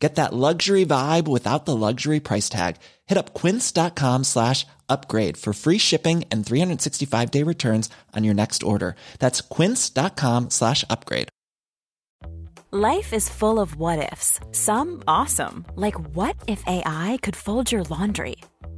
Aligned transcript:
Get 0.00 0.14
that 0.14 0.32
luxury 0.32 0.86
vibe 0.86 1.28
without 1.28 1.66
the 1.66 1.76
luxury 1.76 2.20
price 2.20 2.48
tag. 2.48 2.76
Hit 3.06 3.18
up 3.18 3.34
quince.com 3.34 4.24
slash 4.24 4.66
upgrade 4.88 5.36
for 5.36 5.52
free 5.52 5.78
shipping 5.78 6.24
and 6.30 6.44
365 6.44 7.30
day 7.30 7.42
returns 7.44 7.90
on 8.16 8.24
your 8.24 8.34
next 8.34 8.62
order. 8.62 8.96
That's 9.18 9.42
quince.com 9.42 10.50
slash 10.50 10.84
upgrade. 10.88 11.28
Life 12.72 13.12
is 13.12 13.28
full 13.28 13.58
of 13.58 13.74
what 13.76 14.12
ifs. 14.12 14.38
Some 14.52 15.02
awesome, 15.08 15.66
like 15.74 15.98
what 16.14 16.36
if 16.46 16.62
AI 16.66 17.18
could 17.20 17.34
fold 17.36 17.72
your 17.72 17.82
laundry? 17.82 18.36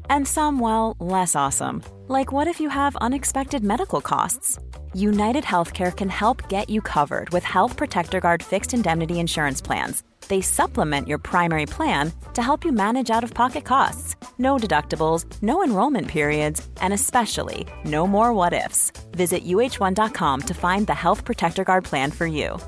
And 0.09 0.27
some, 0.27 0.59
well, 0.59 0.97
less 0.99 1.37
awesome, 1.37 1.83
like 2.09 2.33
what 2.33 2.49
if 2.49 2.59
you 2.59 2.71
have 2.71 2.97
unexpected 2.97 3.63
medical 3.63 4.01
costs? 4.01 4.59
United 4.95 5.45
Healthcare 5.45 5.95
can 5.95 6.09
help 6.09 6.49
get 6.49 6.71
you 6.71 6.81
covered 6.81 7.31
with 7.31 7.45
Health 7.45 7.77
Protector 7.77 8.19
Guard 8.19 8.43
fixed 8.43 8.73
indemnity 8.75 9.21
insurance 9.21 9.61
plans. 9.61 10.03
They 10.29 10.41
supplement 10.41 11.09
your 11.09 11.19
primary 11.19 11.67
plan 11.67 12.13
to 12.35 12.43
help 12.43 12.65
you 12.65 12.73
manage 12.73 13.11
out 13.11 13.25
of 13.25 13.35
pocket 13.35 13.65
costs. 13.65 14.17
No 14.39 14.57
deductibles, 14.57 15.25
no 15.43 15.63
enrollment 15.63 16.09
periods, 16.09 16.67
and 16.81 16.93
especially 16.93 17.67
no 17.85 18.07
more 18.07 18.33
what 18.33 18.53
ifs. 18.53 18.93
Visit 19.13 19.45
uh1.com 19.45 20.41
to 20.43 20.55
find 20.55 20.87
the 20.87 20.95
Health 20.95 21.25
Protector 21.25 21.65
Guard 21.65 21.85
plan 21.85 22.11
for 22.11 22.27
you. 22.27 22.59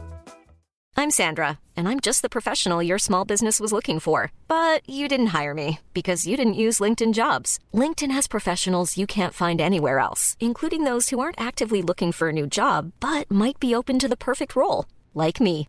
I'm 0.97 1.11
Sandra, 1.11 1.59
and 1.77 1.89
I'm 1.89 1.99
just 1.99 2.23
the 2.23 2.29
professional 2.29 2.81
your 2.81 2.99
small 3.01 3.25
business 3.25 3.59
was 3.59 3.73
looking 3.73 3.99
for. 3.99 4.31
But 4.47 4.89
you 4.89 5.09
didn't 5.09 5.35
hire 5.39 5.53
me 5.53 5.81
because 5.93 6.27
you 6.27 6.37
didn't 6.37 6.63
use 6.67 6.81
LinkedIn 6.81 7.15
jobs. 7.15 7.59
LinkedIn 7.73 8.13
has 8.13 8.29
professionals 8.29 8.97
you 8.97 9.07
can't 9.07 9.35
find 9.35 9.61
anywhere 9.61 9.99
else, 9.99 10.37
including 10.39 10.85
those 10.85 11.09
who 11.09 11.19
aren't 11.19 11.41
actively 11.41 11.83
looking 11.83 12.13
for 12.13 12.29
a 12.29 12.33
new 12.33 12.47
job 12.47 12.93
but 13.01 13.31
might 13.31 13.59
be 13.59 13.75
open 13.75 13.99
to 13.99 14.09
the 14.09 14.17
perfect 14.17 14.55
role, 14.55 14.87
like 15.15 15.41
me. 15.41 15.69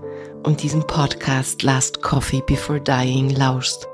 und 0.43 0.63
diesen 0.63 0.85
Podcast 0.87 1.61
Last 1.63 2.01
Coffee 2.01 2.41
Before 2.41 2.81
Dying 2.81 3.29
lauschst. 3.29 3.87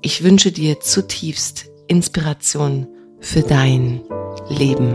Ich 0.00 0.22
wünsche 0.22 0.52
dir 0.52 0.80
zutiefst 0.80 1.70
Inspiration 1.88 2.86
für 3.20 3.42
dein 3.42 4.02
Leben. 4.48 4.92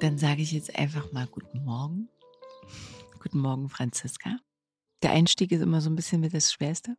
Dann 0.00 0.18
sage 0.18 0.42
ich 0.42 0.52
jetzt 0.52 0.78
einfach 0.78 1.12
mal 1.12 1.26
guten 1.28 1.64
Morgen. 1.64 2.08
Guten 3.22 3.38
Morgen, 3.38 3.68
Franziska. 3.70 4.36
Der 5.02 5.12
Einstieg 5.12 5.52
ist 5.52 5.62
immer 5.62 5.80
so 5.80 5.88
ein 5.88 5.96
bisschen 5.96 6.20
mit 6.20 6.34
das 6.34 6.52
Schwerste. 6.52 6.96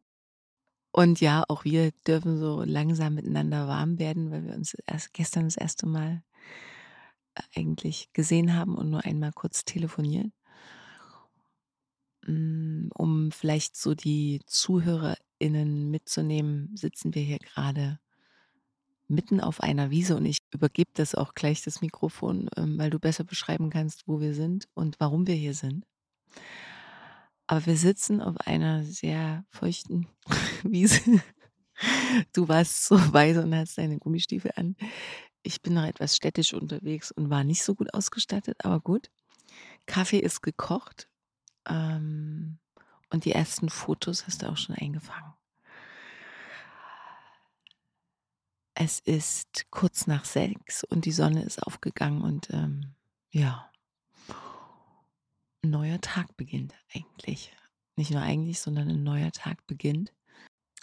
Und 0.98 1.20
ja, 1.20 1.44
auch 1.50 1.66
wir 1.66 1.92
dürfen 2.08 2.38
so 2.38 2.64
langsam 2.64 3.16
miteinander 3.16 3.68
warm 3.68 4.00
werden, 4.00 4.32
weil 4.32 4.46
wir 4.46 4.54
uns 4.54 4.78
erst 4.88 5.14
gestern 5.14 5.44
das 5.44 5.58
erste 5.58 5.88
Mal 5.88 6.24
äh, 7.34 7.42
eigentlich 7.60 8.14
gesehen 8.14 8.56
haben 8.56 8.76
und 8.76 8.92
nur 8.92 9.04
einmal 9.04 9.34
kurz 9.34 9.66
telefoniert. 9.66 10.32
Mm, 12.26 12.88
um 12.94 13.34
vielleicht 13.34 13.76
so 13.76 13.94
die 13.94 14.40
ZuhörerInnen 14.46 15.92
mitzunehmen, 15.92 16.72
sitzen 16.78 17.14
wir 17.14 17.24
hier 17.24 17.40
gerade 17.40 18.00
mitten 19.10 19.42
auf 19.42 19.60
einer 19.60 19.92
Wiese 19.92 20.16
und 20.16 20.26
ich 20.26 20.38
übergebe 20.54 20.92
das 20.94 21.14
auch 21.14 21.34
gleich 21.34 21.62
das 21.62 21.82
Mikrofon, 21.82 22.50
ähm, 22.56 22.78
weil 22.78 22.90
du 22.90 23.00
besser 23.00 23.26
beschreiben 23.26 23.70
kannst, 23.70 24.08
wo 24.08 24.22
wir 24.22 24.34
sind 24.34 24.70
und 24.74 24.98
warum 25.02 25.28
wir 25.28 25.36
hier 25.36 25.56
sind. 25.56 25.86
Aber 27.48 27.66
wir 27.66 27.78
sitzen 27.78 28.22
auf 28.22 28.38
einer 28.38 28.84
sehr 28.84 29.46
feuchten 29.50 30.08
Wiese. 30.64 31.22
Du 32.34 32.48
warst 32.48 32.86
so 32.86 32.96
weise 33.14 33.44
und 33.44 33.54
hast 33.54 33.78
deine 33.78 34.00
Gummistiefel 34.00 34.52
an. 34.56 34.76
Ich 35.44 35.62
bin 35.62 35.76
noch 35.76 35.84
etwas 35.86 36.16
städtisch 36.16 36.54
unterwegs 36.54 37.12
und 37.12 37.30
war 37.30 37.44
nicht 37.44 37.64
so 37.64 37.76
gut 37.76 37.94
ausgestattet, 37.94 38.58
aber 38.64 38.80
gut. 38.80 39.12
Kaffee 39.86 40.20
ist 40.20 40.42
gekocht. 40.42 41.08
Ähm, 41.68 42.58
und 43.12 43.26
die 43.26 43.32
ersten 43.32 43.70
Fotos 43.70 44.26
hast 44.26 44.42
du 44.42 44.50
auch 44.50 44.58
schon 44.58 44.76
eingefangen. 44.76 45.34
Es 48.74 49.00
ist 49.00 49.68
kurz 49.72 50.06
nach 50.06 50.26
sechs 50.26 50.84
und 50.84 51.06
die 51.06 51.14
Sonne 51.14 51.44
ist 51.44 51.64
aufgegangen 51.64 52.22
und 52.22 52.50
ähm, 52.52 52.94
ja, 53.32 53.72
ein 55.66 55.72
neuer 55.72 56.00
Tag 56.00 56.38
beginnt 56.38 56.74
eigentlich. 56.94 57.52
Nicht 57.96 58.12
nur 58.12 58.22
eigentlich, 58.22 58.60
sondern 58.60 58.90
ein 58.90 59.04
neuer 59.04 59.32
Tag 59.32 59.66
beginnt. 59.68 60.14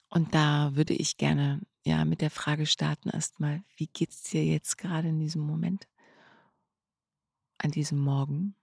Und 0.08 0.34
da 0.34 0.74
würde 0.74 0.94
ich 0.94 1.16
gerne 1.16 1.60
ja 1.84 2.04
mit 2.04 2.20
der 2.20 2.30
Frage 2.30 2.66
starten 2.66 3.08
erstmal, 3.08 3.62
wie 3.76 3.86
geht 3.86 4.10
es 4.10 4.22
dir 4.22 4.44
jetzt 4.44 4.78
gerade 4.78 5.08
in 5.08 5.20
diesem 5.20 5.42
Moment? 5.42 5.88
An 7.58 7.70
diesem 7.70 7.98
Morgen? 7.98 8.56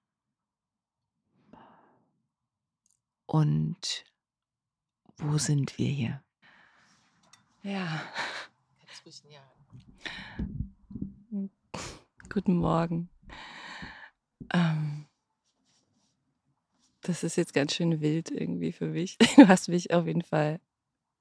Und 3.26 4.06
wo 5.18 5.38
sind 5.38 5.78
wir 5.78 5.90
hier? 5.90 6.24
Ja, 7.64 8.02
ja. 9.30 9.52
Guten 12.30 12.58
Morgen. 12.58 13.10
Ähm, 14.54 15.09
das 17.10 17.24
ist 17.24 17.38
jetzt 17.38 17.56
ganz 17.56 17.74
schön 17.74 18.02
wild 18.02 18.30
irgendwie 18.30 18.72
für 18.72 18.88
mich. 18.88 19.18
Du 19.36 19.48
hast 19.48 19.68
mich 19.68 19.92
auf 19.92 20.06
jeden 20.06 20.22
Fall 20.22 20.60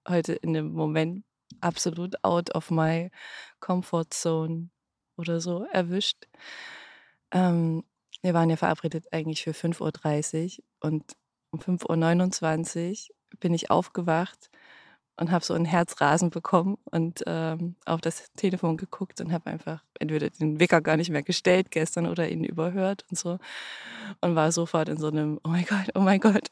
heute 0.06 0.34
in 0.34 0.52
dem 0.52 0.72
Moment 0.72 1.24
absolut 1.60 2.22
out 2.22 2.54
of 2.54 2.70
my 2.70 3.10
comfort 3.58 4.08
zone 4.10 4.68
oder 5.16 5.40
so 5.40 5.64
erwischt. 5.64 6.28
Ähm, 7.30 7.84
wir 8.20 8.34
waren 8.34 8.50
ja 8.50 8.56
verabredet 8.56 9.06
eigentlich 9.12 9.42
für 9.42 9.52
5.30 9.52 10.58
Uhr 10.58 10.64
und 10.80 11.16
um 11.50 11.60
5.29 11.60 13.08
Uhr 13.08 13.16
bin 13.40 13.54
ich 13.54 13.70
aufgewacht 13.70 14.50
und 15.18 15.30
habe 15.30 15.44
so 15.44 15.54
ein 15.54 15.64
Herzrasen 15.64 16.30
bekommen 16.30 16.78
und 16.84 17.22
ähm, 17.26 17.76
auf 17.84 18.00
das 18.00 18.30
Telefon 18.36 18.76
geguckt 18.76 19.20
und 19.20 19.32
habe 19.32 19.50
einfach 19.50 19.82
entweder 19.98 20.30
den 20.30 20.60
Wecker 20.60 20.80
gar 20.80 20.96
nicht 20.96 21.10
mehr 21.10 21.22
gestellt 21.22 21.70
gestern 21.70 22.06
oder 22.06 22.28
ihn 22.28 22.44
überhört 22.44 23.04
und 23.10 23.18
so 23.18 23.38
und 24.20 24.34
war 24.36 24.52
sofort 24.52 24.88
in 24.88 24.96
so 24.96 25.08
einem 25.08 25.40
Oh 25.44 25.48
mein 25.48 25.66
Gott, 25.66 25.90
oh 25.94 26.00
mein 26.00 26.20
Gott 26.20 26.48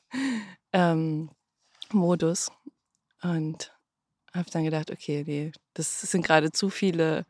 ähm, 0.72 1.30
Modus 1.92 2.50
und 3.22 3.72
habe 4.34 4.50
dann 4.50 4.64
gedacht, 4.64 4.90
okay, 4.90 5.24
nee, 5.26 5.52
das 5.74 6.02
sind 6.02 6.24
gerade 6.24 6.52
zu 6.52 6.68
viele, 6.68 7.24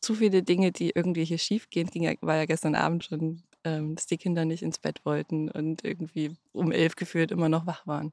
zu 0.00 0.14
viele 0.14 0.42
Dinge, 0.42 0.72
die 0.72 0.92
irgendwie 0.94 1.24
hier 1.24 1.38
schief 1.38 1.68
gehen. 1.70 1.88
Ging 1.88 2.04
ja, 2.04 2.12
war 2.20 2.36
ja 2.36 2.46
gestern 2.46 2.74
Abend 2.74 3.04
schon, 3.04 3.42
ähm, 3.64 3.96
dass 3.96 4.06
die 4.06 4.18
Kinder 4.18 4.44
nicht 4.44 4.62
ins 4.62 4.78
Bett 4.78 5.04
wollten 5.04 5.50
und 5.50 5.84
irgendwie 5.84 6.36
um 6.52 6.70
elf 6.70 6.94
gefühlt 6.96 7.32
immer 7.32 7.48
noch 7.48 7.66
wach 7.66 7.86
waren. 7.86 8.12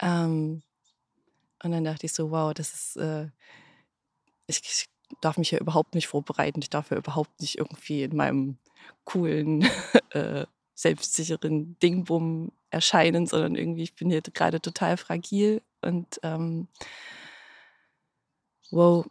Ähm, 0.00 0.62
und 1.62 1.72
dann 1.72 1.84
dachte 1.84 2.06
ich 2.06 2.12
so, 2.12 2.30
wow, 2.30 2.52
das 2.54 2.74
ist, 2.74 2.96
äh, 2.96 3.28
ich, 4.46 4.60
ich 4.62 4.86
darf 5.20 5.38
mich 5.38 5.50
ja 5.50 5.58
überhaupt 5.58 5.94
nicht 5.94 6.08
vorbereiten. 6.08 6.60
Ich 6.62 6.70
darf 6.70 6.90
ja 6.90 6.96
überhaupt 6.96 7.40
nicht 7.40 7.58
irgendwie 7.58 8.02
in 8.02 8.16
meinem 8.16 8.58
coolen, 9.04 9.62
äh, 10.10 10.46
selbstsicheren 10.74 11.78
Dingbum 11.78 12.52
erscheinen, 12.70 13.26
sondern 13.26 13.54
irgendwie, 13.54 13.82
ich 13.82 13.94
bin 13.94 14.10
hier 14.10 14.20
gerade 14.20 14.60
total 14.60 14.96
fragil 14.96 15.62
und 15.80 16.20
ähm, 16.22 16.68
wow. 18.70 19.06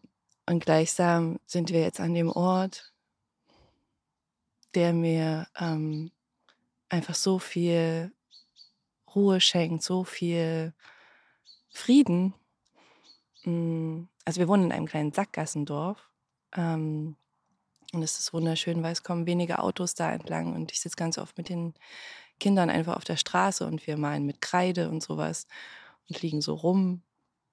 Und 0.48 0.64
gleichsam 0.64 1.40
sind 1.48 1.72
wir 1.72 1.82
jetzt 1.82 2.00
an 2.00 2.14
dem 2.14 2.30
Ort, 2.30 2.94
der 4.76 4.94
mir 4.94 5.48
ähm, 5.60 6.12
einfach 6.90 7.16
so 7.16 7.40
viel 7.40 8.12
Ruhe 9.16 9.42
schenkt, 9.42 9.82
so 9.82 10.04
viel 10.04 10.74
Frieden. 11.76 12.34
Mm, 13.44 14.04
also 14.24 14.40
wir 14.40 14.48
wohnen 14.48 14.66
in 14.66 14.72
einem 14.72 14.86
kleinen 14.88 15.12
Sackgassendorf. 15.12 16.10
Ähm, 16.56 17.18
und 17.94 18.02
es 18.02 18.18
ist 18.18 18.34
wunderschön, 18.34 18.82
weil 18.82 18.94
es 18.94 19.04
kommen 19.04 19.28
wenige 19.28 19.60
Autos 19.60 19.94
da 19.94 20.12
entlang 20.12 20.54
und 20.54 20.72
ich 20.72 20.82
sitze 20.82 20.96
ganz 20.98 21.18
oft 21.18 21.38
mit 21.38 21.50
den 21.50 21.74
Kindern 22.40 22.70
einfach 22.70 22.98
auf 22.98 23.04
der 23.04 23.18
Straße 23.18 23.66
und 23.66 23.86
wir 23.88 23.98
malen 23.98 24.26
mit 24.26 24.42
Kreide 24.42 24.90
und 24.90 25.02
sowas 25.04 25.48
und 26.10 26.22
liegen 26.22 26.42
so 26.42 26.56
rum. 26.56 27.04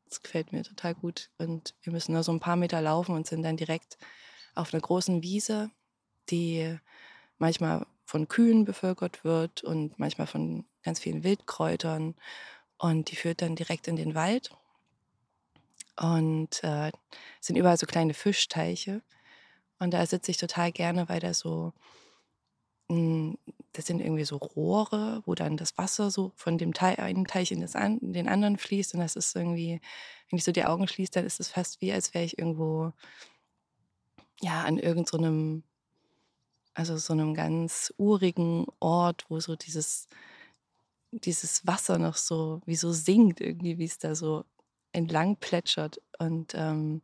Das 0.08 0.22
gefällt 0.22 0.52
mir 0.52 0.62
total 0.62 0.94
gut. 0.94 1.30
Und 1.38 1.74
wir 1.82 1.92
müssen 1.92 2.12
nur 2.12 2.22
so 2.22 2.32
ein 2.32 2.40
paar 2.40 2.56
Meter 2.56 2.80
laufen 2.80 3.14
und 3.14 3.26
sind 3.26 3.42
dann 3.42 3.56
direkt 3.56 3.98
auf 4.54 4.72
einer 4.72 4.80
großen 4.80 5.22
Wiese, 5.22 5.70
die 6.30 6.78
manchmal 7.38 7.86
von 8.04 8.28
Kühen 8.28 8.64
bevölkert 8.64 9.24
wird 9.24 9.62
und 9.64 9.98
manchmal 9.98 10.26
von 10.26 10.64
ganz 10.82 11.00
vielen 11.00 11.24
Wildkräutern. 11.24 12.14
Und 12.82 13.12
die 13.12 13.16
führt 13.16 13.42
dann 13.42 13.54
direkt 13.54 13.86
in 13.86 13.94
den 13.94 14.16
Wald. 14.16 14.50
Und 15.96 16.64
äh, 16.64 16.90
sind 17.40 17.54
überall 17.54 17.76
so 17.76 17.86
kleine 17.86 18.12
Fischteiche. 18.12 19.02
Und 19.78 19.94
da 19.94 20.04
sitze 20.04 20.32
ich 20.32 20.36
total 20.36 20.72
gerne, 20.72 21.08
weil 21.08 21.20
da 21.20 21.32
so, 21.32 21.72
mh, 22.88 22.96
hm, 22.96 23.38
das 23.72 23.86
sind 23.86 24.00
irgendwie 24.00 24.24
so 24.24 24.36
Rohre, 24.36 25.22
wo 25.26 25.36
dann 25.36 25.56
das 25.56 25.78
Wasser 25.78 26.10
so 26.10 26.32
von 26.34 26.58
dem 26.58 26.74
Teich, 26.74 26.98
einen 26.98 27.24
Teich 27.24 27.52
in, 27.52 27.60
das 27.60 27.76
an, 27.76 27.98
in 27.98 28.14
den 28.14 28.28
anderen 28.28 28.58
fließt. 28.58 28.94
Und 28.94 29.00
das 29.00 29.14
ist 29.14 29.36
irgendwie, 29.36 29.80
wenn 30.28 30.38
ich 30.38 30.44
so 30.44 30.50
die 30.50 30.64
Augen 30.64 30.88
schließe, 30.88 31.12
dann 31.12 31.24
ist 31.24 31.38
es 31.38 31.50
fast 31.50 31.80
wie, 31.82 31.92
als 31.92 32.14
wäre 32.14 32.24
ich 32.24 32.36
irgendwo, 32.36 32.92
ja, 34.40 34.64
an 34.64 34.76
irgendeinem, 34.76 35.62
so 35.62 36.74
also 36.74 36.96
so 36.96 37.12
einem 37.12 37.34
ganz 37.34 37.94
urigen 37.96 38.66
Ort, 38.80 39.26
wo 39.28 39.38
so 39.38 39.54
dieses, 39.54 40.08
dieses 41.12 41.66
Wasser 41.66 41.98
noch 41.98 42.16
so, 42.16 42.60
wie 42.64 42.76
so 42.76 42.92
singt 42.92 43.40
irgendwie, 43.40 43.78
wie 43.78 43.84
es 43.84 43.98
da 43.98 44.14
so 44.14 44.44
entlang 44.92 45.36
plätschert. 45.36 46.00
Und 46.18 46.54
ähm, 46.54 47.02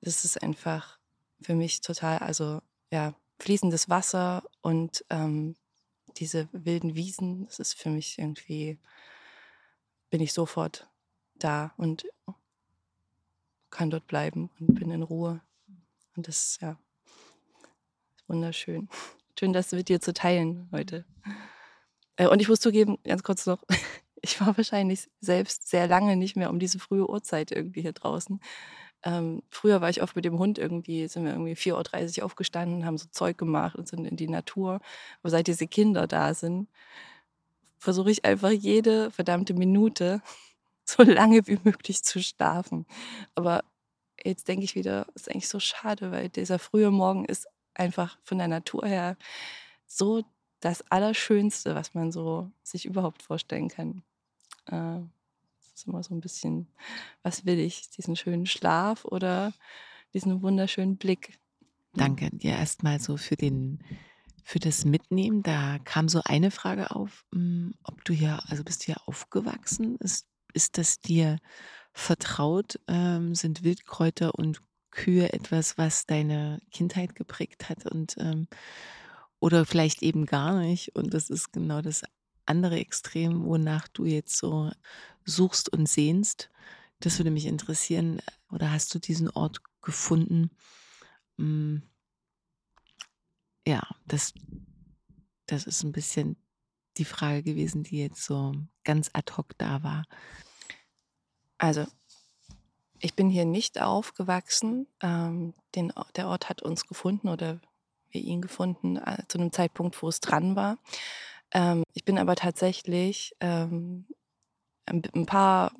das 0.00 0.24
ist 0.24 0.42
einfach 0.42 0.98
für 1.40 1.54
mich 1.54 1.80
total, 1.80 2.18
also 2.18 2.60
ja, 2.90 3.14
fließendes 3.38 3.88
Wasser 3.88 4.42
und 4.60 5.04
ähm, 5.10 5.56
diese 6.16 6.48
wilden 6.52 6.94
Wiesen, 6.94 7.46
das 7.46 7.58
ist 7.58 7.74
für 7.74 7.88
mich 7.88 8.18
irgendwie, 8.18 8.78
bin 10.10 10.20
ich 10.20 10.32
sofort 10.32 10.88
da 11.36 11.72
und 11.76 12.04
kann 13.70 13.90
dort 13.90 14.06
bleiben 14.06 14.50
und 14.58 14.74
bin 14.74 14.90
in 14.90 15.02
Ruhe. 15.02 15.40
Und 16.16 16.28
das 16.28 16.58
ja, 16.60 16.72
ist 18.16 18.28
wunderschön. 18.28 18.88
Schön, 19.38 19.52
das 19.54 19.72
mit 19.72 19.88
dir 19.88 20.02
zu 20.02 20.12
teilen 20.12 20.68
heute. 20.70 21.06
Äh, 22.20 22.28
und 22.28 22.40
ich 22.42 22.48
muss 22.48 22.60
zugeben, 22.60 22.98
ganz 23.04 23.22
kurz 23.22 23.46
noch, 23.46 23.64
ich 24.22 24.40
war 24.40 24.56
wahrscheinlich 24.56 25.08
selbst 25.20 25.68
sehr 25.68 25.86
lange 25.88 26.16
nicht 26.16 26.36
mehr 26.36 26.50
um 26.50 26.58
diese 26.58 26.78
frühe 26.78 27.08
Uhrzeit 27.08 27.50
irgendwie 27.50 27.82
hier 27.82 27.92
draußen. 27.94 28.40
Ähm, 29.02 29.42
früher 29.50 29.80
war 29.80 29.88
ich 29.88 30.02
oft 30.02 30.14
mit 30.16 30.26
dem 30.26 30.38
Hund 30.38 30.58
irgendwie, 30.58 31.08
sind 31.08 31.24
wir 31.24 31.32
irgendwie 31.32 31.54
4.30 31.54 32.18
Uhr 32.18 32.26
aufgestanden, 32.26 32.84
haben 32.84 32.98
so 32.98 33.06
Zeug 33.10 33.38
gemacht 33.38 33.76
und 33.76 33.88
sind 33.88 34.04
in 34.04 34.16
die 34.16 34.28
Natur. 34.28 34.80
Aber 35.22 35.30
seit 35.30 35.46
diese 35.46 35.66
Kinder 35.66 36.06
da 36.06 36.34
sind, 36.34 36.68
versuche 37.78 38.10
ich 38.10 38.24
einfach 38.26 38.50
jede 38.50 39.10
verdammte 39.10 39.54
Minute 39.54 40.20
so 40.84 41.02
lange 41.02 41.46
wie 41.46 41.58
möglich 41.64 42.02
zu 42.04 42.22
schlafen. 42.22 42.86
Aber 43.34 43.64
jetzt 44.22 44.48
denke 44.48 44.64
ich 44.64 44.74
wieder, 44.74 45.06
ist 45.14 45.30
eigentlich 45.30 45.48
so 45.48 45.60
schade, 45.60 46.12
weil 46.12 46.28
dieser 46.28 46.58
frühe 46.58 46.90
Morgen 46.90 47.24
ist 47.24 47.48
einfach 47.74 48.18
von 48.24 48.38
der 48.38 48.48
Natur 48.48 48.86
her 48.86 49.16
so 49.86 50.24
das 50.60 50.82
Allerschönste, 50.90 51.74
was 51.74 51.94
man 51.94 52.12
so 52.12 52.50
sich 52.62 52.86
überhaupt 52.86 53.22
vorstellen 53.22 53.68
kann. 53.68 54.02
Äh, 54.66 55.00
das 55.58 55.72
ist 55.74 55.86
immer 55.86 56.02
so 56.02 56.14
ein 56.14 56.20
bisschen, 56.20 56.68
was 57.22 57.46
will 57.46 57.58
ich? 57.58 57.90
Diesen 57.90 58.16
schönen 58.16 58.46
Schlaf 58.46 59.04
oder 59.04 59.52
diesen 60.12 60.42
wunderschönen 60.42 60.96
Blick? 60.96 61.38
Danke 61.94 62.30
dir 62.30 62.52
erstmal 62.52 63.00
so 63.00 63.16
für 63.16 63.36
den 63.36 63.82
für 64.42 64.58
das 64.58 64.84
Mitnehmen. 64.84 65.42
Da 65.42 65.78
kam 65.84 66.08
so 66.08 66.22
eine 66.24 66.50
Frage 66.50 66.90
auf, 66.90 67.24
hm, 67.32 67.74
ob 67.84 68.04
du 68.04 68.12
hier, 68.12 68.40
also 68.48 68.64
bist 68.64 68.82
du 68.82 68.86
hier 68.86 68.96
aufgewachsen? 69.06 69.96
Ist, 69.96 70.26
ist 70.52 70.76
das 70.76 71.00
dir 71.00 71.38
vertraut? 71.92 72.80
Ähm, 72.88 73.34
sind 73.34 73.62
Wildkräuter 73.62 74.34
und 74.34 74.60
Kühe 74.90 75.32
etwas, 75.32 75.78
was 75.78 76.06
deine 76.06 76.60
Kindheit 76.72 77.14
geprägt 77.14 77.68
hat 77.68 77.86
und 77.86 78.16
ähm, 78.18 78.48
oder 79.40 79.66
vielleicht 79.66 80.02
eben 80.02 80.26
gar 80.26 80.60
nicht. 80.60 80.94
Und 80.94 81.14
das 81.14 81.30
ist 81.30 81.52
genau 81.52 81.82
das 81.82 82.02
andere 82.46 82.78
Extrem, 82.78 83.44
wonach 83.44 83.88
du 83.88 84.04
jetzt 84.04 84.36
so 84.36 84.70
suchst 85.24 85.70
und 85.70 85.88
sehnst. 85.88 86.50
Das 87.00 87.18
würde 87.18 87.30
mich 87.30 87.46
interessieren. 87.46 88.20
Oder 88.52 88.70
hast 88.70 88.94
du 88.94 88.98
diesen 88.98 89.30
Ort 89.30 89.62
gefunden? 89.80 90.50
Hm. 91.38 91.82
Ja, 93.66 93.82
das, 94.06 94.34
das 95.46 95.64
ist 95.64 95.82
ein 95.82 95.92
bisschen 95.92 96.36
die 96.96 97.04
Frage 97.04 97.42
gewesen, 97.42 97.82
die 97.82 97.98
jetzt 97.98 98.24
so 98.24 98.52
ganz 98.84 99.10
ad 99.12 99.32
hoc 99.36 99.56
da 99.58 99.82
war. 99.82 100.04
Also, 101.56 101.86
ich 102.98 103.14
bin 103.14 103.30
hier 103.30 103.44
nicht 103.44 103.80
aufgewachsen. 103.80 104.86
Ähm, 105.00 105.54
den, 105.74 105.92
der 106.16 106.28
Ort 106.28 106.48
hat 106.48 106.62
uns 106.62 106.86
gefunden 106.86 107.28
oder 107.28 107.60
wir 108.12 108.20
ihn 108.20 108.40
gefunden 108.40 108.96
äh, 108.96 109.22
zu 109.28 109.38
einem 109.38 109.52
Zeitpunkt, 109.52 110.00
wo 110.02 110.08
es 110.08 110.20
dran 110.20 110.56
war. 110.56 110.78
Ähm, 111.52 111.82
ich 111.94 112.04
bin 112.04 112.18
aber 112.18 112.36
tatsächlich 112.36 113.34
ähm, 113.40 114.06
ein, 114.86 115.26
paar, 115.26 115.72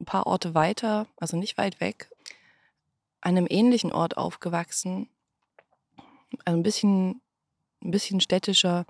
ein 0.00 0.04
paar 0.04 0.26
Orte 0.26 0.54
weiter, 0.54 1.06
also 1.16 1.36
nicht 1.36 1.58
weit 1.58 1.80
weg, 1.80 2.10
an 3.20 3.36
einem 3.36 3.46
ähnlichen 3.48 3.92
Ort 3.92 4.16
aufgewachsen. 4.16 5.08
Also 6.44 6.58
ein 6.58 6.62
bisschen, 6.62 7.20
ein 7.82 7.90
bisschen 7.90 8.20
städtischer, 8.20 8.86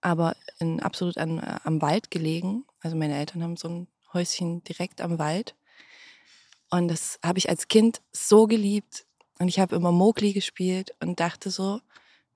aber 0.00 0.36
in, 0.58 0.80
absolut 0.80 1.18
an, 1.18 1.38
äh, 1.38 1.58
am 1.64 1.82
Wald 1.82 2.10
gelegen. 2.10 2.64
Also 2.80 2.96
meine 2.96 3.16
Eltern 3.16 3.42
haben 3.42 3.56
so 3.56 3.68
ein 3.68 3.88
Häuschen 4.12 4.62
direkt 4.64 5.00
am 5.00 5.18
Wald. 5.18 5.54
Und 6.70 6.88
das 6.88 7.18
habe 7.24 7.38
ich 7.38 7.48
als 7.48 7.68
Kind 7.68 8.00
so 8.12 8.46
geliebt. 8.46 9.06
Und 9.38 9.48
ich 9.48 9.58
habe 9.58 9.76
immer 9.76 9.92
Mowgli 9.92 10.32
gespielt 10.32 10.94
und 11.00 11.20
dachte 11.20 11.50
so 11.50 11.80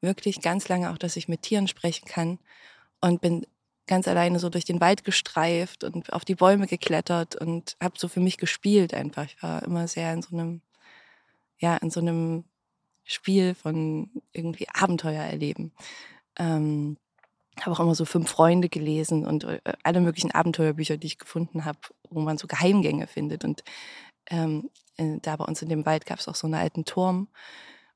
wirklich 0.01 0.41
ganz 0.41 0.69
lange 0.69 0.91
auch, 0.91 0.99
dass 0.99 1.17
ich 1.17 1.29
mit 1.29 1.43
Tieren 1.43 1.69
sprechen 1.69 2.07
kann. 2.07 2.39
Und 3.01 3.21
bin 3.21 3.47
ganz 3.87 4.07
alleine 4.07 4.39
so 4.39 4.51
durch 4.51 4.65
den 4.65 4.81
Wald 4.81 5.03
gestreift 5.05 5.83
und 5.83 6.13
auf 6.13 6.25
die 6.25 6.35
Bäume 6.37 6.67
geklettert 6.67 7.37
und 7.37 7.77
habe 7.83 7.99
so 7.99 8.07
für 8.07 8.21
mich 8.21 8.37
gespielt 8.37 8.95
einfach. 8.95 9.25
Ich 9.25 9.43
war 9.43 9.63
immer 9.65 9.89
sehr 9.89 10.13
in 10.13 10.23
so 10.23 10.37
einem, 10.37 10.61
ja, 11.59 11.77
in 11.77 11.91
so 11.91 12.01
einem 12.01 12.45
Spiel 13.05 13.55
von 13.55 14.11
irgendwie 14.33 14.69
Abenteuer 14.69 15.23
erleben. 15.23 15.73
Ähm, 16.39 16.99
habe 17.61 17.73
auch 17.73 17.81
immer 17.81 17.95
so 17.95 18.05
fünf 18.05 18.31
Freunde 18.31 18.69
gelesen 18.69 19.27
und 19.27 19.45
äh, 19.45 19.61
alle 19.83 20.01
möglichen 20.01 20.31
Abenteuerbücher, 20.31 20.97
die 20.97 21.09
ich 21.09 21.19
gefunden 21.19 21.65
habe, 21.65 21.79
wo 22.11 22.21
man 22.21 22.39
so 22.39 22.47
Geheimgänge 22.47 23.07
findet. 23.07 23.45
Und 23.45 23.65
ähm, 24.31 24.71
äh, 24.97 25.19
da 25.23 25.37
bei 25.37 25.45
uns 25.45 25.63
in 25.63 25.69
dem 25.69 25.87
Wald 25.87 26.07
gab 26.07 26.21
es 26.21 26.29
auch 26.29 26.35
so 26.35 26.47
einen 26.47 26.55
alten 26.55 26.85
Turm. 26.85 27.29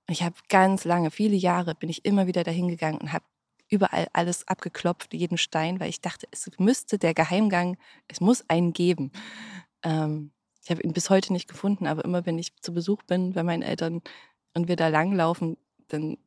Ich 0.08 0.22
habe 0.22 0.34
ganz 0.48 0.84
lange, 0.84 1.10
viele 1.10 1.36
Jahre, 1.36 1.74
bin 1.74 1.88
ich 1.88 2.04
immer 2.04 2.26
wieder 2.26 2.44
dahin 2.44 2.68
gegangen 2.68 2.98
und 2.98 3.12
habe 3.12 3.24
überall 3.68 4.08
alles 4.12 4.46
abgeklopft, 4.48 5.14
jeden 5.14 5.38
Stein, 5.38 5.80
weil 5.80 5.88
ich 5.88 6.00
dachte, 6.00 6.26
es 6.30 6.50
müsste 6.58 6.98
der 6.98 7.14
Geheimgang, 7.14 7.78
es 8.08 8.20
muss 8.20 8.44
einen 8.48 8.72
geben. 8.72 9.12
Ähm, 9.82 10.32
ich 10.62 10.70
habe 10.70 10.82
ihn 10.82 10.92
bis 10.92 11.10
heute 11.10 11.32
nicht 11.32 11.48
gefunden, 11.48 11.86
aber 11.86 12.04
immer 12.04 12.26
wenn 12.26 12.38
ich 12.38 12.54
zu 12.60 12.74
Besuch 12.74 13.02
bin 13.04 13.32
bei 13.32 13.42
meinen 13.42 13.62
Eltern 13.62 14.02
und 14.54 14.68
wir 14.68 14.76
da 14.76 14.88
langlaufen, 14.88 15.56
dann 15.88 16.18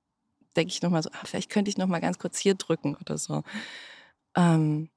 denke 0.55 0.72
ich 0.72 0.82
nochmal 0.82 1.03
so, 1.03 1.10
ach, 1.13 1.27
vielleicht 1.27 1.51
könnte 1.51 1.70
ich 1.70 1.77
nochmal 1.77 2.01
ganz 2.01 2.17
kurz 2.17 2.39
hier 2.39 2.55
drücken 2.55 2.96
oder 2.96 3.17
so. 3.17 3.44
Ähm, 4.36 4.89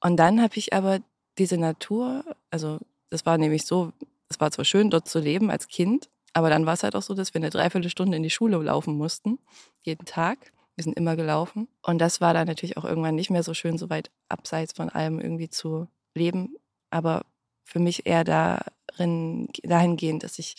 und 0.00 0.16
dann 0.16 0.42
habe 0.42 0.56
ich 0.56 0.72
aber 0.72 1.00
diese 1.38 1.58
Natur, 1.58 2.24
also 2.50 2.78
das 3.10 3.26
war 3.26 3.38
nämlich 3.38 3.66
so, 3.66 3.92
es 4.28 4.40
war 4.40 4.50
zwar 4.50 4.64
schön, 4.64 4.90
dort 4.90 5.08
zu 5.08 5.18
leben 5.20 5.50
als 5.50 5.68
Kind, 5.68 6.10
aber 6.34 6.50
dann 6.50 6.66
war 6.66 6.74
es 6.74 6.82
halt 6.82 6.96
auch 6.96 7.02
so, 7.02 7.14
dass 7.14 7.32
wir 7.32 7.40
eine 7.40 7.50
Dreiviertelstunde 7.50 8.16
in 8.16 8.22
die 8.22 8.30
Schule 8.30 8.56
laufen 8.58 8.96
mussten, 8.98 9.38
jeden 9.82 10.04
Tag. 10.04 10.52
Wir 10.74 10.82
sind 10.82 10.98
immer 10.98 11.14
gelaufen. 11.14 11.68
Und 11.82 11.98
das 11.98 12.20
war 12.20 12.34
dann 12.34 12.48
natürlich 12.48 12.76
auch 12.76 12.84
irgendwann 12.84 13.14
nicht 13.14 13.30
mehr 13.30 13.44
so 13.44 13.54
schön, 13.54 13.78
so 13.78 13.88
weit 13.88 14.10
abseits 14.28 14.72
von 14.72 14.90
allem 14.90 15.20
irgendwie 15.20 15.48
zu 15.48 15.86
leben. 16.12 16.56
Aber 16.90 17.24
für 17.62 17.78
mich 17.78 18.06
eher 18.06 18.24
darin, 18.24 19.48
dahingehend, 19.62 20.24
dass 20.24 20.40
ich 20.40 20.56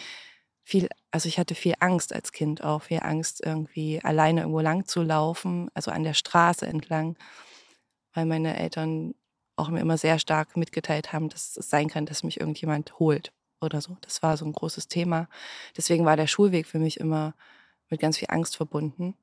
viel, 0.64 0.88
also 1.12 1.28
ich 1.28 1.38
hatte 1.38 1.56
viel 1.56 1.76
Angst 1.82 2.14
als 2.14 2.32
Kind 2.32 2.64
auch, 2.64 2.84
viel 2.84 3.02
Angst 3.02 3.46
irgendwie 3.46 4.00
alleine 4.02 4.42
irgendwo 4.42 4.62
lang 4.62 4.86
zu 4.86 5.04
laufen, 5.04 5.70
also 5.74 5.92
an 5.92 6.04
der 6.04 6.14
Straße 6.14 6.66
entlang, 6.66 7.18
weil 8.14 8.26
meine 8.26 8.58
Eltern 8.58 9.14
auch 9.58 9.68
mir 9.68 9.82
immer 9.82 9.98
sehr 9.98 10.20
stark 10.20 10.56
mitgeteilt 10.56 11.12
haben, 11.12 11.28
dass 11.28 11.58
es 11.58 11.70
sein 11.70 11.90
kann, 11.90 12.06
dass 12.06 12.24
mich 12.24 12.40
irgendjemand 12.40 12.98
holt 12.98 13.34
oder 13.66 13.82
so. 13.82 13.98
Das 14.02 14.24
war 14.24 14.38
so 14.38 14.46
ein 14.46 14.54
großes 14.54 14.88
Thema. 14.88 15.28
Deswegen 15.76 16.06
war 16.06 16.16
der 16.16 16.28
Schulweg 16.28 16.68
für 16.68 16.80
mich 16.80 17.00
immer 17.00 17.34
mit 17.90 18.00
ganz 18.00 18.18
viel 18.18 18.30
Angst 18.30 18.56
verbunden. 18.56 19.16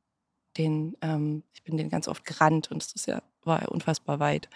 Den, 0.59 0.97
ähm, 1.01 1.43
ich 1.55 1.63
bin 1.63 1.77
den 1.77 1.89
ganz 1.89 2.09
oft 2.09 2.25
gerannt 2.25 2.71
und 2.71 2.83
es 2.83 3.07
ja, 3.07 3.23
war 3.45 3.71
unfassbar 3.71 4.21
weit. 4.21 4.49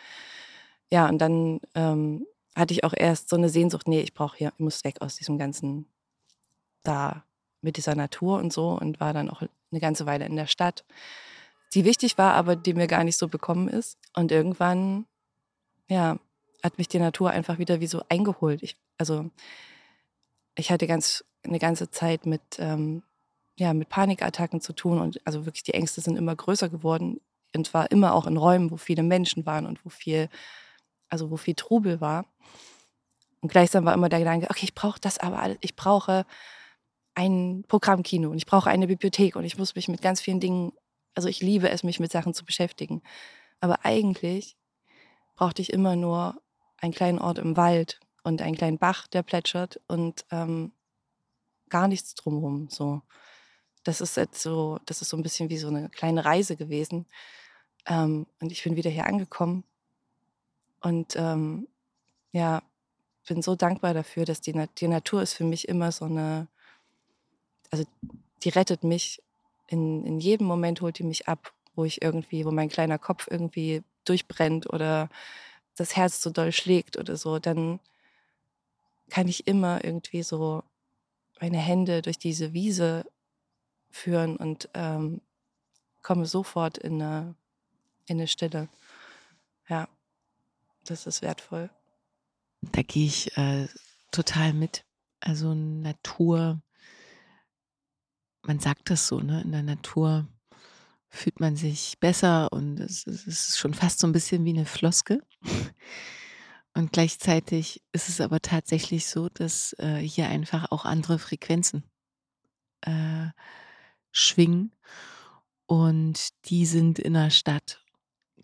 Ja, 0.91 1.09
und 1.09 1.19
dann 1.19 1.61
ähm, 1.75 2.27
hatte 2.55 2.75
ich 2.75 2.85
auch 2.85 2.95
erst 2.97 3.29
so 3.29 3.37
eine 3.37 3.49
Sehnsucht, 3.49 3.89
nee, 3.89 4.01
ich 4.01 4.15
brauche 4.15 4.37
hier, 4.37 4.53
ich 4.55 4.59
muss 4.61 4.85
weg 4.85 5.01
aus 5.01 5.17
diesem 5.17 5.39
ganzen 5.39 5.87
da 6.83 7.25
mit 7.61 7.77
dieser 7.77 7.95
Natur 7.95 8.39
und 8.39 8.53
so 8.53 8.71
und 8.71 9.01
war 9.01 9.13
dann 9.13 9.29
auch 9.29 9.43
eine 9.43 9.81
ganze 9.81 10.07
Weile 10.07 10.27
in 10.27 10.37
der 10.37 10.47
Stadt, 10.47 10.85
die 11.75 11.85
wichtig 11.85 12.17
war, 12.17 12.35
aber 12.35 12.57
die 12.57 12.75
mir 12.75 12.87
gar 12.87 13.05
nicht 13.05 13.17
so 13.17 13.29
bekommen 13.29 13.69
ist. 13.69 13.99
Und 14.15 14.31
irgendwann, 14.31 15.07
ja, 15.89 16.19
hat 16.63 16.79
mich 16.79 16.89
die 16.89 16.99
Natur 16.99 17.31
einfach 17.31 17.59
wieder 17.59 17.81
wie 17.81 17.87
so 17.87 18.03
eingeholt. 18.09 18.63
Ich, 18.63 18.77
also 18.99 19.31
ich 20.57 20.71
hatte 20.71 20.87
ganz 20.87 21.25
eine 21.45 21.59
ganze 21.59 21.91
Zeit 21.91 22.27
mit, 22.27 22.43
ähm, 22.59 23.03
ja, 23.59 23.73
mit 23.73 23.89
Panikattacken 23.89 24.61
zu 24.61 24.73
tun 24.73 25.01
und 25.01 25.21
also 25.25 25.47
wirklich 25.47 25.63
die 25.63 25.75
Ängste 25.75 26.01
sind 26.01 26.17
immer 26.17 26.35
größer 26.35 26.69
geworden 26.69 27.21
und 27.55 27.73
war 27.73 27.91
immer 27.91 28.15
auch 28.15 28.27
in 28.27 28.37
Räumen, 28.37 28.71
wo 28.71 28.77
viele 28.77 29.03
Menschen 29.03 29.47
waren 29.47 29.67
und 29.67 29.85
wo 29.85 29.89
viel, 29.89 30.29
also 31.09 31.31
wo 31.31 31.37
viel 31.37 31.55
Trubel 31.55 32.01
war. 32.01 32.27
Und 33.41 33.51
gleichsam 33.51 33.85
war 33.85 33.95
immer 33.95 34.09
der 34.09 34.19
Gedanke, 34.19 34.49
okay, 34.51 34.65
ich 34.65 34.75
brauche 34.75 35.01
das 35.01 35.19
aber 35.19 35.39
alles, 35.39 35.59
ich 35.61 35.77
brauche 35.77 36.27
ein 37.15 37.65
Programmkino 37.69 38.31
und 38.31 38.37
ich 38.37 38.47
brauche 38.47 38.69
eine 38.69 38.87
Bibliothek 38.87 39.37
und 39.37 39.45
ich 39.45 39.57
muss 39.57 39.75
mich 39.75 39.89
mit 39.89 40.03
ganz 40.03 40.21
vielen 40.21 40.41
Dingen, 40.41 40.73
also 41.15 41.29
ich 41.29 41.41
liebe 41.41 41.71
es, 41.71 41.83
mich 41.83 42.01
mit 42.01 42.13
Sachen 42.13 42.35
zu 42.35 42.45
beschäftigen. 42.45 43.03
Aber 43.61 43.85
eigentlich 43.85 44.57
brauchte 45.35 45.63
ich 45.63 45.73
immer 45.73 45.97
nur 45.97 46.41
einen 46.79 46.93
kleinen 46.93 47.19
Ort 47.19 47.39
im 47.39 47.57
Wald 47.57 48.01
und 48.27 48.43
einen 48.43 48.57
kleinen 48.57 48.79
Bach, 48.79 49.07
der 49.07 49.23
plätschert 49.23 49.81
und 49.87 50.25
ähm, 50.33 50.73
gar 51.69 51.87
nichts 51.87 52.17
drumherum. 52.17 52.69
So. 52.69 53.03
Das 53.85 54.01
ist 54.01 54.17
jetzt 54.17 54.43
so, 54.43 54.81
das 54.85 55.01
ist 55.01 55.11
so 55.11 55.17
ein 55.17 55.23
bisschen 55.23 55.49
wie 55.49 55.59
so 55.59 55.69
eine 55.69 55.89
kleine 55.91 56.25
Reise 56.25 56.57
gewesen. 56.57 57.07
Ähm, 57.87 58.27
und 58.41 58.51
ich 58.51 58.65
bin 58.65 58.75
wieder 58.75 58.91
hier 58.91 59.07
angekommen 59.07 59.63
und 60.81 61.15
ähm, 61.15 61.69
ja, 62.33 62.65
bin 63.29 63.43
so 63.43 63.55
dankbar 63.55 63.95
dafür, 63.95 64.25
dass 64.25 64.41
die, 64.41 64.61
die 64.79 64.89
Natur 64.89 65.23
ist 65.23 65.35
für 65.35 65.45
mich 65.45 65.69
immer 65.69 65.93
so 65.93 66.07
eine, 66.07 66.49
also 67.71 67.85
die 68.43 68.49
rettet 68.49 68.83
mich. 68.83 69.23
In, 69.69 70.05
in 70.05 70.19
jedem 70.19 70.49
Moment 70.49 70.81
holt 70.81 70.99
die 70.99 71.05
mich 71.05 71.29
ab, 71.29 71.53
wo 71.77 71.85
ich 71.85 72.03
irgendwie, 72.03 72.45
wo 72.45 72.51
mein 72.51 72.71
kleiner 72.71 72.99
Kopf 72.99 73.29
irgendwie 73.31 73.85
durchbrennt 74.05 74.69
oder 74.73 75.11
das 75.77 75.95
Herz 75.95 76.23
so 76.23 76.31
doll 76.31 76.51
schlägt 76.51 76.97
oder 76.97 77.17
so, 77.17 77.39
dann 77.39 77.79
kann 79.11 79.29
ich 79.29 79.47
immer 79.47 79.85
irgendwie 79.85 80.23
so 80.23 80.63
meine 81.41 81.59
Hände 81.59 82.03
durch 82.03 82.19
diese 82.19 82.53
Wiese 82.53 83.05
führen 83.91 84.37
und 84.37 84.69
ähm, 84.75 85.21
komme 86.03 86.27
sofort 86.27 86.79
in 86.79 87.01
eine, 87.03 87.35
in 88.07 88.19
eine 88.19 88.29
Stille. 88.29 88.69
Ja, 89.69 89.89
das 90.85 91.07
ist 91.07 91.23
wertvoll. 91.23 91.71
Da 92.61 92.83
gehe 92.83 93.07
ich 93.07 93.37
äh, 93.37 93.69
total 94.11 94.53
mit. 94.53 94.85
Also 95.21 95.55
Natur, 95.55 96.63
man 98.43 98.61
sagt 98.61 98.91
das 98.91 99.07
so, 99.09 99.21
ne? 99.21 99.43
In 99.43 99.53
der 99.53 99.63
Natur 99.63 100.27
fühlt 101.09 101.41
man 101.41 101.57
sich 101.57 101.99
besser 101.99 102.53
und 102.53 102.79
es, 102.81 103.07
es 103.07 103.27
ist 103.27 103.59
schon 103.59 103.75
fast 103.75 103.99
so 103.99 104.07
ein 104.07 104.13
bisschen 104.13 104.45
wie 104.45 104.51
eine 104.51 104.67
Floske. 104.67 105.23
Und 106.77 106.93
gleichzeitig 106.93 107.83
ist 107.93 108.11
es 108.11 108.21
aber 108.21 108.43
tatsächlich 108.43 109.07
so, 109.07 109.31
dass 109.31 109.75
äh, 109.79 109.97
hier 109.97 110.29
einfach 110.29 110.71
auch 110.71 110.85
andere 110.85 111.19
Frequenzen 111.19 111.85
äh, 112.83 113.29
schwingen 114.13 114.73
und 115.65 116.29
die 116.51 116.67
sind 116.67 116.99
in 116.99 117.15
der 117.15 117.31
Stadt 117.31 117.83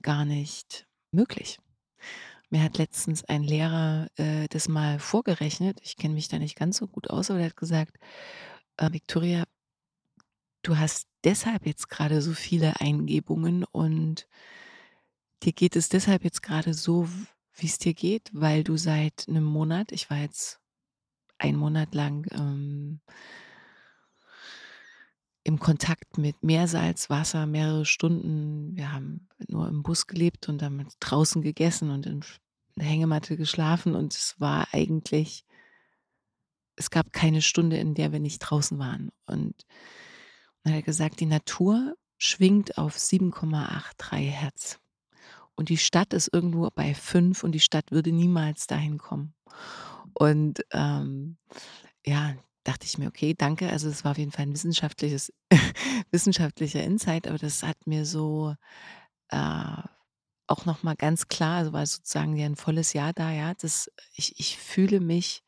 gar 0.00 0.24
nicht 0.24 0.86
möglich. 1.10 1.58
Mir 2.48 2.62
hat 2.62 2.78
letztens 2.78 3.22
ein 3.22 3.42
Lehrer 3.42 4.08
äh, 4.16 4.48
das 4.48 4.66
mal 4.66 4.98
vorgerechnet. 4.98 5.78
Ich 5.82 5.98
kenne 5.98 6.14
mich 6.14 6.28
da 6.28 6.38
nicht 6.38 6.56
ganz 6.56 6.78
so 6.78 6.88
gut 6.88 7.10
aus, 7.10 7.30
aber 7.30 7.40
er 7.40 7.46
hat 7.50 7.56
gesagt, 7.58 7.98
äh, 8.78 8.90
Victoria, 8.90 9.44
du 10.62 10.78
hast 10.78 11.06
deshalb 11.22 11.66
jetzt 11.66 11.90
gerade 11.90 12.22
so 12.22 12.32
viele 12.32 12.80
Eingebungen 12.80 13.64
und 13.64 14.26
dir 15.42 15.52
geht 15.52 15.76
es 15.76 15.90
deshalb 15.90 16.24
jetzt 16.24 16.42
gerade 16.42 16.72
so, 16.72 17.06
wie 17.54 17.66
es 17.66 17.78
dir 17.78 17.94
geht, 17.94 18.30
weil 18.32 18.64
du 18.64 18.76
seit 18.76 19.26
einem 19.28 19.44
Monat, 19.44 19.92
ich 19.92 20.11
war 20.11 20.18
jetzt 20.18 20.61
einen 21.38 21.59
Monat 21.59 21.94
lang 21.94 22.26
ähm, 22.32 23.00
im 25.44 25.59
Kontakt 25.59 26.18
mit 26.18 26.42
Meersalzwasser 26.42 27.47
mehrere 27.47 27.85
Stunden. 27.85 28.76
Wir 28.76 28.92
haben 28.92 29.28
nur 29.49 29.68
im 29.68 29.82
Bus 29.82 30.06
gelebt 30.06 30.49
und 30.49 30.62
dann 30.62 30.87
draußen 31.00 31.42
gegessen 31.42 31.90
und 31.90 32.06
in 32.06 32.25
der 32.76 32.87
Hängematte 32.87 33.37
geschlafen 33.37 33.94
und 33.94 34.14
es 34.14 34.37
war 34.38 34.68
eigentlich, 34.73 35.44
es 36.76 36.90
gab 36.90 37.12
keine 37.12 37.42
Stunde, 37.42 37.76
in 37.76 37.94
der 37.94 38.12
wir 38.12 38.21
nicht 38.21 38.38
draußen 38.38 38.78
waren. 38.78 39.11
Und 39.26 39.66
dann 40.62 40.73
hat 40.73 40.80
er 40.80 40.82
gesagt, 40.82 41.21
die 41.21 41.26
Natur 41.26 41.97
schwingt 42.18 42.78
auf 42.78 42.97
7,83 42.97 44.16
Hertz. 44.16 44.78
Und 45.54 45.68
die 45.68 45.78
Stadt 45.78 46.12
ist 46.14 46.30
irgendwo 46.32 46.68
bei 46.75 46.94
5 46.94 47.44
und 47.44 47.52
die 47.52 47.61
Stadt 47.61 47.90
würde 47.90 48.12
niemals 48.12 48.66
dahin 48.66 48.99
kommen. 48.99 49.35
Und 50.14 50.64
ähm, 50.73 51.37
ja, 52.04 52.35
dachte 52.64 52.87
ich 52.87 52.99
mir, 52.99 53.09
okay, 53.09 53.35
danke. 53.37 53.68
Also 53.71 53.88
es 53.88 54.04
war 54.04 54.12
auf 54.12 54.18
jeden 54.18 54.32
Fall 54.32 54.47
ein 54.47 54.52
wissenschaftliches, 54.52 55.32
wissenschaftlicher 56.11 56.82
Insight, 56.82 57.26
aber 57.26 57.38
das 57.38 57.62
hat 57.62 57.87
mir 57.87 58.06
so 58.06 58.54
äh, 59.28 59.82
auch 60.47 60.66
nochmal 60.66 60.97
ganz 60.97 61.28
klar, 61.28 61.59
also 61.59 61.73
war 61.73 61.87
sozusagen 61.87 62.37
ja 62.37 62.47
ein 62.47 62.56
volles 62.56 62.92
Jahr 62.92 63.12
da, 63.12 63.32
ja, 63.32 63.54
das, 63.54 63.90
ich, 64.14 64.38
ich 64.38 64.59
fühle 64.59 65.00
mich, 65.00 65.42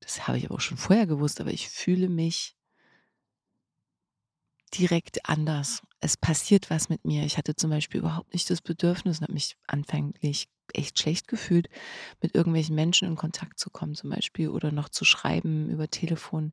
das 0.00 0.26
habe 0.26 0.38
ich 0.38 0.46
aber 0.46 0.56
auch 0.56 0.60
schon 0.60 0.76
vorher 0.76 1.06
gewusst, 1.06 1.40
aber 1.40 1.50
ich 1.52 1.68
fühle 1.68 2.08
mich 2.08 2.57
direkt 4.70 5.28
anders. 5.28 5.82
Es 6.00 6.16
passiert 6.16 6.70
was 6.70 6.88
mit 6.88 7.04
mir. 7.04 7.24
Ich 7.24 7.38
hatte 7.38 7.56
zum 7.56 7.70
Beispiel 7.70 8.00
überhaupt 8.00 8.32
nicht 8.32 8.48
das 8.50 8.62
Bedürfnis 8.62 9.18
und 9.18 9.24
habe 9.24 9.32
mich 9.34 9.56
anfänglich 9.66 10.48
echt 10.74 10.98
schlecht 10.98 11.28
gefühlt, 11.28 11.68
mit 12.20 12.34
irgendwelchen 12.34 12.74
Menschen 12.74 13.08
in 13.08 13.16
Kontakt 13.16 13.58
zu 13.58 13.70
kommen, 13.70 13.94
zum 13.94 14.10
Beispiel, 14.10 14.48
oder 14.48 14.70
noch 14.70 14.88
zu 14.88 15.04
schreiben 15.04 15.70
über 15.70 15.88
Telefon. 15.88 16.52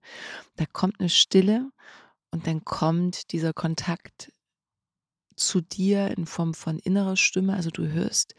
Da 0.56 0.66
kommt 0.66 1.00
eine 1.00 1.10
Stille 1.10 1.70
und 2.32 2.48
dann 2.48 2.64
kommt 2.64 3.32
dieser 3.32 3.54
Kontakt 3.54 4.32
zu 5.36 5.62
dir 5.62 6.18
in 6.18 6.26
Form 6.26 6.54
von 6.54 6.80
innerer 6.80 7.18
Stimme. 7.18 7.56
Also 7.56 7.70
du 7.70 7.88
hörst 7.88 8.36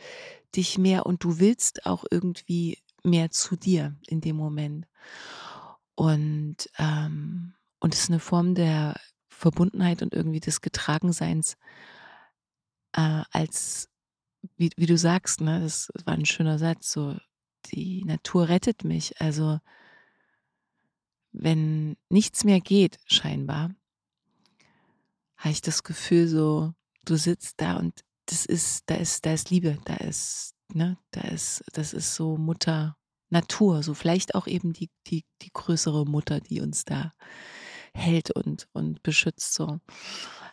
dich 0.55 0.79
mehr 0.79 1.07
und 1.07 1.23
du 1.25 1.39
willst 1.39 1.87
auch 1.87 2.05
irgendwie 2.11 2.79
mehr 3.03 3.31
zu 3.31 3.57
dir 3.57 3.95
in 4.07 4.21
dem 4.21 4.37
Moment. 4.37 4.87
Und, 5.95 6.69
ähm, 6.79 7.55
und 7.81 7.95
es 7.95 8.05
ist 8.05 8.11
eine 8.11 8.21
Form 8.21 8.55
der 8.55 8.99
Verbundenheit 9.37 10.03
und 10.03 10.15
irgendwie 10.15 10.41
des 10.41 10.61
Getragenseins 10.61 11.57
äh, 12.93 13.23
als, 13.31 13.89
wie, 14.57 14.71
wie 14.77 14.87
du 14.87 14.97
sagst, 14.97 15.41
ne, 15.41 15.61
das 15.61 15.91
war 16.05 16.15
ein 16.15 16.27
schöner 16.27 16.59
Satz, 16.59 16.91
so, 16.91 17.17
die 17.67 18.05
Natur 18.05 18.49
rettet 18.49 18.85
mich. 18.85 19.21
Also, 19.21 19.59
wenn 21.33 21.97
nichts 22.09 22.45
mehr 22.45 22.61
geht, 22.61 22.99
scheinbar, 23.07 23.75
habe 25.37 25.51
ich 25.51 25.61
das 25.61 25.83
Gefühl, 25.83 26.29
so, 26.29 26.73
du 27.05 27.17
sitzt 27.17 27.61
da 27.61 27.77
und 27.77 28.01
das 28.27 28.47
ist, 28.47 28.85
da 28.87 28.95
ist, 28.95 29.27
da 29.27 29.35
ist 29.35 29.51
Liebe, 29.51 29.79
da 29.85 29.97
ist, 29.97 30.55
ne, 30.73 30.97
da 31.11 31.21
ist, 31.23 31.63
das 31.73 31.93
ist 31.93 32.15
so 32.15 32.37
Mutter 32.39 32.97
Natur, 33.29 33.83
so 33.83 33.93
vielleicht 33.93 34.35
auch 34.35 34.47
eben 34.47 34.73
die, 34.73 34.89
die, 35.09 35.25
die 35.43 35.51
größere 35.53 36.07
Mutter, 36.07 36.41
die 36.41 36.61
uns 36.61 36.85
da 36.85 37.13
hält 37.97 38.31
und, 38.31 38.69
und 38.73 39.03
beschützt. 39.03 39.55
So. 39.55 39.81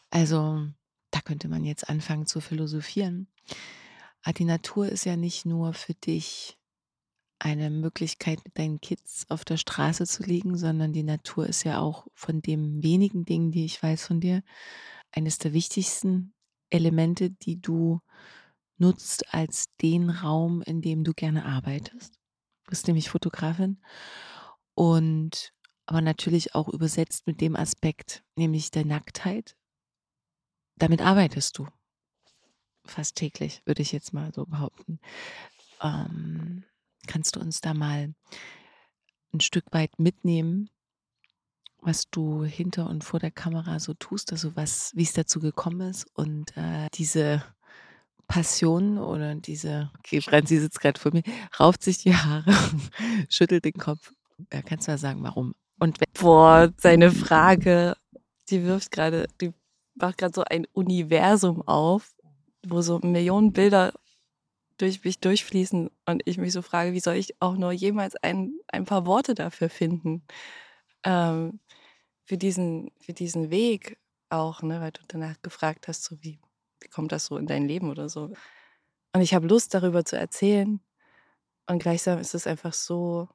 Also 0.09 0.67
da 1.12 1.21
könnte 1.21 1.47
man 1.47 1.63
jetzt 1.63 1.89
anfangen 1.89 2.25
zu 2.25 2.41
philosophieren. 2.41 3.27
Aber 4.23 4.33
die 4.33 4.45
Natur 4.45 4.88
ist 4.88 5.05
ja 5.05 5.15
nicht 5.15 5.45
nur 5.45 5.73
für 5.73 5.93
dich 5.93 6.57
eine 7.39 7.69
Möglichkeit, 7.69 8.39
mit 8.45 8.57
deinen 8.57 8.79
Kids 8.79 9.25
auf 9.29 9.43
der 9.43 9.57
Straße 9.57 10.05
zu 10.05 10.23
liegen, 10.23 10.57
sondern 10.57 10.93
die 10.93 11.03
Natur 11.03 11.45
ist 11.45 11.63
ja 11.63 11.79
auch 11.79 12.07
von 12.13 12.41
den 12.41 12.81
wenigen 12.81 13.25
Dingen, 13.25 13.51
die 13.51 13.65
ich 13.65 13.83
weiß 13.83 14.07
von 14.07 14.21
dir, 14.21 14.43
eines 15.12 15.39
der 15.39 15.53
wichtigsten 15.53 16.33
Elemente, 16.69 17.29
die 17.29 17.59
du 17.59 18.00
nutzt 18.77 19.33
als 19.33 19.65
den 19.81 20.09
Raum, 20.09 20.62
in 20.62 20.81
dem 20.81 21.03
du 21.03 21.13
gerne 21.13 21.45
arbeitest. 21.45 22.15
Du 22.63 22.69
bist 22.69 22.88
nämlich 22.88 23.09
Fotografin 23.09 23.81
und 24.73 25.53
aber 25.86 26.02
natürlich 26.02 26.56
auch 26.56 26.70
übersetzt 26.70 27.28
mit 27.28 27.42
dem 27.42 27.56
Aspekt, 27.56 28.24
nämlich 28.36 28.72
der 28.72 28.86
Nacktheit. 28.86 29.56
Damit 30.78 31.02
arbeitest 31.02 31.58
du 31.58 31.68
fast 32.86 33.16
täglich, 33.16 33.62
würde 33.66 33.82
ich 33.82 33.92
jetzt 33.92 34.13
mal 34.13 34.34
so 34.34 34.46
behaupten. 34.46 35.00
Ähm, 35.82 36.63
kannst 37.08 37.36
du 37.36 37.40
uns 37.40 37.62
da 37.62 37.74
mal 37.74 38.13
ein 39.34 39.40
Stück 39.40 39.66
weit 39.72 40.00
mitnehmen, 40.00 40.70
was 41.82 42.10
du 42.10 42.44
hinter 42.44 42.90
und 42.90 43.04
vor 43.04 43.20
der 43.20 43.32
Kamera 43.32 43.80
so 43.80 43.94
tust, 43.94 44.32
also 44.32 44.56
was, 44.56 44.92
wie 44.96 45.04
es 45.04 45.13
dazu 45.13 45.40
gekommen 45.40 45.90
ist 45.90 46.06
und 46.16 46.56
äh, 46.56 46.88
diese 46.94 47.44
Passion 48.28 48.98
oder 48.98 49.36
diese, 49.36 49.92
okay, 50.00 50.22
Franzi 50.22 50.58
sitzt 50.58 50.80
gerade 50.80 51.00
vor 51.00 51.13
mir, 51.13 51.24
rauft 51.60 51.84
sich 51.84 51.98
die 52.00 52.16
Haare, 52.16 52.52
schüttelt 53.30 53.66
den 53.66 53.74
Kopf. 53.74 54.13
Ja, 54.52 54.62
kannst 54.62 54.88
du 54.88 54.92
mal 54.92 54.98
sagen, 54.98 55.24
warum? 55.24 55.56
Und 55.84 56.00
Boah, 56.13 56.72
seine 56.78 57.12
Frage, 57.12 57.98
die 58.50 58.63
wirft 58.63 58.90
gerade, 58.92 59.28
die 59.42 59.52
macht 59.96 60.18
gerade 60.18 60.34
so 60.34 60.46
ein 60.46 60.66
Universum 60.72 61.62
auf, 61.68 62.16
wo 62.66 62.82
so 62.82 63.00
Millionen 63.00 63.52
Bilder 63.52 63.92
durch 64.78 65.04
mich 65.04 65.20
durchfließen 65.20 65.90
und 66.06 66.22
ich 66.24 66.38
mich 66.38 66.54
so 66.54 66.62
frage, 66.62 66.94
wie 66.94 67.02
soll 67.02 67.16
ich 67.16 67.36
auch 67.42 67.58
nur 67.58 67.74
jemals 67.74 68.16
ein, 68.24 68.54
ein 68.70 68.86
paar 68.86 69.06
Worte 69.06 69.36
dafür 69.36 69.70
finden? 69.70 70.24
Ähm, 71.04 71.60
für, 72.24 72.38
diesen, 72.38 72.92
für 73.02 73.12
diesen 73.12 73.50
Weg 73.50 73.98
auch, 74.30 74.62
ne, 74.62 74.80
weil 74.80 74.92
du 74.92 75.02
danach 75.10 75.36
gefragt 75.42 75.90
hast, 75.90 76.06
so 76.06 76.16
wie, 76.22 76.40
wie 76.80 76.88
kommt 76.88 77.12
das 77.12 77.25
so 77.25 77.36
in 77.36 77.46
dein 77.46 77.68
Leben 77.68 77.90
oder 77.90 78.08
so. 78.08 78.32
Und 79.12 79.22
ich 79.22 79.34
habe 79.34 79.48
Lust, 79.48 79.74
darüber 79.74 80.06
zu 80.06 80.18
erzählen. 80.18 80.80
Und 81.68 81.80
gleichsam 81.80 82.20
ist 82.20 82.36
es 82.36 82.48
einfach 82.48 82.72
so, 82.72 83.28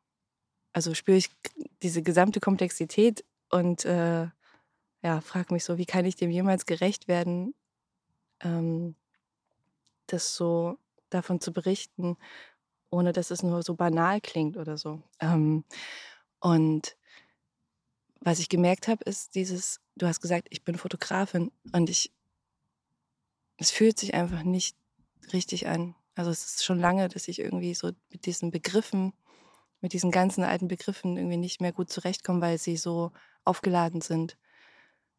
also 0.72 0.94
spüre 0.94 1.16
ich 1.16 1.30
diese 1.82 2.02
gesamte 2.02 2.40
Komplexität 2.40 3.24
und 3.50 3.84
äh, 3.84 4.28
ja, 5.02 5.20
frage 5.20 5.54
mich 5.54 5.64
so, 5.64 5.78
wie 5.78 5.86
kann 5.86 6.04
ich 6.04 6.16
dem 6.16 6.30
jemals 6.30 6.66
gerecht 6.66 7.08
werden, 7.08 7.54
ähm, 8.40 8.94
das 10.06 10.34
so 10.34 10.78
davon 11.10 11.40
zu 11.40 11.52
berichten, 11.52 12.16
ohne 12.90 13.12
dass 13.12 13.30
es 13.30 13.42
nur 13.42 13.62
so 13.62 13.74
banal 13.74 14.20
klingt 14.20 14.56
oder 14.56 14.76
so. 14.76 15.02
Ähm, 15.20 15.64
und 16.40 16.96
was 18.20 18.40
ich 18.40 18.48
gemerkt 18.48 18.88
habe, 18.88 19.04
ist 19.04 19.34
dieses, 19.34 19.80
du 19.96 20.06
hast 20.06 20.20
gesagt, 20.20 20.48
ich 20.50 20.64
bin 20.64 20.76
Fotografin 20.76 21.52
und 21.72 21.88
ich, 21.88 22.12
es 23.58 23.70
fühlt 23.70 23.98
sich 23.98 24.14
einfach 24.14 24.42
nicht 24.42 24.76
richtig 25.32 25.68
an. 25.68 25.94
Also 26.14 26.30
es 26.30 26.44
ist 26.44 26.64
schon 26.64 26.80
lange, 26.80 27.08
dass 27.08 27.28
ich 27.28 27.38
irgendwie 27.38 27.74
so 27.74 27.92
mit 28.10 28.26
diesen 28.26 28.50
Begriffen, 28.50 29.12
mit 29.80 29.92
diesen 29.92 30.10
ganzen 30.10 30.44
alten 30.44 30.68
Begriffen 30.68 31.16
irgendwie 31.16 31.36
nicht 31.36 31.60
mehr 31.60 31.72
gut 31.72 31.90
zurechtkomme, 31.90 32.40
weil 32.40 32.58
sie 32.58 32.76
so 32.76 33.12
aufgeladen 33.44 34.00
sind. 34.00 34.36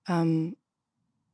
Ähm, 0.07 0.57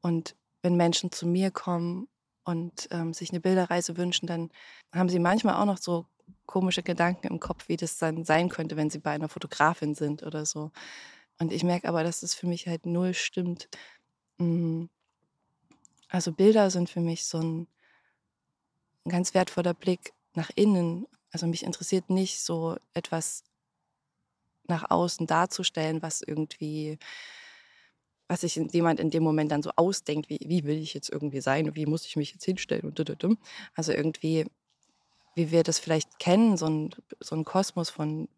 und 0.01 0.35
wenn 0.61 0.75
Menschen 0.75 1.11
zu 1.11 1.27
mir 1.27 1.51
kommen 1.51 2.07
und 2.43 2.87
ähm, 2.91 3.13
sich 3.13 3.31
eine 3.31 3.39
Bilderreise 3.39 3.97
wünschen, 3.97 4.27
dann 4.27 4.51
haben 4.93 5.09
sie 5.09 5.19
manchmal 5.19 5.55
auch 5.55 5.65
noch 5.65 5.77
so 5.77 6.05
komische 6.45 6.83
Gedanken 6.83 7.27
im 7.27 7.39
Kopf, 7.39 7.67
wie 7.67 7.77
das 7.77 7.97
dann 7.97 8.23
sein 8.23 8.49
könnte, 8.49 8.77
wenn 8.77 8.89
sie 8.89 8.99
bei 8.99 9.11
einer 9.11 9.29
Fotografin 9.29 9.95
sind 9.95 10.23
oder 10.23 10.45
so. 10.45 10.71
Und 11.39 11.51
ich 11.51 11.63
merke 11.63 11.87
aber, 11.87 12.03
dass 12.03 12.23
es 12.23 12.33
für 12.33 12.47
mich 12.47 12.67
halt 12.67 12.85
null 12.85 13.13
stimmt. 13.13 13.67
Mm. 14.37 14.85
Also 16.07 16.31
Bilder 16.31 16.69
sind 16.69 16.89
für 16.89 17.01
mich 17.01 17.25
so 17.25 17.39
ein 17.39 17.67
ganz 19.07 19.33
wertvoller 19.33 19.73
Blick 19.73 20.13
nach 20.33 20.49
innen. 20.55 21.07
Also 21.35 21.47
mich 21.47 21.63
interessiert 21.63 22.09
nicht 22.09 22.39
so 22.39 22.77
etwas 22.93 23.43
nach 24.69 24.89
außen 24.89 25.27
darzustellen, 25.27 26.01
was 26.01 26.21
irgendwie, 26.21 26.97
was 28.29 28.39
sich 28.39 28.55
jemand 28.55 29.01
in 29.01 29.09
dem 29.09 29.21
Moment 29.21 29.51
dann 29.51 29.61
so 29.61 29.71
ausdenkt, 29.75 30.29
wie, 30.29 30.39
wie 30.45 30.63
will 30.63 30.77
ich 30.77 30.93
jetzt 30.93 31.09
irgendwie 31.09 31.41
sein, 31.41 31.75
wie 31.75 31.87
muss 31.87 32.05
ich 32.05 32.15
mich 32.15 32.31
jetzt 32.31 32.45
hinstellen 32.45 32.85
und 32.85 33.27
Also 33.73 33.91
irgendwie, 33.91 34.45
wie 35.35 35.51
wir 35.51 35.63
das 35.63 35.77
vielleicht 35.77 36.19
kennen, 36.19 36.55
so 36.55 36.67
ein, 36.67 36.95
so 37.19 37.35
ein 37.35 37.43
Kosmos 37.43 37.89
von 37.89 38.29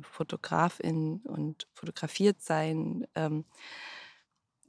Fotografin 0.00 1.20
und 1.24 1.66
fotografiert 1.74 2.40
sein, 2.40 3.06
ähm, 3.14 3.44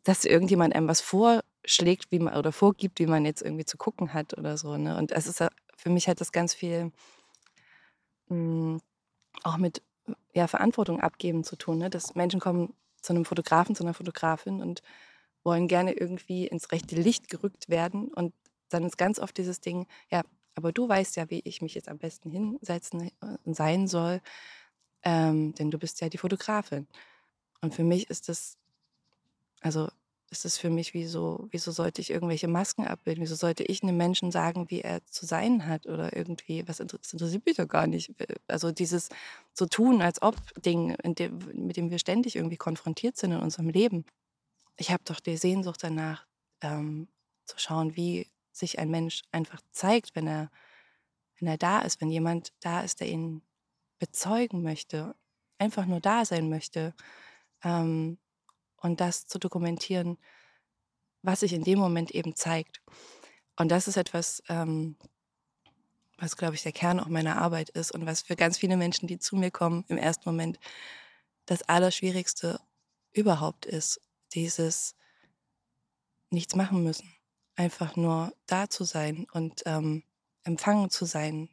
dass 0.03 0.25
irgendjemand 0.25 0.75
einem 0.75 0.89
was 0.89 0.99
vorschlägt, 0.99 2.11
wie 2.11 2.19
man 2.19 2.35
oder 2.35 2.51
vorgibt, 2.51 2.99
wie 2.99 3.07
man 3.07 3.23
jetzt 3.23 3.41
irgendwie 3.41 3.63
zu 3.63 3.77
gucken 3.77 4.13
hat 4.13 4.37
oder 4.37 4.57
so. 4.57 4.75
Ne? 4.75 4.97
Und 4.97 5.13
es 5.13 5.27
ist 5.27 5.41
für 5.77 5.89
mich 5.89 6.09
halt 6.09 6.19
das 6.19 6.33
ganz 6.33 6.53
viel 6.53 6.91
mh, 8.29 8.35
hm, 8.35 8.81
auch 9.43 9.57
mit 9.57 9.81
ja, 10.33 10.47
Verantwortung 10.47 11.01
abgeben 11.01 11.43
zu 11.43 11.55
tun, 11.55 11.77
ne? 11.77 11.89
dass 11.89 12.15
Menschen 12.15 12.39
kommen 12.39 12.73
zu 13.01 13.13
einem 13.13 13.25
Fotografen, 13.25 13.75
zu 13.75 13.83
einer 13.83 13.93
Fotografin 13.93 14.61
und 14.61 14.81
wollen 15.43 15.67
gerne 15.67 15.93
irgendwie 15.93 16.47
ins 16.47 16.71
rechte 16.71 16.95
Licht 16.95 17.29
gerückt 17.29 17.69
werden. 17.69 18.09
Und 18.09 18.33
dann 18.69 18.83
ist 18.83 18.97
ganz 18.97 19.19
oft 19.19 19.37
dieses 19.37 19.61
Ding, 19.61 19.87
ja, 20.09 20.23
aber 20.55 20.71
du 20.71 20.89
weißt 20.89 21.15
ja, 21.15 21.29
wie 21.29 21.41
ich 21.45 21.61
mich 21.61 21.75
jetzt 21.75 21.89
am 21.89 21.97
besten 21.99 22.31
hinsetzen 22.31 23.11
und 23.45 23.55
sein 23.55 23.87
soll 23.87 24.21
ähm, 25.03 25.53
denn 25.55 25.71
du 25.71 25.77
bist 25.79 26.01
ja 26.01 26.09
die 26.09 26.17
Fotografin. 26.17 26.87
Und 27.61 27.75
für 27.75 27.83
mich 27.83 28.09
ist 28.09 28.29
das, 28.29 28.57
also 29.61 29.89
ist 30.31 30.45
es 30.45 30.57
für 30.57 30.69
mich 30.69 30.93
wie 30.93 31.05
so, 31.05 31.47
wieso 31.51 31.71
sollte 31.71 32.01
ich 32.01 32.11
irgendwelche 32.11 32.47
Masken 32.47 32.85
abbilden? 32.85 33.23
Wieso 33.23 33.35
sollte 33.35 33.63
ich 33.63 33.81
einem 33.83 33.97
Menschen 33.97 34.31
sagen, 34.31 34.69
wie 34.69 34.81
er 34.81 35.05
zu 35.07 35.25
sein 35.25 35.65
hat 35.65 35.85
oder 35.87 36.15
irgendwie, 36.15 36.67
was 36.67 36.79
interessiert 36.79 37.45
mich 37.45 37.57
doch 37.57 37.67
gar 37.67 37.87
nicht. 37.87 38.13
Also 38.47 38.71
dieses 38.71 39.09
so 39.53 39.65
tun, 39.65 40.01
als 40.01 40.21
ob 40.21 40.35
Ding, 40.61 40.95
dem, 41.03 41.39
mit 41.53 41.77
dem 41.77 41.89
wir 41.89 41.99
ständig 41.99 42.35
irgendwie 42.35 42.57
konfrontiert 42.57 43.17
sind 43.17 43.31
in 43.31 43.39
unserem 43.39 43.69
Leben. 43.69 44.05
Ich 44.77 44.91
habe 44.91 45.03
doch 45.03 45.19
die 45.19 45.37
Sehnsucht 45.37 45.83
danach, 45.83 46.25
ähm, 46.61 47.07
zu 47.45 47.57
schauen, 47.57 47.95
wie 47.95 48.27
sich 48.51 48.79
ein 48.79 48.89
Mensch 48.89 49.23
einfach 49.31 49.61
zeigt, 49.71 50.15
wenn 50.15 50.27
er, 50.27 50.51
wenn 51.39 51.47
er 51.47 51.57
da 51.57 51.79
ist, 51.79 52.01
wenn 52.01 52.11
jemand 52.11 52.53
da 52.59 52.81
ist, 52.81 52.99
der 52.99 53.09
ihn 53.09 53.41
bezeugen 53.97 54.61
möchte, 54.61 55.15
einfach 55.57 55.85
nur 55.85 55.99
da 55.99 56.25
sein 56.25 56.49
möchte 56.49 56.93
ähm, 57.63 58.17
und 58.81 59.01
das 59.01 59.27
zu 59.27 59.39
dokumentieren, 59.39 60.17
was 61.21 61.41
sich 61.41 61.53
in 61.53 61.63
dem 61.63 61.79
Moment 61.79 62.11
eben 62.11 62.35
zeigt. 62.35 62.81
Und 63.57 63.69
das 63.69 63.87
ist 63.87 63.97
etwas, 63.97 64.41
ähm, 64.47 64.95
was, 66.17 66.37
glaube 66.37 66.55
ich, 66.55 66.63
der 66.63 66.71
Kern 66.71 66.99
auch 66.99 67.07
meiner 67.07 67.41
Arbeit 67.41 67.69
ist 67.69 67.91
und 67.91 68.05
was 68.05 68.21
für 68.21 68.35
ganz 68.35 68.57
viele 68.57 68.77
Menschen, 68.77 69.07
die 69.07 69.19
zu 69.19 69.35
mir 69.35 69.51
kommen, 69.51 69.85
im 69.87 69.97
ersten 69.97 70.27
Moment 70.27 70.59
das 71.45 71.63
Allerschwierigste 71.63 72.59
überhaupt 73.11 73.65
ist, 73.65 74.01
dieses 74.33 74.95
nichts 76.29 76.55
machen 76.55 76.83
müssen, 76.83 77.11
einfach 77.55 77.95
nur 77.95 78.33
da 78.45 78.69
zu 78.69 78.83
sein 78.83 79.25
und 79.31 79.63
ähm, 79.65 80.03
empfangen 80.43 80.89
zu 80.89 81.05
sein 81.05 81.49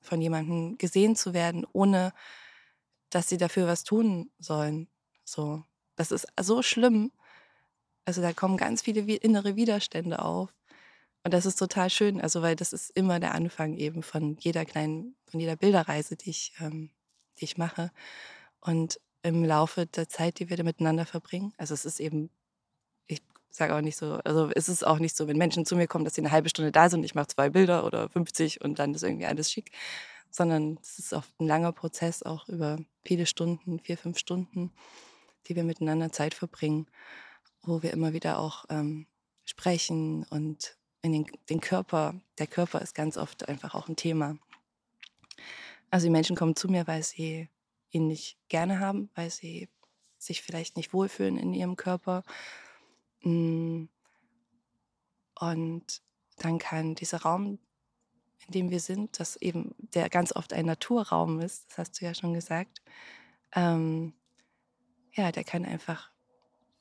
von 0.00 0.20
jemandem 0.20 0.78
gesehen 0.78 1.16
zu 1.16 1.34
werden, 1.34 1.66
ohne 1.72 2.12
dass 3.10 3.28
sie 3.28 3.36
dafür 3.36 3.66
was 3.66 3.84
tun 3.84 4.30
sollen. 4.38 4.88
So, 5.24 5.64
das 6.00 6.10
ist 6.10 6.26
so 6.40 6.62
schlimm. 6.62 7.12
Also 8.04 8.22
da 8.22 8.32
kommen 8.32 8.56
ganz 8.56 8.82
viele 8.82 9.00
innere 9.00 9.56
Widerstände 9.56 10.20
auf. 10.20 10.52
Und 11.22 11.34
das 11.34 11.44
ist 11.44 11.56
total 11.56 11.90
schön, 11.90 12.20
also 12.20 12.40
weil 12.40 12.56
das 12.56 12.72
ist 12.72 12.90
immer 12.96 13.20
der 13.20 13.34
Anfang 13.34 13.76
eben 13.76 14.02
von 14.02 14.36
jeder 14.38 14.64
kleinen, 14.64 15.16
von 15.26 15.38
jeder 15.38 15.56
Bilderreise, 15.56 16.16
die 16.16 16.30
ich, 16.30 16.54
ähm, 16.60 16.90
die 17.38 17.44
ich 17.44 17.58
mache. 17.58 17.90
Und 18.60 18.98
im 19.22 19.44
Laufe 19.44 19.86
der 19.86 20.08
Zeit, 20.08 20.38
die 20.38 20.48
wir 20.48 20.56
da 20.56 20.62
miteinander 20.62 21.04
verbringen, 21.04 21.52
also 21.58 21.74
es 21.74 21.84
ist 21.84 22.00
eben 22.00 22.30
sage 23.50 23.74
auch 23.74 23.80
nicht 23.80 23.96
so, 23.96 24.20
also 24.24 24.50
es 24.54 24.68
ist 24.68 24.86
auch 24.86 24.98
nicht 24.98 25.16
so, 25.16 25.26
wenn 25.26 25.36
Menschen 25.36 25.66
zu 25.66 25.76
mir 25.76 25.88
kommen, 25.88 26.04
dass 26.04 26.14
sie 26.14 26.20
eine 26.20 26.30
halbe 26.30 26.48
Stunde 26.48 26.72
da 26.72 26.88
sind, 26.88 27.04
ich 27.04 27.14
mache 27.14 27.26
zwei 27.26 27.50
Bilder 27.50 27.84
oder 27.84 28.08
50 28.08 28.60
und 28.62 28.78
dann 28.78 28.94
ist 28.94 29.02
irgendwie 29.02 29.26
alles 29.26 29.50
schick, 29.50 29.72
sondern 30.30 30.78
es 30.80 30.98
ist 30.98 31.12
oft 31.12 31.28
ein 31.40 31.46
langer 31.46 31.72
Prozess, 31.72 32.22
auch 32.22 32.48
über 32.48 32.78
viele 33.02 33.26
Stunden, 33.26 33.80
vier, 33.80 33.98
fünf 33.98 34.18
Stunden, 34.18 34.72
die 35.46 35.56
wir 35.56 35.64
miteinander 35.64 36.12
Zeit 36.12 36.34
verbringen, 36.34 36.86
wo 37.62 37.82
wir 37.82 37.92
immer 37.92 38.12
wieder 38.12 38.38
auch 38.38 38.64
ähm, 38.68 39.06
sprechen 39.44 40.24
und 40.30 40.76
in 41.02 41.12
den, 41.12 41.26
den 41.48 41.60
Körper, 41.60 42.20
der 42.38 42.46
Körper 42.46 42.80
ist 42.80 42.94
ganz 42.94 43.16
oft 43.16 43.48
einfach 43.48 43.74
auch 43.74 43.88
ein 43.88 43.96
Thema. 43.96 44.36
Also 45.90 46.06
die 46.06 46.10
Menschen 46.10 46.36
kommen 46.36 46.56
zu 46.56 46.68
mir, 46.68 46.86
weil 46.86 47.02
sie 47.02 47.48
ihn 47.90 48.06
nicht 48.06 48.38
gerne 48.48 48.80
haben, 48.80 49.10
weil 49.14 49.30
sie 49.30 49.68
sich 50.18 50.42
vielleicht 50.42 50.76
nicht 50.76 50.92
wohlfühlen 50.92 51.38
in 51.38 51.54
ihrem 51.54 51.76
Körper, 51.76 52.22
hm. 53.22 53.88
Und 55.38 56.02
dann 56.36 56.58
kann 56.58 56.94
dieser 56.94 57.22
Raum 57.22 57.58
in 58.46 58.52
dem 58.52 58.70
wir 58.70 58.80
sind, 58.80 59.20
das 59.20 59.36
eben 59.36 59.74
der 59.78 60.08
ganz 60.08 60.34
oft 60.34 60.52
ein 60.52 60.66
Naturraum 60.66 61.40
ist, 61.40 61.68
das 61.68 61.78
hast 61.78 62.00
du 62.00 62.04
ja 62.04 62.14
schon 62.14 62.34
gesagt, 62.34 62.80
ähm, 63.54 64.14
ja, 65.12 65.32
der 65.32 65.44
kann 65.44 65.64
einfach, 65.64 66.10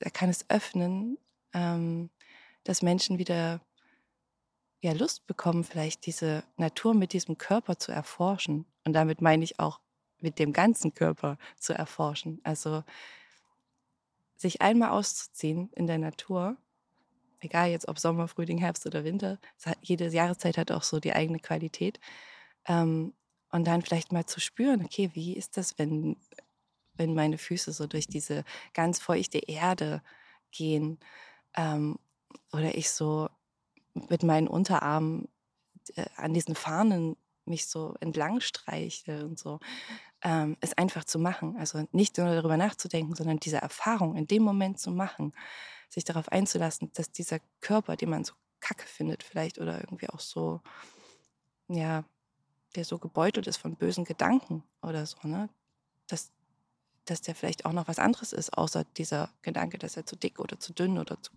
der 0.02 0.12
kann 0.12 0.30
es 0.30 0.50
öffnen, 0.50 1.18
ähm, 1.54 2.10
dass 2.64 2.82
Menschen 2.82 3.18
wieder 3.18 3.62
ja, 4.82 4.94
Lust 4.94 5.28
bekommen, 5.28 5.64
vielleicht 5.64 6.06
diese 6.06 6.44
Natur 6.58 6.94
mit 6.94 7.14
diesem 7.14 7.38
Körper 7.38 7.78
zu 7.78 7.92
erforschen. 7.92 8.66
Und 8.86 8.94
damit 8.94 9.22
meine 9.22 9.44
ich 9.44 9.60
auch 9.60 9.80
mit 10.20 10.40
dem 10.40 10.54
ganzen 10.54 10.94
Körper 10.94 11.38
zu 11.58 11.74
erforschen. 11.74 12.40
Also 12.44 12.84
sich 14.38 14.62
einmal 14.62 14.92
auszuziehen 14.92 15.70
in 15.74 15.88
der 15.88 15.98
Natur, 15.98 16.58
egal 17.40 17.70
jetzt 17.70 17.88
ob 17.88 18.00
Sommer, 18.00 18.28
Frühling, 18.28 18.58
Herbst 18.58 18.86
oder 18.86 19.04
Winter, 19.04 19.38
hat, 19.66 19.78
jede 19.82 20.08
Jahreszeit 20.08 20.58
hat 20.58 20.72
auch 20.72 20.84
so 20.84 21.00
die 21.00 21.14
eigene 21.14 21.40
Qualität. 21.40 22.00
Ähm, 22.66 23.14
und 23.52 23.66
dann 23.66 23.82
vielleicht 23.82 24.12
mal 24.12 24.26
zu 24.26 24.40
spüren, 24.40 24.86
okay, 24.86 25.10
wie 25.14 25.34
ist 25.36 25.58
das, 25.58 25.80
wenn, 25.80 26.18
wenn 27.00 27.16
meine 27.16 27.38
Füße 27.38 27.72
so 27.72 27.88
durch 27.88 28.08
diese 28.08 28.44
ganz 28.74 29.00
feuchte 29.00 29.40
Erde 29.40 30.04
gehen 30.52 31.00
ähm, 31.56 31.98
oder 32.52 32.76
ich 32.76 32.92
so 32.92 33.30
mit 33.94 34.24
meinen 34.24 34.48
Unterarmen 34.48 35.28
äh, 35.96 36.06
an 36.16 36.34
diesen 36.34 36.56
Fahnen 36.56 37.16
mich 37.46 37.68
so 37.68 37.96
entlang 38.00 38.42
streiche 38.42 39.26
und 39.26 39.40
so, 39.40 39.60
ähm, 40.22 40.56
es 40.60 40.78
einfach 40.78 41.04
zu 41.04 41.18
machen. 41.20 41.58
Also 41.58 41.86
nicht 41.92 42.18
nur 42.18 42.28
darüber 42.28 42.58
nachzudenken, 42.58 43.16
sondern 43.16 43.40
diese 43.40 43.58
Erfahrung 43.58 44.16
in 44.16 44.28
dem 44.28 44.44
Moment 44.44 44.80
zu 44.80 44.92
machen, 44.92 45.34
sich 45.90 46.04
darauf 46.04 46.30
einzulassen, 46.32 46.92
dass 46.94 47.12
dieser 47.12 47.40
Körper, 47.62 47.96
den 47.96 48.12
man 48.12 48.24
so 48.24 48.34
kacke 48.60 48.86
findet 48.86 49.24
vielleicht 49.24 49.58
oder 49.58 49.80
irgendwie 49.80 50.10
auch 50.10 50.20
so, 50.20 50.62
ja, 51.68 52.04
der 52.76 52.86
so 52.86 53.00
gebeutelt 53.00 53.48
ist 53.48 53.58
von 53.58 53.76
bösen 53.76 54.06
Gedanken 54.06 54.64
oder 54.82 55.06
so, 55.06 55.18
ne, 55.24 55.50
dass, 56.08 56.32
dass 57.06 57.22
der 57.22 57.36
vielleicht 57.36 57.66
auch 57.66 57.74
noch 57.74 57.88
was 57.88 58.00
anderes 58.00 58.34
ist, 58.34 58.58
außer 58.58 58.84
dieser 58.98 59.32
Gedanke, 59.42 59.78
dass 59.78 59.98
er 59.98 60.06
zu 60.06 60.16
dick 60.16 60.40
oder 60.40 60.60
zu 60.60 60.74
dünn 60.74 60.98
oder 60.98 61.22
zu 61.22 61.32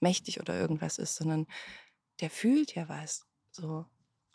mächtig 0.00 0.40
oder 0.40 0.58
irgendwas 0.58 0.98
ist, 0.98 1.16
sondern 1.16 1.46
der 2.20 2.30
fühlt 2.30 2.74
ja 2.74 2.88
was. 2.88 3.26
So. 3.50 3.86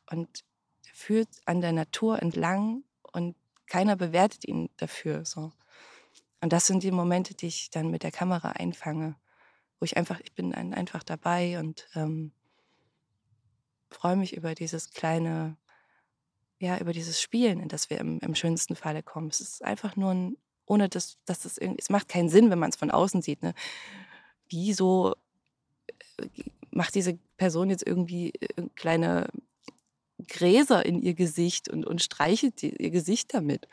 Und 0.10 0.44
der 0.86 0.94
fühlt 0.94 1.30
an 1.46 1.62
der 1.62 1.74
Natur 1.74 2.22
entlang 2.22 2.84
und 3.12 3.36
keiner 3.66 3.96
bewertet 3.96 4.46
ihn 4.46 4.70
dafür. 4.78 5.26
So. 5.26 5.52
Und 6.42 6.54
das 6.54 6.68
sind 6.68 6.84
die 6.84 6.92
Momente, 6.92 7.34
die 7.34 7.48
ich 7.48 7.70
dann 7.70 7.92
mit 7.92 8.04
der 8.04 8.12
Kamera 8.12 8.52
einfange, 8.52 9.16
wo 9.80 9.86
ich 9.86 9.98
einfach, 9.98 10.20
ich 10.22 10.34
bin 10.34 10.54
einfach 10.54 11.04
dabei 11.04 11.60
und 11.60 11.88
ähm, 11.96 12.32
freue 13.90 14.16
mich 14.16 14.36
über 14.36 14.56
dieses 14.56 14.92
kleine, 14.92 15.58
ja, 16.60 16.78
über 16.80 16.94
dieses 16.94 17.22
Spielen, 17.22 17.60
in 17.60 17.70
das 17.70 17.90
wir 17.90 18.00
im, 18.00 18.20
im 18.20 18.36
schönsten 18.36 18.76
Falle 18.76 19.04
kommen. 19.04 19.30
Es 19.30 19.42
ist 19.42 19.63
einfach 19.63 19.96
nur 19.96 20.12
ein, 20.12 20.38
ohne 20.67 20.89
dass, 20.89 21.17
dass 21.25 21.41
das 21.41 21.58
irgendwie, 21.58 21.82
es 21.82 21.89
macht 21.89 22.10
keinen 22.10 22.30
Sinn, 22.30 22.51
wenn 22.51 22.60
man 22.60 22.69
es 22.69 22.75
von 22.75 22.91
außen 22.91 23.21
sieht. 23.21 23.41
Ne? 23.41 23.53
Wieso 24.49 25.15
äh, 26.17 26.27
macht 26.69 26.93
diese 26.93 27.17
Person 27.38 27.69
jetzt 27.69 27.86
irgendwie 27.86 28.34
äh, 28.34 28.67
kleine 28.75 29.30
Gräser 30.27 30.86
in 30.86 31.01
ihr 31.01 31.13
Gesicht 31.13 31.69
und, 31.69 31.86
und 31.86 32.01
streichelt 32.01 32.62
die, 32.62 32.75
ihr 32.75 32.91
Gesicht 32.91 33.34
damit. 33.34 33.67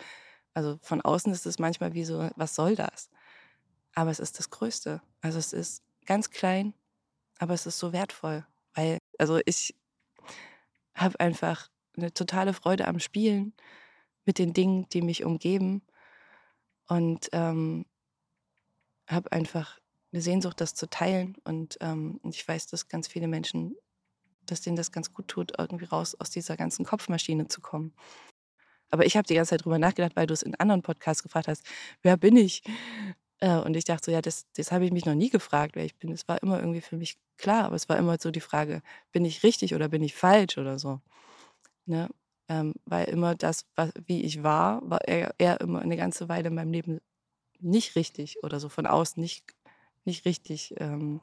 Also 0.55 0.79
von 0.83 1.01
außen 1.01 1.33
ist 1.33 1.47
es 1.47 1.59
manchmal 1.59 1.95
wie 1.95 2.05
so, 2.05 2.31
was 2.37 2.55
soll 2.55 2.77
das? 2.77 3.11
Aber 3.95 4.11
es 4.11 4.21
ist 4.21 4.39
das 4.39 4.51
Größte. 4.51 5.03
Also 5.21 5.39
es 5.39 5.53
ist 5.53 5.83
ganz 6.07 6.31
klein, 6.31 6.75
aber 7.39 7.55
es 7.55 7.67
ist 7.67 7.79
so 7.79 7.93
wertvoll. 7.93 8.47
Weil, 8.75 8.99
also 9.19 9.41
ich 9.45 9.75
habe 10.95 11.19
einfach 11.19 11.71
eine 11.97 12.13
totale 12.13 12.55
Freude 12.55 12.87
am 12.87 13.01
Spielen 13.01 13.53
mit 14.25 14.39
den 14.39 14.53
Dingen, 14.53 14.89
die 14.91 15.03
mich 15.03 15.25
umgeben. 15.25 15.83
Und 16.89 17.29
ähm, 17.33 17.87
habe 19.09 19.33
einfach 19.33 19.81
eine 20.13 20.23
Sehnsucht, 20.23 20.61
das 20.61 20.75
zu 20.75 20.89
teilen. 20.89 21.37
Und 21.45 21.79
ähm, 21.81 22.21
ich 22.23 22.47
weiß, 22.47 22.67
dass 22.67 22.89
ganz 22.89 23.09
viele 23.09 23.29
Menschen, 23.29 23.77
dass 24.47 24.61
denen 24.61 24.77
das 24.77 24.93
ganz 24.93 25.13
gut 25.13 25.29
tut, 25.29 25.53
irgendwie 25.59 25.87
raus 25.87 26.15
aus 26.19 26.31
dieser 26.31 26.57
ganzen 26.57 26.85
Kopfmaschine 26.85 27.49
zu 27.49 27.61
kommen. 27.61 27.95
Aber 28.91 29.07
ich 29.07 29.17
habe 29.17 29.27
die 29.27 29.35
ganze 29.35 29.51
Zeit 29.51 29.65
drüber 29.65 29.79
nachgedacht, 29.79 30.15
weil 30.15 30.27
du 30.27 30.35
es 30.35 30.43
in 30.43 30.55
anderen 30.55 30.83
Podcasts 30.83 31.23
gefragt 31.23 31.49
hast, 31.49 31.67
wer 32.03 32.17
bin 32.17 32.37
ich? 32.37 32.63
Äh, 33.41 33.59
und 33.59 33.77
ich 33.77 33.85
dachte 33.85 34.05
so, 34.07 34.13
ja, 34.13 34.23
das, 34.23 34.47
das 34.53 34.71
habe 34.71 34.85
ich 34.85 34.93
mich 34.93 35.05
noch 35.05 35.15
nie 35.15 35.31
gefragt, 35.31 35.75
wer 35.75 35.85
ich 35.85 35.97
bin. 35.97 36.13
Es 36.13 36.29
war 36.29 36.43
immer 36.43 36.61
irgendwie 36.61 36.81
für 36.81 36.97
mich 36.97 37.19
klar, 37.37 37.65
aber 37.65 37.77
es 37.77 37.89
war 37.89 37.99
immer 37.99 38.17
so 38.21 38.31
die 38.31 38.41
Frage, 38.41 38.83
bin 39.11 39.25
ich 39.25 39.43
richtig 39.43 39.75
oder 39.75 39.89
bin 39.89 40.03
ich 40.03 40.15
falsch 40.15 40.59
oder 40.59 40.79
so. 40.79 41.01
Ne? 41.87 42.09
Ähm, 42.49 42.75
weil 42.85 43.07
immer 43.07 43.35
das, 43.35 43.67
was, 43.75 43.93
wie 44.07 44.23
ich 44.23 44.43
war, 44.43 44.83
war 44.89 45.01
er, 45.09 45.35
er 45.39 45.61
immer 45.61 45.81
eine 45.81 45.97
ganze 45.97 46.29
Weile 46.29 46.49
in 46.49 46.55
meinem 46.55 46.73
Leben 46.73 47.01
nicht 47.61 47.97
richtig 47.97 48.43
oder 48.43 48.61
so 48.61 48.69
von 48.69 48.87
außen 48.87 49.21
nicht 49.21 49.45
nicht 50.05 50.25
richtig 50.25 50.75
ähm, 50.79 51.21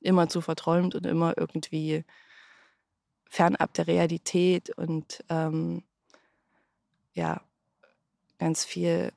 immer 0.00 0.28
zu 0.28 0.40
verträumt 0.40 0.94
und 0.94 1.06
immer 1.06 1.36
irgendwie 1.36 2.04
fernab 3.28 3.74
der 3.74 3.86
Realität 3.86 4.70
und 4.76 5.24
ähm, 5.28 5.82
ja, 7.14 7.40
ganz 8.38 8.64
viel, 8.64 9.12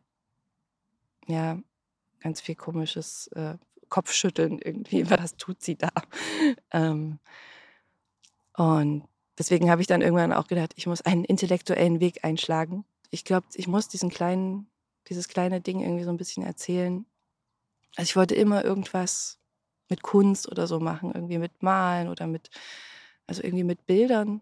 ja, 1.27 1.59
ganz 2.21 2.41
viel 2.41 2.55
komisches 2.55 3.27
äh, 3.27 3.57
Kopfschütteln 3.89 4.59
irgendwie, 4.59 5.09
was 5.09 5.35
tut 5.37 5.61
sie 5.61 5.77
da? 5.77 5.89
ähm, 6.71 7.19
und 8.55 9.07
deswegen 9.39 9.71
habe 9.71 9.81
ich 9.81 9.87
dann 9.87 10.01
irgendwann 10.01 10.33
auch 10.33 10.47
gedacht, 10.47 10.73
ich 10.75 10.85
muss 10.85 11.01
einen 11.01 11.23
intellektuellen 11.23 11.99
Weg 11.99 12.23
einschlagen. 12.23 12.85
Ich 13.09 13.25
glaube, 13.25 13.47
ich 13.55 13.67
muss 13.67 13.87
diesen 13.87 14.09
kleinen, 14.09 14.67
dieses 15.07 15.27
kleine 15.27 15.61
Ding 15.61 15.79
irgendwie 15.79 16.03
so 16.03 16.11
ein 16.11 16.17
bisschen 16.17 16.43
erzählen, 16.43 17.05
also 17.95 18.07
ich 18.07 18.15
wollte 18.15 18.35
immer 18.35 18.63
irgendwas 18.63 19.39
mit 19.89 20.03
Kunst 20.03 20.49
oder 20.51 20.67
so 20.67 20.79
machen, 20.79 21.11
irgendwie 21.13 21.37
mit 21.37 21.63
Malen 21.63 22.07
oder 22.07 22.27
mit, 22.27 22.49
also 23.27 23.43
irgendwie 23.43 23.63
mit 23.63 23.85
Bildern. 23.87 24.41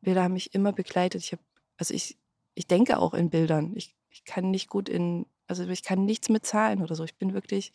Bilder 0.00 0.22
haben 0.24 0.32
mich 0.32 0.54
immer 0.54 0.72
begleitet. 0.72 1.22
Ich 1.22 1.32
habe, 1.32 1.42
also 1.76 1.92
ich, 1.92 2.16
ich 2.54 2.66
denke 2.66 2.98
auch 2.98 3.12
in 3.14 3.30
Bildern. 3.30 3.76
Ich, 3.76 3.94
ich 4.08 4.24
kann 4.24 4.50
nicht 4.50 4.68
gut 4.68 4.88
in, 4.88 5.26
also 5.46 5.66
ich 5.66 5.82
kann 5.82 6.04
nichts 6.06 6.28
mit 6.30 6.46
Zahlen 6.46 6.82
oder 6.82 6.94
so. 6.94 7.04
Ich 7.04 7.16
bin 7.16 7.34
wirklich, 7.34 7.72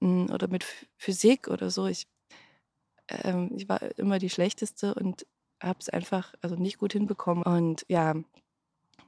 hm, 0.00 0.30
oder 0.30 0.48
mit 0.48 0.64
Physik 0.96 1.48
oder 1.48 1.70
so. 1.70 1.86
Ich, 1.86 2.08
ähm, 3.08 3.50
ich 3.56 3.68
war 3.68 3.80
immer 3.98 4.18
die 4.18 4.30
Schlechteste 4.30 4.94
und 4.94 5.26
habe 5.62 5.78
es 5.80 5.88
einfach, 5.88 6.34
also 6.40 6.56
nicht 6.56 6.78
gut 6.78 6.92
hinbekommen. 6.92 7.44
Und 7.44 7.84
ja, 7.88 8.14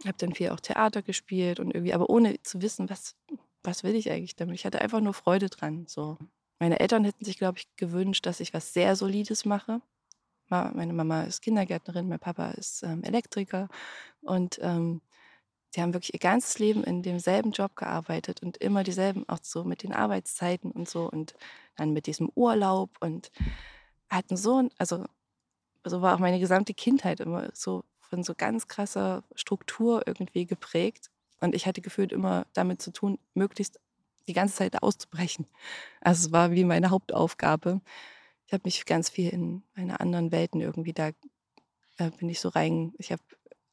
habe 0.05 0.19
dann 0.19 0.35
viel 0.35 0.51
auch 0.51 0.61
Theater 0.61 1.03
gespielt 1.03 1.61
und 1.61 1.73
irgendwie, 1.75 1.95
aber 1.95 2.11
ohne 2.11 2.41
zu 2.43 2.63
wissen, 2.63 2.91
was, 2.91 3.17
was 3.63 3.85
will 3.85 3.95
ich 3.95 4.11
eigentlich 4.11 4.37
damit? 4.37 4.55
Ich 4.55 4.67
hatte 4.67 4.81
einfach 4.81 5.01
nur 5.01 5.15
Freude 5.15 5.49
dran. 5.49 5.87
So. 5.87 6.19
Meine 6.59 6.81
Eltern 6.81 7.05
hätten 7.05 7.25
sich, 7.25 7.39
glaube 7.39 7.59
ich, 7.59 7.67
gewünscht, 7.77 8.27
dass 8.27 8.41
ich 8.41 8.55
was 8.55 8.73
sehr 8.73 8.97
Solides 8.97 9.45
mache. 9.45 9.81
Meine 10.49 10.93
Mama 10.93 11.25
ist 11.25 11.43
Kindergärtnerin, 11.43 12.09
mein 12.09 12.21
Papa 12.21 12.51
ist 12.51 12.85
ähm, 12.85 13.03
Elektriker 13.03 13.69
und 14.21 14.61
ähm, 14.63 15.01
die 15.75 15.83
haben 15.83 15.93
wirklich 15.93 16.15
ihr 16.15 16.21
ganzes 16.21 16.61
Leben 16.61 16.85
in 16.85 17.03
demselben 17.03 17.51
Job 17.51 17.75
gearbeitet 17.75 18.43
und 18.43 18.57
immer 18.59 18.85
dieselben, 18.85 19.29
auch 19.29 19.41
so 19.43 19.65
mit 19.65 19.83
den 19.83 19.93
Arbeitszeiten 19.93 20.71
und 20.71 20.89
so 20.89 21.11
und 21.11 21.35
dann 21.75 21.93
mit 21.93 22.07
diesem 22.07 22.31
Urlaub 22.37 22.91
und 23.01 23.33
hatten 24.11 24.37
so, 24.37 24.69
also 24.79 25.05
so 25.85 26.03
war 26.03 26.15
auch 26.15 26.19
meine 26.19 26.41
gesamte 26.41 26.75
Kindheit 26.75 27.21
immer 27.21 27.51
so 27.55 27.85
von 28.01 28.23
so 28.23 28.35
ganz 28.37 28.69
krasser 28.69 29.25
Struktur 29.35 30.03
irgendwie 30.07 30.47
geprägt. 30.47 31.11
Und 31.41 31.55
ich 31.55 31.67
hatte 31.67 31.81
gefühlt 31.81 32.13
immer 32.13 32.47
damit 32.53 32.81
zu 32.81 32.93
tun, 32.93 33.19
möglichst 33.35 33.79
die 34.29 34.33
ganze 34.33 34.57
Zeit 34.57 34.83
auszubrechen. 34.83 35.47
Also 36.01 36.29
es 36.29 36.33
war 36.33 36.51
wie 36.53 36.65
meine 36.65 36.91
Hauptaufgabe. 36.91 37.81
Ich 38.47 38.53
habe 38.53 38.63
mich 38.65 38.85
ganz 38.87 39.11
viel 39.11 39.29
in 39.31 39.63
meine 39.75 40.01
anderen 40.01 40.33
Welten 40.33 40.61
irgendwie 40.61 40.93
da 40.93 41.11
äh, 41.99 42.11
bin 42.11 42.29
ich 42.29 42.41
so 42.41 42.49
rein. 42.49 42.93
Ich 42.99 43.13
habe 43.13 43.23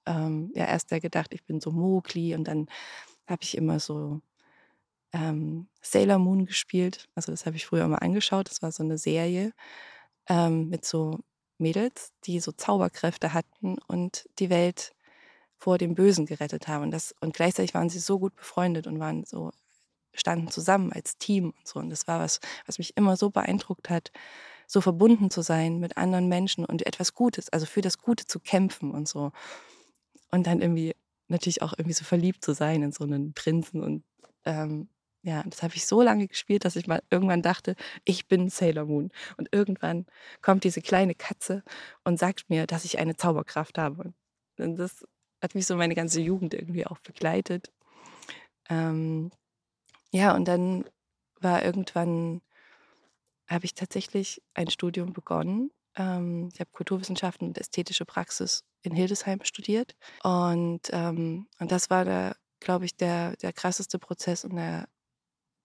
ähm, 0.05 0.51
ja 0.55 0.65
erst 0.65 0.91
da 0.91 0.99
gedacht, 0.99 1.33
ich 1.33 1.43
bin 1.45 1.59
so 1.61 1.71
Mowgli 1.71 2.35
und 2.35 2.45
dann 2.45 2.67
habe 3.27 3.43
ich 3.43 3.57
immer 3.57 3.79
so 3.79 4.21
ähm, 5.13 5.67
Sailor 5.81 6.19
Moon 6.19 6.45
gespielt. 6.45 7.07
Also 7.15 7.31
das 7.31 7.45
habe 7.45 7.55
ich 7.55 7.65
früher 7.65 7.85
immer 7.85 8.01
angeschaut. 8.01 8.49
Das 8.49 8.61
war 8.61 8.71
so 8.71 8.83
eine 8.83 8.97
Serie 8.97 9.53
ähm, 10.27 10.69
mit 10.69 10.85
so 10.85 11.19
Mädels, 11.57 12.11
die 12.25 12.39
so 12.39 12.51
Zauberkräfte 12.51 13.33
hatten 13.33 13.77
und 13.87 14.27
die 14.39 14.49
Welt 14.49 14.93
vor 15.57 15.77
dem 15.77 15.95
Bösen 15.95 16.25
gerettet 16.25 16.67
haben. 16.67 16.83
Und, 16.83 16.91
das, 16.91 17.15
und 17.21 17.33
gleichzeitig 17.33 17.73
waren 17.73 17.89
sie 17.89 17.99
so 17.99 18.19
gut 18.19 18.35
befreundet 18.35 18.85
und 18.87 18.99
waren 18.99 19.23
so, 19.25 19.51
standen 20.13 20.49
zusammen 20.49 20.91
als 20.91 21.17
Team 21.17 21.53
und 21.57 21.67
so. 21.67 21.79
Und 21.79 21.89
das 21.89 22.07
war 22.07 22.19
was, 22.19 22.39
was 22.65 22.77
mich 22.77 22.97
immer 22.97 23.15
so 23.17 23.29
beeindruckt 23.29 23.89
hat, 23.89 24.11
so 24.67 24.81
verbunden 24.81 25.29
zu 25.29 25.41
sein 25.41 25.79
mit 25.79 25.97
anderen 25.97 26.27
Menschen 26.27 26.65
und 26.65 26.85
etwas 26.85 27.13
Gutes, 27.13 27.49
also 27.49 27.65
für 27.65 27.81
das 27.81 27.97
Gute 27.97 28.25
zu 28.25 28.39
kämpfen 28.39 28.91
und 28.91 29.07
so. 29.07 29.31
Und 30.31 30.47
dann 30.47 30.61
irgendwie 30.61 30.95
natürlich 31.27 31.61
auch 31.61 31.73
irgendwie 31.73 31.93
so 31.93 32.03
verliebt 32.03 32.43
zu 32.43 32.53
sein 32.53 32.83
in 32.83 32.91
so 32.91 33.03
einen 33.03 33.33
Prinzen 33.33 33.81
und 33.81 34.03
ähm, 34.45 34.89
Ja, 35.25 35.41
das 35.43 35.63
habe 35.63 35.73
ich 35.75 35.85
so 35.85 36.01
lange 36.01 36.27
gespielt, 36.27 36.65
dass 36.65 36.75
ich 36.75 36.85
mal 36.85 37.01
irgendwann 37.09 37.41
dachte, 37.41 37.75
ich 38.03 38.27
bin 38.27 38.49
Sailor 38.49 38.85
Moon. 38.85 39.09
Und 39.37 39.47
irgendwann 39.53 40.05
kommt 40.41 40.65
diese 40.65 40.81
kleine 40.81 41.15
Katze 41.15 41.63
und 42.03 42.19
sagt 42.19 42.49
mir, 42.49 42.67
dass 42.67 42.83
ich 42.83 42.99
eine 42.99 43.15
Zauberkraft 43.15 43.77
habe. 43.77 44.13
Und 44.57 44.75
das 44.75 45.05
hat 45.41 45.55
mich 45.55 45.65
so 45.65 45.77
meine 45.77 45.95
ganze 45.95 46.19
Jugend 46.19 46.53
irgendwie 46.53 46.85
auch 46.85 46.99
begleitet. 46.99 47.71
Ähm, 48.69 49.31
ja, 50.11 50.35
und 50.35 50.45
dann 50.45 50.85
war 51.39 51.63
irgendwann, 51.63 52.41
habe 53.47 53.65
ich 53.65 53.75
tatsächlich 53.75 54.41
ein 54.53 54.69
Studium 54.69 55.13
begonnen. 55.13 55.71
Ähm, 55.95 56.49
ich 56.53 56.59
habe 56.59 56.69
Kulturwissenschaften 56.71 57.47
und 57.47 57.57
ästhetische 57.57 58.05
Praxis 58.05 58.63
in 58.81 58.93
Hildesheim 58.93 59.39
studiert. 59.43 59.95
Und, 60.23 60.81
ähm, 60.91 61.47
und 61.59 61.71
das 61.71 61.89
war 61.89 62.03
der, 62.05 62.35
glaube 62.59 62.85
ich, 62.85 62.95
der, 62.97 63.35
der 63.37 63.53
krasseste 63.53 63.99
Prozess 63.99 64.43
und 64.45 64.55
der, 64.55 64.87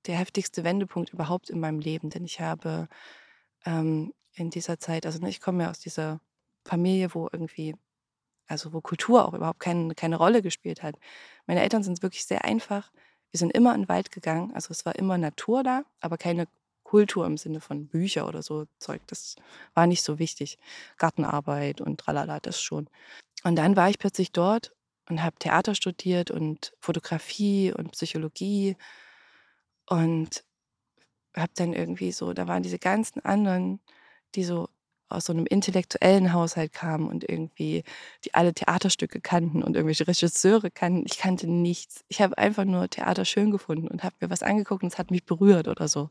der 0.09 0.17
heftigste 0.17 0.65
Wendepunkt 0.65 1.13
überhaupt 1.13 1.51
in 1.51 1.61
meinem 1.61 1.79
Leben. 1.79 2.11
Denn 2.11 2.25
ich 2.25 2.41
habe 2.41 2.89
ähm, 3.65 4.13
in 4.35 4.51
dieser 4.51 4.79
Zeit, 4.79 5.07
also 5.07 5.21
ne, 5.21 5.29
ich 5.29 5.41
komme 5.41 5.65
ja 5.65 5.71
aus 5.71 5.79
dieser 5.79 6.21
Familie, 6.65 7.15
wo 7.15 7.29
irgendwie, 7.31 7.77
also 8.49 8.73
wo 8.73 8.81
Kultur 8.81 9.29
auch 9.29 9.35
überhaupt 9.35 9.61
kein, 9.61 9.95
keine 9.95 10.17
Rolle 10.17 10.43
gespielt 10.43 10.83
hat. 10.83 10.97
Meine 11.47 11.63
Eltern 11.63 11.83
sind 11.83 12.03
wirklich 12.03 12.25
sehr 12.25 12.45
einfach. 12.45 12.91
Wir 13.31 13.39
sind 13.39 13.53
immer 13.53 13.75
in 13.75 13.83
den 13.83 13.89
Wald 13.89 14.11
gegangen, 14.11 14.53
also 14.55 14.71
es 14.71 14.87
war 14.87 14.97
immer 14.97 15.19
Natur 15.19 15.63
da, 15.63 15.83
aber 16.01 16.17
keine 16.17 16.49
Kultur 16.83 17.27
im 17.27 17.37
Sinne 17.37 17.61
von 17.61 17.87
Bücher 17.89 18.27
oder 18.27 18.43
so 18.43 18.65
Zeug. 18.79 19.03
Das 19.09 19.37
war 19.75 19.87
nicht 19.87 20.03
so 20.03 20.19
wichtig. 20.19 20.59
Gartenarbeit 20.97 21.83
und 21.83 22.01
tralala, 22.01 22.41
das 22.41 22.63
schon. 22.63 22.89
Und 23.45 23.57
dann 23.57 23.77
war 23.77 23.91
ich 23.91 23.99
plötzlich 23.99 24.33
dort 24.33 24.73
und 25.11 25.23
habe 25.23 25.37
Theater 25.39 25.75
studiert 25.75 26.31
und 26.31 26.73
Fotografie 26.81 27.75
und 27.77 27.93
Psychologie 27.93 28.77
und 29.89 30.45
habe 31.35 31.53
dann 31.55 31.73
irgendwie 31.73 32.13
so, 32.13 32.33
da 32.33 32.47
waren 32.49 32.63
diese 32.63 32.79
ganzen 32.79 33.25
anderen, 33.25 33.81
die 34.35 34.45
so 34.45 34.69
aus 35.09 35.25
so 35.25 35.33
einem 35.33 35.47
intellektuellen 35.47 36.33
Haushalt 36.33 36.73
kamen 36.73 37.09
und 37.09 37.29
irgendwie 37.29 37.83
die 38.25 38.35
alle 38.35 38.53
Theaterstücke 38.53 39.21
kannten 39.21 39.63
und 39.63 39.75
irgendwelche 39.75 40.07
Regisseure 40.07 40.71
kannten. 40.71 41.05
Ich 41.07 41.19
kannte 41.19 41.47
nichts. 41.47 42.05
Ich 42.09 42.21
habe 42.21 42.37
einfach 42.37 42.65
nur 42.65 42.91
Theater 42.91 43.25
schön 43.25 43.51
gefunden 43.51 43.89
und 43.89 44.05
habe 44.05 44.17
mir 44.21 44.31
was 44.31 44.43
angeguckt 44.43 44.83
und 44.83 44.93
es 44.93 44.99
hat 44.99 45.11
mich 45.11 45.25
berührt 45.25 45.67
oder 45.69 45.89
so. 45.89 46.11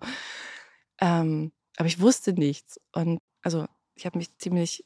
Ähm, 1.00 1.52
aber 1.76 1.88
ich 1.88 2.00
wusste 2.00 2.34
nichts. 2.34 2.80
Und 2.92 3.20
also 3.44 3.68
ich 3.94 4.08
habe 4.08 4.18
mich 4.18 4.36
ziemlich 4.40 4.84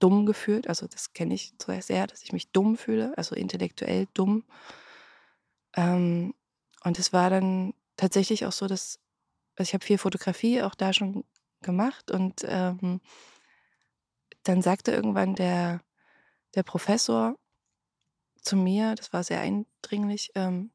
dumm 0.00 0.26
gefühlt. 0.26 0.68
Also 0.68 0.88
das 0.88 1.12
kenne 1.12 1.34
ich 1.34 1.54
sehr, 1.80 2.08
dass 2.08 2.22
ich 2.22 2.32
mich 2.32 2.50
dumm 2.50 2.76
fühle, 2.76 3.16
also 3.16 3.36
intellektuell 3.36 4.08
dumm. 4.14 4.42
Ähm, 5.76 6.34
und 6.82 6.98
es 6.98 7.12
war 7.12 7.30
dann 7.30 7.72
tatsächlich 7.96 8.46
auch 8.46 8.52
so, 8.52 8.66
dass 8.66 9.00
also 9.56 9.68
ich 9.68 9.74
habe 9.74 9.84
viel 9.84 9.98
Fotografie 9.98 10.62
auch 10.62 10.74
da 10.74 10.92
schon 10.92 11.24
gemacht 11.62 12.10
und 12.10 12.44
ähm, 12.46 13.00
dann 14.42 14.62
sagte 14.62 14.92
irgendwann 14.92 15.34
der, 15.34 15.80
der 16.54 16.62
Professor 16.62 17.36
zu 18.42 18.56
mir, 18.56 18.94
das 18.94 19.12
war 19.12 19.24
sehr 19.24 19.40
eindringlich, 19.40 20.30
ähm, 20.34 20.70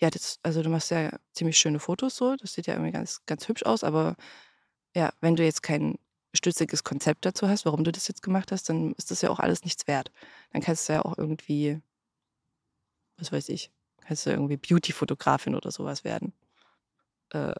ja, 0.00 0.10
das, 0.10 0.40
also 0.42 0.62
du 0.62 0.70
machst 0.70 0.90
ja 0.90 1.16
ziemlich 1.32 1.58
schöne 1.58 1.78
Fotos 1.78 2.16
so, 2.16 2.36
das 2.36 2.54
sieht 2.54 2.66
ja 2.66 2.74
irgendwie 2.74 2.92
ganz, 2.92 3.24
ganz 3.26 3.46
hübsch 3.48 3.64
aus, 3.64 3.84
aber 3.84 4.16
ja, 4.94 5.12
wenn 5.20 5.36
du 5.36 5.44
jetzt 5.44 5.62
kein 5.62 5.98
stütziges 6.34 6.84
Konzept 6.84 7.24
dazu 7.26 7.48
hast, 7.48 7.64
warum 7.66 7.84
du 7.84 7.92
das 7.92 8.08
jetzt 8.08 8.22
gemacht 8.22 8.52
hast, 8.52 8.68
dann 8.68 8.92
ist 8.94 9.10
das 9.10 9.22
ja 9.22 9.30
auch 9.30 9.38
alles 9.38 9.64
nichts 9.64 9.86
wert. 9.86 10.10
Dann 10.52 10.62
kannst 10.62 10.88
du 10.88 10.94
ja 10.94 11.04
auch 11.04 11.18
irgendwie, 11.18 11.80
was 13.18 13.32
weiß 13.32 13.50
ich, 13.50 13.70
kannst 14.00 14.26
du 14.26 14.30
irgendwie 14.30 14.56
Beauty-Fotografin 14.56 15.54
oder 15.54 15.70
sowas 15.70 16.04
werden. 16.04 16.32
Äh, 17.32 17.54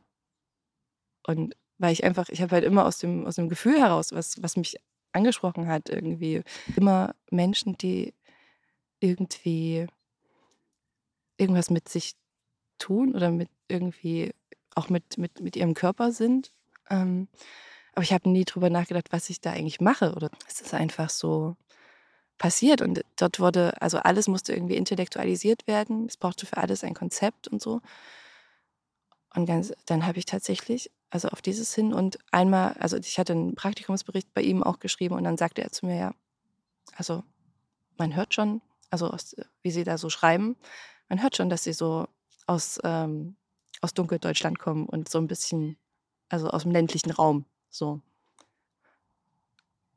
und 1.27 1.55
weil 1.79 1.93
ich 1.93 2.05
einfach, 2.05 2.29
ich 2.29 2.43
habe 2.43 2.53
halt 2.53 2.65
immer 2.65 2.87
aus 2.87 2.99
dem, 2.99 3.27
aus 3.27 3.37
dem 3.37 3.49
Gefühl 3.49 3.81
heraus, 3.81 4.13
was, 4.13 4.43
was 4.43 4.57
mich 4.57 4.77
angesprochen 5.13 5.67
hat, 5.67 5.89
irgendwie 5.89 6.43
immer 6.77 7.15
Menschen, 7.31 7.77
die 7.77 8.15
irgendwie 9.01 9.87
irgendwas 11.37 11.71
mit 11.71 11.89
sich 11.89 12.15
tun 12.79 13.15
oder 13.15 13.31
mit 13.31 13.49
irgendwie 13.69 14.33
auch 14.75 14.89
mit, 14.89 15.19
mit, 15.19 15.41
mit 15.41 15.57
ihrem 15.57 15.75
Körper 15.75 16.13
sind. 16.13 16.53
Ähm, 16.89 17.29
aber 17.95 18.03
ich 18.03 18.13
habe 18.13 18.31
nie 18.31 18.45
drüber 18.45 18.71
nachgedacht, 18.71 19.09
was 19.11 19.29
ich 19.29 19.41
da 19.41 19.53
eigentlich 19.53 19.81
mache. 19.81 20.15
Oder 20.15 20.31
es 20.49 20.61
ist 20.61 20.73
einfach 20.75 21.11
so 21.11 21.57
passiert. 22.39 22.81
Und 22.81 23.05
dort 23.17 23.39
wurde, 23.39 23.81
also 23.83 23.99
alles 23.99 24.29
musste 24.29 24.55
irgendwie 24.55 24.77
intellektualisiert 24.77 25.67
werden. 25.67 26.07
Es 26.07 26.17
brauchte 26.17 26.47
für 26.47 26.57
alles 26.57 26.85
ein 26.85 26.95
Konzept 26.95 27.49
und 27.49 27.61
so. 27.61 27.81
Und 29.35 29.47
ganz, 29.47 29.73
dann 29.87 30.07
habe 30.07 30.19
ich 30.19 30.27
tatsächlich, 30.27 30.91
also 31.11 31.29
auf 31.29 31.41
dieses 31.41 31.75
hin 31.75 31.95
und 31.95 32.19
einmal, 32.31 32.75
also 32.75 32.97
ich 32.99 33.19
hatte 33.19 33.33
einen 33.33 33.55
Praktikumsbericht 33.55 34.33
bei 34.35 34.43
ihm 34.43 34.63
auch 34.63 34.79
geschrieben 34.79 35.15
und 35.15 35.25
dann 35.25 35.39
sagte 35.39 35.63
er 35.63 35.73
zu 35.73 35.87
mir, 35.87 35.97
ja, 35.97 36.15
also 36.97 37.25
man 37.97 38.15
hört 38.15 38.35
schon, 38.35 38.61
also 38.91 39.09
aus, 39.09 39.35
wie 39.63 39.71
sie 39.71 39.85
da 39.85 39.97
so 39.97 40.11
schreiben, 40.11 40.57
man 41.09 41.23
hört 41.23 41.37
schon, 41.37 41.49
dass 41.49 41.65
sie 41.65 41.73
so 41.73 42.07
aus, 42.47 42.79
ähm, 42.85 43.37
aus 43.81 43.95
Dunkeldeutschland 43.95 44.59
kommen 44.59 44.87
und 44.87 45.09
so 45.09 45.19
ein 45.19 45.29
bisschen, 45.29 45.79
also 46.29 46.49
aus 46.49 46.63
dem 46.63 46.73
ländlichen 46.73 47.11
Raum, 47.11 47.47
so. 47.71 48.01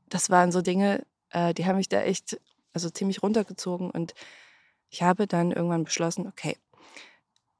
Das 0.07 0.29
waren 0.29 0.51
so 0.51 0.61
Dinge, 0.61 1.05
äh, 1.31 1.53
die 1.53 1.65
haben 1.65 1.75
mich 1.75 1.89
da 1.89 2.01
echt, 2.01 2.39
also 2.71 2.89
ziemlich 2.89 3.21
runtergezogen 3.21 3.89
und 3.91 4.13
ich 4.89 5.03
habe 5.03 5.27
dann 5.27 5.51
irgendwann 5.51 5.83
beschlossen, 5.83 6.27
okay, 6.27 6.57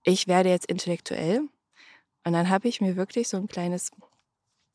ich 0.03 0.27
werde 0.27 0.49
jetzt 0.49 0.67
intellektuell 0.67 1.49
und 2.25 2.33
dann 2.33 2.49
habe 2.49 2.67
ich 2.67 2.81
mir 2.81 2.95
wirklich 2.95 3.29
so 3.29 3.37
ein 3.37 3.47
kleines 3.47 3.91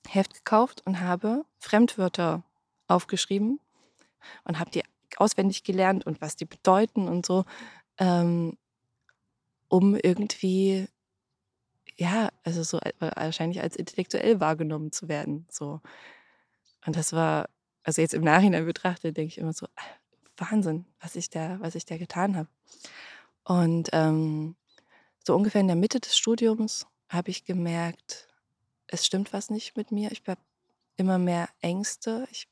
Heft 0.09 0.35
gekauft 0.35 0.83
und 0.87 1.01
habe 1.01 1.45
Fremdwörter 1.59 2.45
aufgeschrieben 2.87 3.61
und 4.45 4.59
habe 4.59 4.71
die 4.71 4.83
auswendig 5.17 5.65
gelernt 5.65 6.07
und 6.07 6.21
was 6.21 6.37
die 6.37 6.45
bedeuten 6.45 7.09
und 7.09 7.27
so, 7.27 7.45
ähm, 7.99 8.57
um 9.69 9.97
irgendwie, 9.97 10.87
ja, 11.97 12.31
also 12.45 12.63
so 12.63 12.79
äh, 12.79 12.93
wahrscheinlich 12.99 13.61
als 13.61 13.77
intellektuell 13.77 14.41
wahrgenommen 14.41 14.93
zu 14.93 15.09
werden. 15.09 15.47
So. 15.51 15.81
Und 16.87 16.97
das 16.97 17.13
war, 17.13 17.49
also 17.83 18.01
jetzt 18.01 18.15
im 18.15 18.23
Nachhinein 18.23 18.65
betrachtet, 18.65 19.17
denke 19.17 19.29
ich 19.29 19.39
immer 19.39 19.53
so, 19.53 19.67
ah, 19.75 19.83
Wahnsinn, 20.37 20.87
was 21.01 21.17
ich 21.17 21.31
da, 21.31 21.59
was 21.61 21.75
ich 21.75 21.85
da 21.85 21.99
getan 21.99 22.37
habe. 22.37 22.49
Und 23.45 23.91
ähm, 23.93 24.55
so 25.25 25.35
ungefähr 25.35 25.61
in 25.61 25.67
der 25.67 25.77
Mitte 25.77 26.01
des 26.01 26.17
Studiums 26.17 26.87
habe 27.11 27.31
ich 27.31 27.45
gemerkt, 27.45 28.29
es 28.87 29.05
stimmt 29.05 29.33
was 29.33 29.51
nicht 29.51 29.77
mit 29.77 29.93
mir. 29.93 30.11
Ich 30.13 30.23
habe 30.27 30.41
immer 30.97 31.19
mehr 31.19 31.49
Ängste. 31.61 32.27
Ich, 32.31 32.49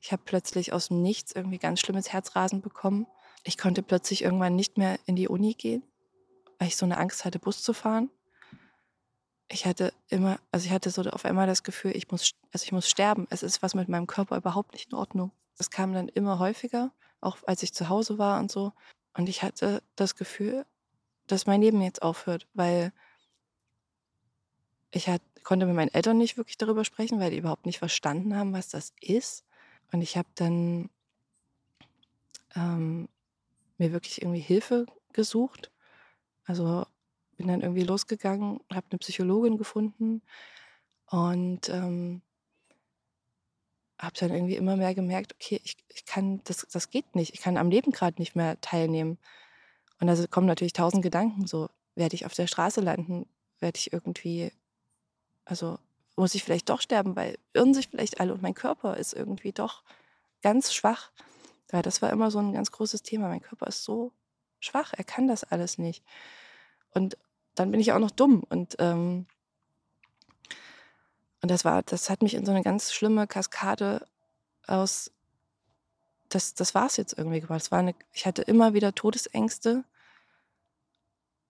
ich 0.00 0.10
habe 0.10 0.22
plötzlich 0.24 0.72
aus 0.72 0.88
dem 0.88 1.02
Nichts 1.02 1.32
irgendwie 1.32 1.58
ganz 1.58 1.80
schlimmes 1.80 2.12
Herzrasen 2.12 2.60
bekommen. 2.62 3.06
Ich 3.44 3.58
konnte 3.58 3.82
plötzlich 3.82 4.22
irgendwann 4.22 4.56
nicht 4.56 4.78
mehr 4.78 4.98
in 5.06 5.16
die 5.16 5.28
Uni 5.28 5.54
gehen, 5.54 5.82
weil 6.58 6.68
ich 6.68 6.76
so 6.76 6.86
eine 6.86 6.98
Angst 6.98 7.24
hatte, 7.24 7.38
Bus 7.38 7.62
zu 7.62 7.72
fahren. 7.72 8.10
Ich 9.50 9.64
hatte 9.66 9.92
immer, 10.08 10.38
also 10.50 10.66
ich 10.66 10.72
hatte 10.72 10.90
so 10.90 11.02
auf 11.02 11.24
einmal 11.24 11.46
das 11.46 11.62
Gefühl, 11.62 11.96
ich 11.96 12.10
muss, 12.10 12.32
also 12.52 12.64
ich 12.64 12.72
muss 12.72 12.88
sterben. 12.88 13.26
Es 13.30 13.42
ist 13.42 13.62
was 13.62 13.74
mit 13.74 13.88
meinem 13.88 14.06
Körper 14.06 14.36
überhaupt 14.36 14.72
nicht 14.72 14.90
in 14.90 14.98
Ordnung. 14.98 15.30
Das 15.56 15.70
kam 15.70 15.92
dann 15.92 16.08
immer 16.08 16.38
häufiger, 16.38 16.92
auch 17.20 17.38
als 17.46 17.62
ich 17.62 17.72
zu 17.74 17.88
Hause 17.88 18.18
war 18.18 18.40
und 18.40 18.50
so. 18.50 18.72
Und 19.14 19.28
ich 19.28 19.42
hatte 19.42 19.82
das 19.96 20.16
Gefühl, 20.16 20.64
dass 21.26 21.46
mein 21.46 21.60
Leben 21.60 21.82
jetzt 21.82 22.02
aufhört, 22.02 22.46
weil 22.54 22.92
ich 24.90 25.08
hat, 25.08 25.22
konnte 25.44 25.66
mit 25.66 25.74
meinen 25.74 25.92
Eltern 25.92 26.18
nicht 26.18 26.36
wirklich 26.36 26.56
darüber 26.58 26.84
sprechen, 26.84 27.20
weil 27.20 27.30
die 27.30 27.38
überhaupt 27.38 27.66
nicht 27.66 27.78
verstanden 27.78 28.36
haben, 28.36 28.52
was 28.52 28.68
das 28.68 28.92
ist. 29.00 29.44
Und 29.92 30.02
ich 30.02 30.16
habe 30.16 30.28
dann 30.34 30.90
ähm, 32.54 33.08
mir 33.78 33.92
wirklich 33.92 34.22
irgendwie 34.22 34.40
Hilfe 34.40 34.86
gesucht. 35.12 35.70
Also 36.44 36.86
bin 37.36 37.48
dann 37.48 37.60
irgendwie 37.60 37.84
losgegangen, 37.84 38.60
habe 38.72 38.86
eine 38.90 38.98
Psychologin 38.98 39.56
gefunden 39.56 40.22
und 41.06 41.68
ähm, 41.68 42.20
habe 43.98 44.14
dann 44.18 44.32
irgendwie 44.32 44.56
immer 44.56 44.76
mehr 44.76 44.94
gemerkt, 44.94 45.34
okay, 45.34 45.60
ich, 45.64 45.76
ich 45.88 46.04
kann, 46.04 46.40
das, 46.44 46.66
das 46.70 46.90
geht 46.90 47.14
nicht, 47.14 47.34
ich 47.34 47.40
kann 47.40 47.56
am 47.56 47.70
Leben 47.70 47.92
gerade 47.92 48.20
nicht 48.20 48.36
mehr 48.36 48.60
teilnehmen. 48.60 49.18
Und 50.00 50.06
da 50.06 50.26
kommen 50.26 50.46
natürlich 50.46 50.72
tausend 50.72 51.02
Gedanken, 51.02 51.46
so 51.46 51.68
werde 51.94 52.14
ich 52.14 52.26
auf 52.26 52.34
der 52.34 52.46
Straße 52.46 52.80
landen, 52.80 53.26
werde 53.60 53.76
ich 53.76 53.92
irgendwie 53.92 54.52
also 55.48 55.78
muss 56.16 56.34
ich 56.34 56.44
vielleicht 56.44 56.68
doch 56.68 56.80
sterben, 56.80 57.16
weil 57.16 57.38
irren 57.52 57.74
sich 57.74 57.88
vielleicht 57.88 58.20
alle 58.20 58.34
und 58.34 58.42
mein 58.42 58.54
Körper 58.54 58.96
ist 58.96 59.14
irgendwie 59.14 59.52
doch 59.52 59.82
ganz 60.42 60.72
schwach. 60.74 61.10
Ja, 61.72 61.82
das 61.82 62.02
war 62.02 62.10
immer 62.10 62.30
so 62.30 62.38
ein 62.38 62.52
ganz 62.52 62.70
großes 62.70 63.02
Thema. 63.02 63.28
Mein 63.28 63.42
Körper 63.42 63.66
ist 63.66 63.84
so 63.84 64.12
schwach, 64.60 64.92
er 64.96 65.04
kann 65.04 65.26
das 65.28 65.44
alles 65.44 65.78
nicht. 65.78 66.04
Und 66.90 67.16
dann 67.54 67.70
bin 67.70 67.80
ich 67.80 67.92
auch 67.92 67.98
noch 67.98 68.10
dumm 68.10 68.44
und 68.48 68.76
ähm, 68.78 69.26
und 71.40 71.50
das 71.50 71.64
war, 71.64 71.82
das 71.82 72.10
hat 72.10 72.22
mich 72.22 72.34
in 72.34 72.44
so 72.44 72.50
eine 72.50 72.62
ganz 72.62 72.92
schlimme 72.92 73.28
Kaskade 73.28 74.04
aus, 74.66 75.12
das, 76.28 76.54
das 76.54 76.74
war 76.74 76.86
es 76.86 76.96
jetzt 76.96 77.16
irgendwie 77.16 77.40
gebracht. 77.40 77.62
Es 77.62 77.70
war 77.70 77.78
eine, 77.78 77.94
ich 78.12 78.26
hatte 78.26 78.42
immer 78.42 78.74
wieder 78.74 78.92
Todesängste 78.92 79.84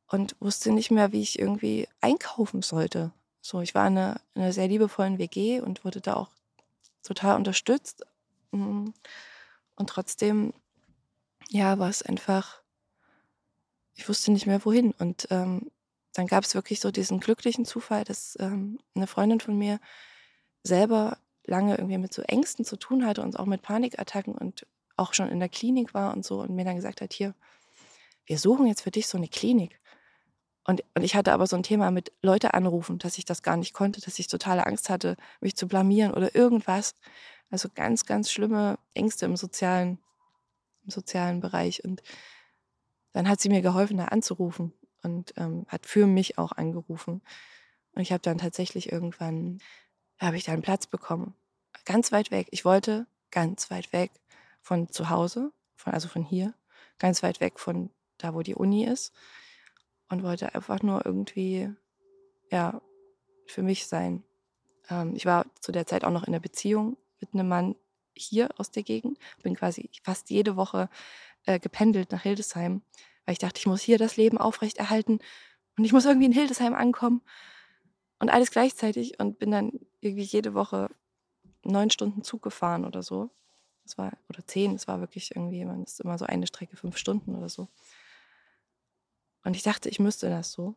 und 0.09 0.37
wusste 0.41 0.73
nicht 0.73 0.91
mehr, 0.91 1.13
wie 1.13 1.23
ich 1.23 1.39
irgendwie 1.39 1.89
einkaufen 2.03 2.61
sollte. 2.61 3.13
So, 3.49 3.63
ich 3.63 3.75
war 3.75 3.87
in 3.87 3.97
einer, 3.97 4.21
in 4.35 4.43
einer 4.43 4.53
sehr 4.53 4.69
liebevollen 4.69 5.17
WG 5.17 5.63
und 5.63 5.83
wurde 5.83 6.03
da 6.03 6.17
auch 6.17 6.29
total 7.03 7.35
unterstützt. 7.35 8.05
Mm. 8.51 8.89
Und 9.75 9.89
trotzdem, 9.89 10.53
ja, 11.49 11.79
war 11.79 11.89
es 11.89 12.03
einfach, 12.03 12.61
ich 13.95 14.07
wusste 14.07 14.33
nicht 14.33 14.45
mehr 14.45 14.63
wohin. 14.67 14.93
Und 14.99 15.29
ähm, 15.31 15.71
dann 16.13 16.27
gab 16.27 16.45
es 16.45 16.55
wirklich 16.55 16.81
so 16.81 16.91
diesen 16.91 17.21
glücklichen 17.21 17.65
Zufall, 17.65 18.05
dass 18.05 18.37
ähm, 18.39 18.81
eine 18.95 19.07
Freundin 19.07 19.41
von 19.41 19.57
mir 19.57 19.81
selber 20.63 21.17
lange 21.47 21.79
irgendwie 21.79 21.97
mit 21.97 22.13
so 22.13 22.21
Ängsten 22.21 22.67
zu 22.67 22.77
tun 22.77 23.07
hatte 23.07 23.23
und 23.23 23.39
auch 23.39 23.47
mit 23.47 23.63
Panikattacken 23.63 24.35
und 24.35 24.67
auch 24.99 25.15
schon 25.15 25.31
in 25.31 25.41
der 25.41 25.49
Klinik 25.49 25.95
war 25.95 26.13
und 26.13 26.23
so 26.23 26.43
und 26.43 26.51
mir 26.51 26.67
dann 26.67 26.77
gesagt 26.77 27.01
hat, 27.01 27.15
hier, 27.15 27.35
wir 28.27 28.39
suchen 28.39 28.67
jetzt 28.67 28.83
für 28.83 28.91
dich 28.91 29.07
so 29.07 29.17
eine 29.17 29.29
Klinik. 29.29 29.81
Und, 30.69 30.85
und 30.95 31.03
ich 31.03 31.17
hatte 31.17 31.33
aber 31.33 31.47
so 31.47 31.57
ein 31.57 31.63
Thema 31.63 31.91
mit 31.91 32.13
Leute 32.21 32.53
anrufen, 32.53 32.99
dass 32.99 33.17
ich 33.17 33.25
das 33.25 33.43
gar 33.43 33.57
nicht 33.57 33.73
konnte, 33.73 34.03
dass 34.03 34.19
ich 34.19 34.27
totale 34.27 34.67
Angst 34.67 34.91
hatte, 34.91 35.17
mich 35.41 35.57
zu 35.57 35.67
blamieren 35.67 36.13
oder 36.13 36.35
irgendwas. 36.35 36.95
Also 37.51 37.71
ganz, 37.75 38.05
ganz 38.05 38.31
schlimme 38.31 38.79
Ängste 38.93 39.25
im 39.25 39.39
sozialen, 39.39 39.99
im 40.85 40.91
sozialen 40.91 41.41
Bereich. 41.41 41.83
Und 41.85 42.03
dann 43.15 43.31
hat 43.31 43.41
sie 43.41 43.49
mir 43.49 43.63
geholfen, 43.63 43.97
da 43.97 44.05
anzurufen 44.07 44.75
und 45.03 45.33
ähm, 45.39 45.65
hat 45.69 45.87
für 45.87 46.07
mich 46.07 46.37
auch 46.37 46.53
angerufen. 46.53 47.23
Und 47.93 48.03
ich 48.03 48.13
habe 48.13 48.21
dann 48.21 48.37
tatsächlich 48.37 48.93
irgendwann, 48.93 49.61
habe 50.21 50.37
ich 50.37 50.45
da 50.45 50.53
einen 50.53 50.61
Platz 50.61 50.87
bekommen. 50.87 51.35
Ganz 51.87 52.13
weit 52.13 52.31
weg. 52.31 52.47
Ich 52.51 52.67
wollte 52.67 53.07
ganz 53.31 53.71
weit 53.71 53.91
weg 53.95 54.11
von 54.61 54.91
zu 54.91 55.09
Hause, 55.09 55.51
von, 55.77 55.95
also 55.95 56.09
von 56.09 56.25
hier, 56.25 56.53
ganz 56.99 57.23
weit 57.23 57.41
weg 57.41 57.59
von 57.59 57.89
da, 58.19 58.35
wo 58.35 58.43
die 58.43 58.55
Uni 58.55 58.85
ist 58.85 59.15
und 60.09 60.23
wollte 60.23 60.55
einfach 60.55 60.83
nur 60.83 61.05
irgendwie, 61.05 61.71
ja, 62.51 62.81
für 63.47 63.63
mich 63.63 63.87
sein. 63.87 64.25
Ähm, 64.91 65.15
ich 65.15 65.27
war 65.27 65.47
zu 65.61 65.73
der 65.73 65.87
Zeit 65.87 66.05
auch 66.05 66.11
noch 66.11 66.25
in 66.25 66.33
der 66.33 66.41
Beziehung 66.41 66.97
mit 67.21 67.35
einem 67.35 67.49
Mann 67.49 67.77
hier 68.15 68.49
aus 68.59 68.71
der 68.71 68.83
Gegend, 68.83 69.19
bin 69.43 69.55
quasi 69.55 69.91
fast 70.03 70.31
jede 70.31 70.57
Woche 70.57 70.89
äh, 71.47 71.59
gependelt 71.59 72.13
nach 72.13 72.23
Hildesheim, 72.23 72.83
weil 73.25 73.33
ich 73.33 73.39
dachte, 73.39 73.59
ich 73.59 73.67
muss 73.67 73.83
hier 73.83 73.99
das 73.99 74.17
Leben 74.17 74.39
aufrechterhalten 74.39 75.21
und 75.77 75.85
ich 75.85 75.93
muss 75.93 76.05
irgendwie 76.05 76.27
in 76.27 76.33
Hildesheim 76.33 76.75
ankommen 76.75 77.23
und 78.19 78.31
alles 78.31 78.51
gleichzeitig 78.51 79.21
und 79.21 79.39
bin 79.39 79.51
dann 79.51 79.73
irgendwie 80.01 80.23
jede 80.23 80.55
Woche 80.55 80.91
neun 81.65 81.91
Stunden 81.91 82.23
Zug 82.23 82.43
gefahren 82.43 82.85
oder 82.85 83.03
so. 83.03 83.31
Das 83.85 83.97
war, 83.97 84.13
oder 84.29 84.47
zehn, 84.47 84.75
es 84.75 84.87
war 84.89 85.01
wirklich 85.01 85.35
irgendwie, 85.35 85.65
man 85.65 85.85
ist 85.85 86.01
immer 86.01 86.19
so 86.19 86.27
eine 86.27 86.47
Strecke, 86.47 86.77
fünf 86.77 86.99
Stunden 86.99 87.37
oder 87.37 87.49
so. 87.49 87.69
Und 89.45 89.57
ich 89.57 89.63
dachte, 89.63 89.89
ich 89.89 89.99
müsste 89.99 90.29
das 90.29 90.53
so. 90.53 90.75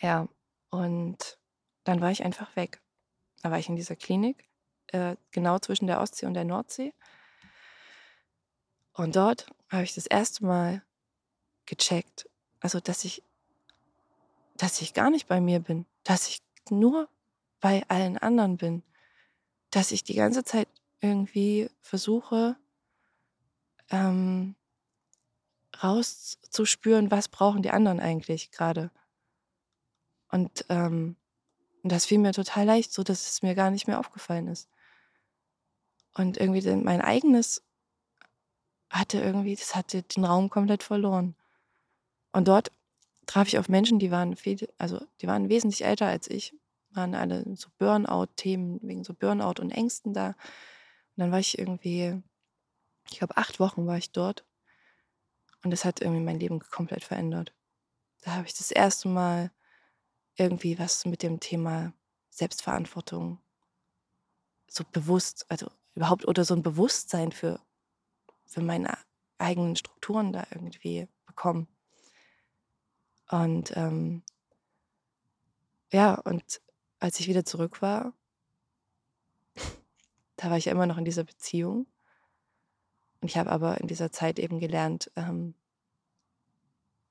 Ja, 0.00 0.28
und 0.70 1.38
dann 1.84 2.00
war 2.00 2.10
ich 2.10 2.24
einfach 2.24 2.56
weg. 2.56 2.80
Da 3.42 3.50
war 3.50 3.58
ich 3.58 3.68
in 3.68 3.76
dieser 3.76 3.96
Klinik, 3.96 4.48
äh, 4.88 5.16
genau 5.30 5.58
zwischen 5.58 5.86
der 5.86 6.00
Ostsee 6.00 6.26
und 6.26 6.34
der 6.34 6.44
Nordsee. 6.44 6.94
Und 8.92 9.16
dort 9.16 9.46
habe 9.68 9.82
ich 9.82 9.94
das 9.94 10.06
erste 10.06 10.44
Mal 10.44 10.82
gecheckt, 11.66 12.28
also 12.60 12.80
dass 12.80 13.04
ich, 13.04 13.22
dass 14.56 14.80
ich 14.80 14.94
gar 14.94 15.10
nicht 15.10 15.26
bei 15.26 15.40
mir 15.40 15.60
bin, 15.60 15.86
dass 16.04 16.28
ich 16.28 16.42
nur 16.70 17.08
bei 17.60 17.84
allen 17.88 18.18
anderen 18.18 18.56
bin, 18.56 18.82
dass 19.70 19.90
ich 19.90 20.04
die 20.04 20.14
ganze 20.14 20.44
Zeit 20.44 20.68
irgendwie 21.00 21.68
versuche, 21.80 22.56
ähm, 23.90 24.54
rauszuspüren, 25.82 27.10
was 27.10 27.28
brauchen 27.28 27.62
die 27.62 27.70
anderen 27.70 28.00
eigentlich 28.00 28.50
gerade. 28.50 28.90
Und, 30.30 30.64
ähm, 30.68 31.16
das 31.82 32.06
fiel 32.06 32.18
mir 32.18 32.32
total 32.32 32.64
leicht, 32.64 32.92
so 32.92 33.02
dass 33.02 33.28
es 33.28 33.42
mir 33.42 33.54
gar 33.54 33.70
nicht 33.70 33.86
mehr 33.86 33.98
aufgefallen 33.98 34.48
ist. 34.48 34.68
Und 36.14 36.38
irgendwie 36.38 36.66
mein 36.76 37.00
eigenes 37.00 37.62
hatte 38.90 39.20
irgendwie, 39.20 39.56
das 39.56 39.74
hatte 39.74 40.02
den 40.02 40.24
Raum 40.24 40.48
komplett 40.48 40.82
verloren. 40.82 41.34
Und 42.32 42.48
dort 42.48 42.70
traf 43.26 43.48
ich 43.48 43.58
auf 43.58 43.68
Menschen, 43.68 43.98
die 43.98 44.10
waren 44.10 44.36
viel, 44.36 44.68
also 44.78 45.00
die 45.20 45.26
waren 45.26 45.48
wesentlich 45.48 45.84
älter 45.84 46.06
als 46.06 46.28
ich, 46.28 46.54
waren 46.90 47.14
alle 47.14 47.44
so 47.56 47.68
Burnout-Themen, 47.78 48.80
wegen 48.82 49.04
so 49.04 49.14
Burnout 49.14 49.60
und 49.60 49.70
Ängsten 49.70 50.14
da. 50.14 50.28
Und 50.28 50.36
dann 51.16 51.32
war 51.32 51.40
ich 51.40 51.58
irgendwie, 51.58 52.22
ich 53.10 53.18
glaube, 53.18 53.36
acht 53.36 53.60
Wochen 53.60 53.86
war 53.86 53.98
ich 53.98 54.12
dort. 54.12 54.44
Und 55.64 55.70
das 55.70 55.84
hat 55.84 56.00
irgendwie 56.00 56.22
mein 56.22 56.38
Leben 56.38 56.60
komplett 56.60 57.04
verändert. 57.04 57.54
Da 58.20 58.32
habe 58.32 58.46
ich 58.46 58.54
das 58.54 58.70
erste 58.70 59.08
Mal 59.08 59.50
irgendwie 60.36 60.78
was 60.78 61.06
mit 61.06 61.22
dem 61.22 61.40
Thema 61.40 61.94
Selbstverantwortung 62.28 63.38
so 64.68 64.84
bewusst, 64.92 65.46
also 65.48 65.70
überhaupt 65.94 66.26
oder 66.26 66.44
so 66.44 66.54
ein 66.54 66.62
Bewusstsein 66.62 67.32
für, 67.32 67.60
für 68.44 68.60
meine 68.60 68.98
eigenen 69.38 69.74
Strukturen 69.74 70.32
da 70.32 70.46
irgendwie 70.50 71.08
bekommen. 71.26 71.66
Und 73.30 73.74
ähm, 73.76 74.22
ja, 75.92 76.14
und 76.14 76.60
als 76.98 77.20
ich 77.20 77.28
wieder 77.28 77.44
zurück 77.44 77.80
war, 77.80 78.12
da 80.36 80.50
war 80.50 80.58
ich 80.58 80.66
ja 80.66 80.72
immer 80.72 80.86
noch 80.86 80.98
in 80.98 81.04
dieser 81.06 81.24
Beziehung. 81.24 81.86
Ich 83.26 83.36
habe 83.36 83.50
aber 83.50 83.80
in 83.80 83.86
dieser 83.86 84.12
Zeit 84.12 84.38
eben 84.38 84.60
gelernt, 84.60 85.10
ähm, 85.16 85.54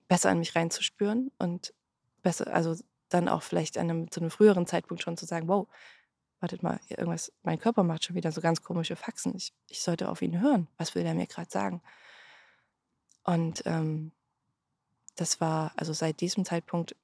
besser 0.08 0.30
an 0.30 0.39
mich 0.39 0.56
reinzuspüren 0.56 1.32
und 1.39 1.73
besser, 2.21 2.54
also 2.54 2.76
dann 3.10 3.28
auch 3.28 3.43
vielleicht 3.43 3.78
einem, 3.78 4.10
zu 4.12 4.19
einem 4.19 4.32
früheren 4.32 4.67
Zeitpunkt 4.67 5.04
schon 5.04 5.17
zu 5.17 5.26
sagen, 5.26 5.47
wow, 5.47 5.67
wartet 6.39 6.62
mal, 6.62 6.80
irgendwas, 6.89 7.32
mein 7.43 7.60
Körper 7.60 7.84
macht 7.84 8.04
schon 8.04 8.15
wieder 8.15 8.32
so 8.32 8.41
ganz 8.41 8.62
komische 8.62 8.95
Faxen. 8.95 9.36
Ich, 9.36 9.54
ich 9.69 9.82
sollte 9.82 10.10
auf 10.10 10.21
ihn 10.21 10.41
hören. 10.41 10.67
Was 10.78 10.93
will 10.93 11.06
er 11.06 11.13
mir 11.13 11.26
gerade 11.26 11.49
sagen? 11.49 11.82
Und 13.23 13.63
ähm, 13.65 14.12
das 15.15 15.39
war, 15.39 15.71
also 15.78 15.93
seit 15.93 16.19
diesem 16.19 16.43
Zeitpunkt 16.43 16.95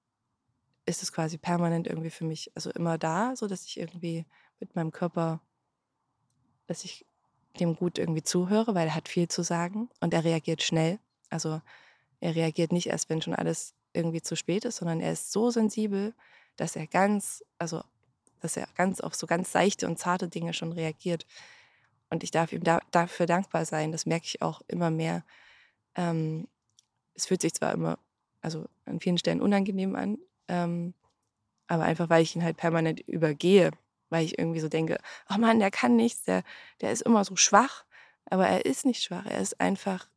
ist 0.86 1.04
es 1.04 1.14
quasi 1.14 1.38
permanent 1.38 1.88
irgendwie 1.88 2.10
für 2.10 2.26
mich, 2.26 2.52
also 2.56 2.72
immer 2.72 2.98
da, 2.98 3.36
so 3.36 3.48
dass 3.48 3.66
ich 3.66 3.80
irgendwie 3.80 4.26
mit 4.60 4.76
meinem 4.76 4.92
Körper, 4.92 5.42
dass 6.68 6.84
ich 6.84 7.06
dem 7.60 7.76
gut 7.76 7.98
irgendwie 7.98 8.24
zuhöre, 8.24 8.76
weil 8.76 8.88
er 8.88 8.96
hat 8.96 9.08
viel 9.08 9.28
zu 9.28 9.44
sagen 9.44 9.90
und 10.00 10.14
er 10.14 10.24
reagiert 10.24 10.64
schnell. 10.64 11.00
Also 11.30 11.62
er 12.20 12.36
reagiert 12.36 12.72
nicht 12.72 12.88
erst, 12.88 13.10
wenn 13.10 13.22
schon 13.22 13.36
alles 13.36 13.74
irgendwie 13.94 14.22
zu 14.22 14.36
spät 14.36 14.66
ist, 14.66 14.78
sondern 14.78 15.02
er 15.02 15.12
ist 15.12 15.32
so 15.32 15.50
sensibel, 15.50 16.14
dass 16.56 16.76
er 16.76 16.88
ganz, 16.88 17.44
also 17.58 17.82
dass 18.40 18.58
er 18.58 18.68
ganz 18.76 19.02
auf 19.02 19.16
so 19.16 19.28
ganz 19.28 19.52
seichte 19.52 19.88
und 19.88 20.00
zarte 20.00 20.28
Dinge 20.28 20.54
schon 20.54 20.72
reagiert. 20.72 21.26
Und 22.10 22.24
ich 22.24 22.32
darf 22.32 22.52
ihm 22.54 22.64
da, 22.64 22.80
dafür 22.92 23.26
dankbar 23.26 23.66
sein. 23.66 23.92
Das 23.92 24.06
merke 24.06 24.26
ich 24.26 24.42
auch 24.42 24.62
immer 24.68 24.90
mehr. 24.90 25.24
Ähm, 25.96 26.48
es 27.14 27.28
fühlt 27.28 27.42
sich 27.42 27.54
zwar 27.54 27.74
immer, 27.74 28.00
also 28.42 28.66
an 28.86 29.00
vielen 29.00 29.18
Stellen 29.18 29.42
unangenehm 29.42 29.96
an, 29.96 30.18
ähm, 30.48 30.94
aber 31.68 31.84
einfach, 31.84 32.10
weil 32.10 32.24
ich 32.24 32.36
ihn 32.36 32.44
halt 32.44 32.58
permanent 32.58 33.02
übergehe 33.02 33.72
weil 34.10 34.26
ich 34.26 34.38
irgendwie 34.38 34.60
so 34.60 34.70
denke, 34.70 34.98
oh 35.30 35.38
Mann, 35.38 35.60
der 35.60 35.72
kann 35.72 35.96
nichts, 35.96 36.24
der, 36.24 36.44
der 36.82 36.92
ist 36.92 37.02
immer 37.02 37.24
so 37.24 37.36
schwach. 37.36 37.86
Aber 38.26 38.48
er 38.48 38.66
ist 38.66 38.86
nicht 38.86 39.04
schwach, 39.04 39.26
er 39.26 39.40
ist 39.40 39.60
einfach 39.60 40.08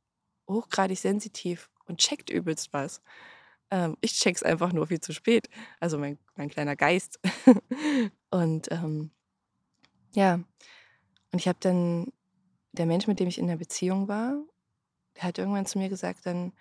hochgradig 0.49 0.99
sensitiv 0.99 1.71
und 1.87 1.99
checkt 1.99 2.31
übelst 2.31 2.73
was. 2.73 3.01
Ähm, 3.71 3.97
ich 4.01 4.13
check's 4.13 4.43
einfach 4.43 4.73
nur 4.73 4.87
viel 4.87 5.01
zu 5.01 5.13
spät. 5.13 5.49
Also 5.81 5.99
mein, 5.99 6.19
mein 6.37 6.51
kleiner 6.51 6.77
Geist. 6.77 7.19
und 8.31 8.71
ähm, 8.71 9.11
ja, 10.15 10.35
und 10.35 11.39
ich 11.39 11.49
habe 11.49 11.59
dann, 11.61 12.13
der 12.73 12.87
Mensch, 12.87 13.07
mit 13.07 13.19
dem 13.19 13.29
ich 13.29 13.39
in 13.39 13.47
der 13.47 13.57
Beziehung 13.57 14.09
war, 14.09 14.35
der 15.17 15.25
hat 15.25 15.39
irgendwann 15.39 15.67
zu 15.67 15.79
mir 15.79 15.89
gesagt, 15.89 16.27
dann, 16.27 16.53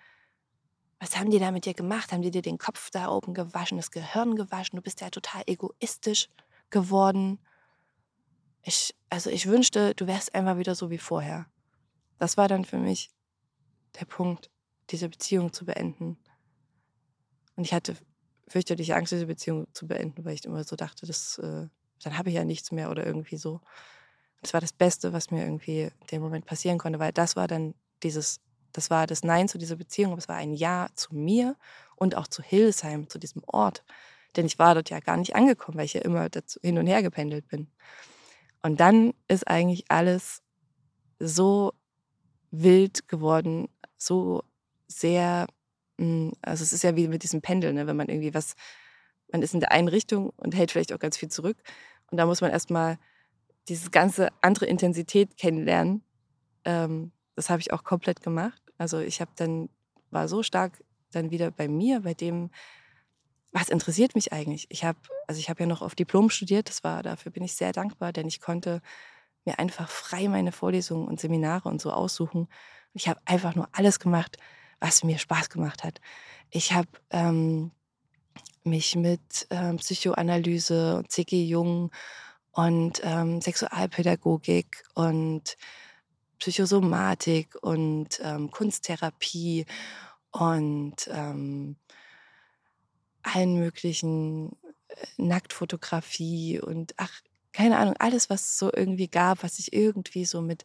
was 1.00 1.18
haben 1.18 1.30
die 1.30 1.38
da 1.38 1.50
mit 1.50 1.66
dir 1.66 1.74
gemacht? 1.74 2.12
Haben 2.12 2.22
die 2.22 2.30
dir 2.30 2.42
den 2.42 2.58
Kopf 2.58 2.90
da 2.90 3.08
oben 3.08 3.34
gewaschen, 3.34 3.76
das 3.76 3.90
Gehirn 3.90 4.36
gewaschen? 4.36 4.76
Du 4.76 4.82
bist 4.82 5.00
ja 5.00 5.10
total 5.10 5.42
egoistisch 5.46 6.28
geworden. 6.72 7.38
Ich, 8.62 8.94
also 9.10 9.30
ich 9.30 9.46
wünschte, 9.46 9.94
du 9.94 10.08
wärst 10.08 10.34
einfach 10.34 10.58
wieder 10.58 10.74
so 10.74 10.90
wie 10.90 10.98
vorher. 10.98 11.46
Das 12.18 12.36
war 12.36 12.48
dann 12.48 12.64
für 12.64 12.78
mich 12.78 13.10
der 14.00 14.06
Punkt, 14.06 14.50
diese 14.90 15.08
Beziehung 15.08 15.52
zu 15.52 15.64
beenden. 15.64 16.18
Und 17.56 17.64
ich 17.64 17.72
hatte 17.72 17.96
fürchterliche 18.48 18.96
Angst, 18.96 19.12
diese 19.12 19.26
Beziehung 19.26 19.66
zu 19.72 19.86
beenden, 19.86 20.24
weil 20.24 20.34
ich 20.34 20.44
immer 20.44 20.64
so 20.64 20.76
dachte, 20.76 21.06
das, 21.06 21.38
äh, 21.38 21.68
dann 22.02 22.18
habe 22.18 22.28
ich 22.28 22.34
ja 22.34 22.44
nichts 22.44 22.72
mehr 22.72 22.90
oder 22.90 23.06
irgendwie 23.06 23.36
so. 23.36 23.60
Das 24.40 24.52
war 24.52 24.60
das 24.60 24.72
Beste, 24.72 25.12
was 25.12 25.30
mir 25.30 25.44
irgendwie 25.44 25.82
in 25.82 26.06
dem 26.10 26.22
Moment 26.22 26.46
passieren 26.46 26.78
konnte, 26.78 26.98
weil 26.98 27.12
das 27.12 27.36
war 27.36 27.46
dann 27.48 27.74
dieses, 28.02 28.40
das 28.72 28.90
war 28.90 29.06
das 29.06 29.22
Nein 29.22 29.48
zu 29.48 29.58
dieser 29.58 29.76
Beziehung, 29.76 30.12
aber 30.12 30.18
es 30.18 30.28
war 30.28 30.36
ein 30.36 30.52
Ja 30.52 30.88
zu 30.94 31.14
mir 31.14 31.56
und 31.96 32.16
auch 32.16 32.26
zu 32.26 32.42
Hildesheim, 32.42 33.08
zu 33.08 33.18
diesem 33.18 33.42
Ort. 33.46 33.84
Denn 34.36 34.46
ich 34.46 34.58
war 34.58 34.74
dort 34.74 34.90
ja 34.90 35.00
gar 35.00 35.16
nicht 35.16 35.34
angekommen, 35.34 35.78
weil 35.78 35.84
ich 35.84 35.94
ja 35.94 36.02
immer 36.02 36.28
dazu 36.28 36.58
hin 36.62 36.78
und 36.78 36.86
her 36.86 37.02
gependelt 37.02 37.48
bin. 37.48 37.68
Und 38.62 38.80
dann 38.80 39.12
ist 39.28 39.46
eigentlich 39.48 39.90
alles 39.90 40.42
so 41.18 41.72
wild 42.50 43.08
geworden, 43.08 43.68
so 43.96 44.42
sehr 44.88 45.46
hm, 46.02 46.32
also 46.42 46.64
es 46.64 46.72
ist 46.72 46.82
ja 46.82 46.96
wie 46.96 47.08
mit 47.08 47.22
diesem 47.22 47.42
Pendel, 47.42 47.72
ne? 47.72 47.86
wenn 47.86 47.96
man 47.96 48.08
irgendwie 48.08 48.34
was, 48.34 48.54
man 49.30 49.42
ist 49.42 49.54
in 49.54 49.60
der 49.60 49.72
einen 49.72 49.88
Richtung 49.88 50.30
und 50.36 50.54
hält 50.54 50.72
vielleicht 50.72 50.92
auch 50.92 50.98
ganz 50.98 51.16
viel 51.16 51.28
zurück. 51.28 51.56
Und 52.10 52.18
da 52.18 52.26
muss 52.26 52.40
man 52.40 52.50
erstmal 52.50 52.98
diese 53.68 53.90
ganze 53.90 54.30
andere 54.40 54.66
Intensität 54.66 55.36
kennenlernen. 55.36 56.02
Ähm, 56.64 57.12
das 57.36 57.50
habe 57.50 57.60
ich 57.60 57.72
auch 57.72 57.84
komplett 57.84 58.20
gemacht. 58.20 58.60
Also 58.78 58.98
ich 58.98 59.20
habe 59.20 59.30
dann, 59.36 59.68
war 60.10 60.26
so 60.28 60.42
stark 60.42 60.82
dann 61.12 61.30
wieder 61.30 61.50
bei 61.50 61.68
mir, 61.68 62.00
bei 62.00 62.14
dem, 62.14 62.50
was 63.52 63.68
interessiert 63.68 64.14
mich 64.14 64.32
eigentlich? 64.32 64.66
Ich 64.70 64.84
habe, 64.84 64.98
also 65.26 65.38
ich 65.38 65.50
habe 65.50 65.60
ja 65.60 65.66
noch 65.66 65.82
auf 65.82 65.94
Diplom 65.94 66.30
studiert, 66.30 66.68
das 66.68 66.82
war, 66.84 67.02
dafür 67.02 67.32
bin 67.32 67.44
ich 67.44 67.54
sehr 67.54 67.72
dankbar, 67.72 68.12
denn 68.12 68.26
ich 68.26 68.40
konnte 68.40 68.80
mir 69.44 69.58
einfach 69.58 69.88
frei 69.88 70.28
meine 70.28 70.52
Vorlesungen 70.52 71.06
und 71.06 71.20
Seminare 71.20 71.68
und 71.68 71.80
so 71.80 71.92
aussuchen. 71.92 72.48
Ich 72.94 73.08
habe 73.08 73.20
einfach 73.24 73.54
nur 73.54 73.68
alles 73.72 74.00
gemacht, 74.00 74.38
was 74.80 75.04
mir 75.04 75.18
Spaß 75.18 75.50
gemacht 75.50 75.84
hat. 75.84 76.00
Ich 76.50 76.72
habe 76.72 76.88
ähm, 77.10 77.72
mich 78.64 78.96
mit 78.96 79.46
ähm, 79.50 79.76
Psychoanalyse 79.76 80.98
und 80.98 81.10
C.G. 81.10 81.44
Jung 81.44 81.90
und 82.52 83.00
ähm, 83.02 83.40
Sexualpädagogik 83.40 84.84
und 84.94 85.56
Psychosomatik 86.38 87.56
und 87.62 88.20
ähm, 88.22 88.50
Kunsttherapie 88.50 89.66
und 90.30 91.08
ähm, 91.12 91.76
allen 93.22 93.58
möglichen 93.58 94.52
äh, 94.88 95.06
Nacktfotografie 95.16 96.60
und 96.60 96.94
ach, 96.96 97.20
keine 97.52 97.78
Ahnung, 97.78 97.94
alles, 97.98 98.30
was 98.30 98.42
es 98.42 98.58
so 98.58 98.72
irgendwie 98.72 99.08
gab, 99.08 99.42
was 99.42 99.56
sich 99.56 99.72
irgendwie 99.72 100.24
so 100.24 100.40
mit 100.40 100.64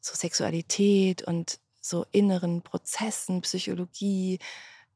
so 0.00 0.14
Sexualität 0.14 1.22
und 1.22 1.58
so 1.80 2.06
inneren 2.12 2.62
Prozessen, 2.62 3.42
Psychologie, 3.42 4.38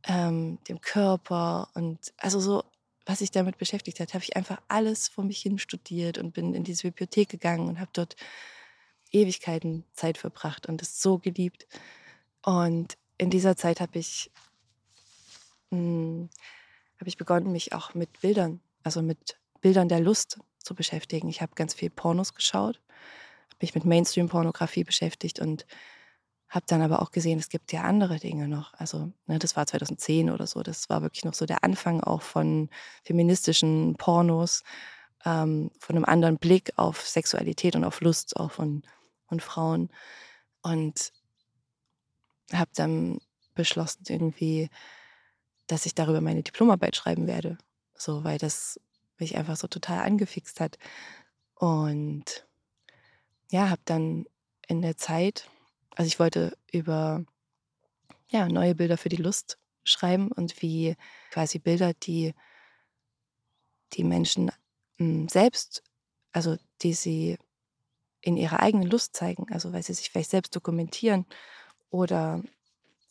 ähm, 0.04 0.58
dem 0.68 0.80
Körper 0.80 1.68
und 1.74 2.12
also 2.16 2.40
so, 2.40 2.64
was 3.04 3.20
sich 3.20 3.30
damit 3.30 3.58
beschäftigt 3.58 4.00
hat, 4.00 4.14
habe 4.14 4.24
ich 4.24 4.36
einfach 4.36 4.60
alles 4.68 5.08
vor 5.08 5.24
mich 5.24 5.40
hin 5.40 5.58
studiert 5.58 6.18
und 6.18 6.32
bin 6.32 6.54
in 6.54 6.64
diese 6.64 6.84
Bibliothek 6.84 7.28
gegangen 7.28 7.68
und 7.68 7.80
habe 7.80 7.90
dort 7.92 8.16
Ewigkeiten 9.12 9.84
Zeit 9.92 10.18
verbracht 10.18 10.66
und 10.66 10.82
es 10.82 11.00
so 11.00 11.18
geliebt. 11.18 11.66
Und 12.42 12.96
in 13.18 13.30
dieser 13.30 13.56
Zeit 13.56 13.80
habe 13.80 13.98
ich, 13.98 14.30
hm, 15.70 16.28
habe 16.98 17.08
ich 17.08 17.16
begonnen, 17.16 17.52
mich 17.52 17.72
auch 17.72 17.94
mit 17.94 18.20
Bildern, 18.20 18.60
also 18.82 19.02
mit 19.02 19.38
Bildern 19.60 19.88
der 19.88 20.00
Lust 20.00 20.38
zu 20.58 20.74
beschäftigen. 20.74 21.28
Ich 21.28 21.42
habe 21.42 21.54
ganz 21.54 21.74
viel 21.74 21.90
Pornos 21.90 22.34
geschaut, 22.34 22.80
habe 23.48 23.58
mich 23.60 23.74
mit 23.74 23.84
Mainstream-Pornografie 23.84 24.84
beschäftigt 24.84 25.40
und 25.40 25.66
habe 26.48 26.66
dann 26.68 26.82
aber 26.82 27.02
auch 27.02 27.10
gesehen, 27.10 27.38
es 27.38 27.48
gibt 27.48 27.72
ja 27.72 27.82
andere 27.82 28.18
Dinge 28.18 28.48
noch. 28.48 28.72
Also 28.74 29.12
ne, 29.26 29.38
das 29.38 29.56
war 29.56 29.66
2010 29.66 30.30
oder 30.30 30.46
so. 30.46 30.62
Das 30.62 30.88
war 30.88 31.02
wirklich 31.02 31.24
noch 31.24 31.34
so 31.34 31.44
der 31.44 31.64
Anfang 31.64 32.00
auch 32.00 32.22
von 32.22 32.70
feministischen 33.02 33.96
Pornos, 33.96 34.62
ähm, 35.24 35.70
von 35.80 35.96
einem 35.96 36.04
anderen 36.04 36.38
Blick 36.38 36.72
auf 36.76 37.06
Sexualität 37.06 37.74
und 37.74 37.84
auf 37.84 38.00
Lust 38.00 38.36
auch 38.36 38.52
von, 38.52 38.82
von 39.28 39.40
Frauen. 39.40 39.90
Und 40.62 41.12
habe 42.52 42.70
dann 42.74 43.18
beschlossen 43.54 44.04
irgendwie, 44.08 44.70
dass 45.66 45.86
ich 45.86 45.94
darüber 45.94 46.20
meine 46.20 46.42
Diplomarbeit 46.42 46.96
schreiben 46.96 47.26
werde. 47.26 47.58
So, 47.94 48.24
weil 48.24 48.38
das 48.38 48.80
mich 49.18 49.36
einfach 49.36 49.56
so 49.56 49.66
total 49.68 50.00
angefixt 50.00 50.60
hat. 50.60 50.78
Und 51.54 52.46
ja, 53.50 53.70
habe 53.70 53.82
dann 53.84 54.26
in 54.68 54.82
der 54.82 54.96
Zeit 54.96 55.48
also 55.96 56.06
ich 56.06 56.20
wollte 56.20 56.56
über 56.70 57.24
ja, 58.28 58.48
neue 58.48 58.74
Bilder 58.74 58.98
für 58.98 59.08
die 59.08 59.16
Lust 59.16 59.58
schreiben 59.82 60.30
und 60.30 60.60
wie 60.62 60.94
quasi 61.30 61.58
Bilder, 61.58 61.94
die 61.94 62.34
die 63.94 64.04
Menschen 64.04 64.52
hm, 64.98 65.28
selbst, 65.28 65.82
also 66.32 66.56
die 66.82 66.92
sie 66.92 67.38
in 68.20 68.36
ihrer 68.36 68.60
eigenen 68.60 68.88
Lust 68.88 69.16
zeigen, 69.16 69.50
also 69.50 69.72
weil 69.72 69.82
sie 69.82 69.94
sich 69.94 70.10
vielleicht 70.10 70.30
selbst 70.30 70.54
dokumentieren 70.54 71.24
oder 71.88 72.42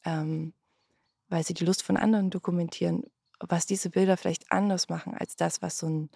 ähm, 0.04 0.54
weil 1.30 1.44
sie 1.44 1.54
die 1.54 1.66
Lust 1.66 1.84
von 1.84 1.98
anderen 1.98 2.30
dokumentieren, 2.30 3.04
was 3.40 3.66
diese 3.66 3.90
Bilder 3.90 4.18
vielleicht 4.18 4.52
anders 4.52 4.90
machen 4.90 5.14
als 5.16 5.36
das, 5.36 5.62
was 5.62 5.78
so 5.78 5.88
ein 5.88 6.10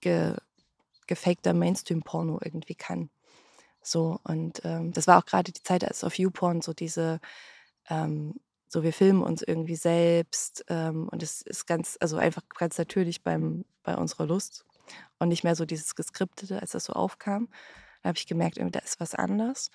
ge 0.00 0.36
gefakter 1.06 1.54
Mainstream-Porno 1.54 2.38
irgendwie 2.40 2.76
kann. 2.76 3.10
So, 3.82 4.20
und 4.24 4.60
ähm, 4.64 4.92
das 4.92 5.08
war 5.08 5.18
auch 5.18 5.24
gerade 5.26 5.52
die 5.52 5.62
Zeit, 5.62 5.84
als 5.84 6.04
auf 6.04 6.18
YouPorn 6.18 6.60
so 6.60 6.72
diese, 6.72 7.20
ähm, 7.88 8.40
so 8.68 8.82
wir 8.84 8.92
filmen 8.92 9.22
uns 9.22 9.42
irgendwie 9.42 9.76
selbst 9.76 10.64
ähm, 10.68 11.08
und 11.08 11.22
es 11.22 11.42
ist 11.42 11.66
ganz, 11.66 11.96
also 12.00 12.16
einfach 12.16 12.42
ganz 12.50 12.78
natürlich 12.78 13.22
beim, 13.22 13.64
bei 13.82 13.96
unserer 13.96 14.26
Lust 14.26 14.64
und 15.18 15.28
nicht 15.28 15.44
mehr 15.44 15.56
so 15.56 15.64
dieses 15.64 15.96
Geskriptete, 15.96 16.60
als 16.60 16.72
das 16.72 16.84
so 16.84 16.92
aufkam. 16.92 17.48
Da 18.02 18.08
habe 18.10 18.18
ich 18.18 18.26
gemerkt, 18.26 18.58
da 18.58 18.78
ist 18.78 19.00
was 19.00 19.14
anders. 19.14 19.70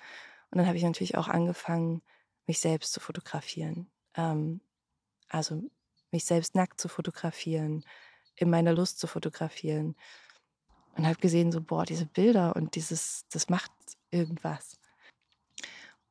Und 0.50 0.58
dann 0.58 0.66
habe 0.66 0.76
ich 0.76 0.84
natürlich 0.84 1.16
auch 1.16 1.28
angefangen, 1.28 2.02
mich 2.46 2.60
selbst 2.60 2.92
zu 2.92 3.00
fotografieren. 3.00 3.90
Ähm, 4.16 4.60
also 5.28 5.62
mich 6.10 6.24
selbst 6.24 6.54
nackt 6.54 6.80
zu 6.80 6.88
fotografieren, 6.88 7.84
in 8.36 8.50
meiner 8.50 8.72
Lust 8.72 8.98
zu 8.98 9.06
fotografieren 9.06 9.96
und 10.96 11.06
habe 11.06 11.18
gesehen, 11.18 11.52
so, 11.52 11.60
boah, 11.60 11.84
diese 11.84 12.06
Bilder 12.06 12.56
und 12.56 12.74
dieses, 12.74 13.26
das 13.30 13.48
macht 13.48 13.70
irgendwas. 14.10 14.78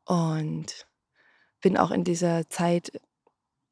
Und 0.05 0.87
bin 1.61 1.77
auch 1.77 1.91
in 1.91 2.03
dieser 2.03 2.47
Zeit 2.49 2.91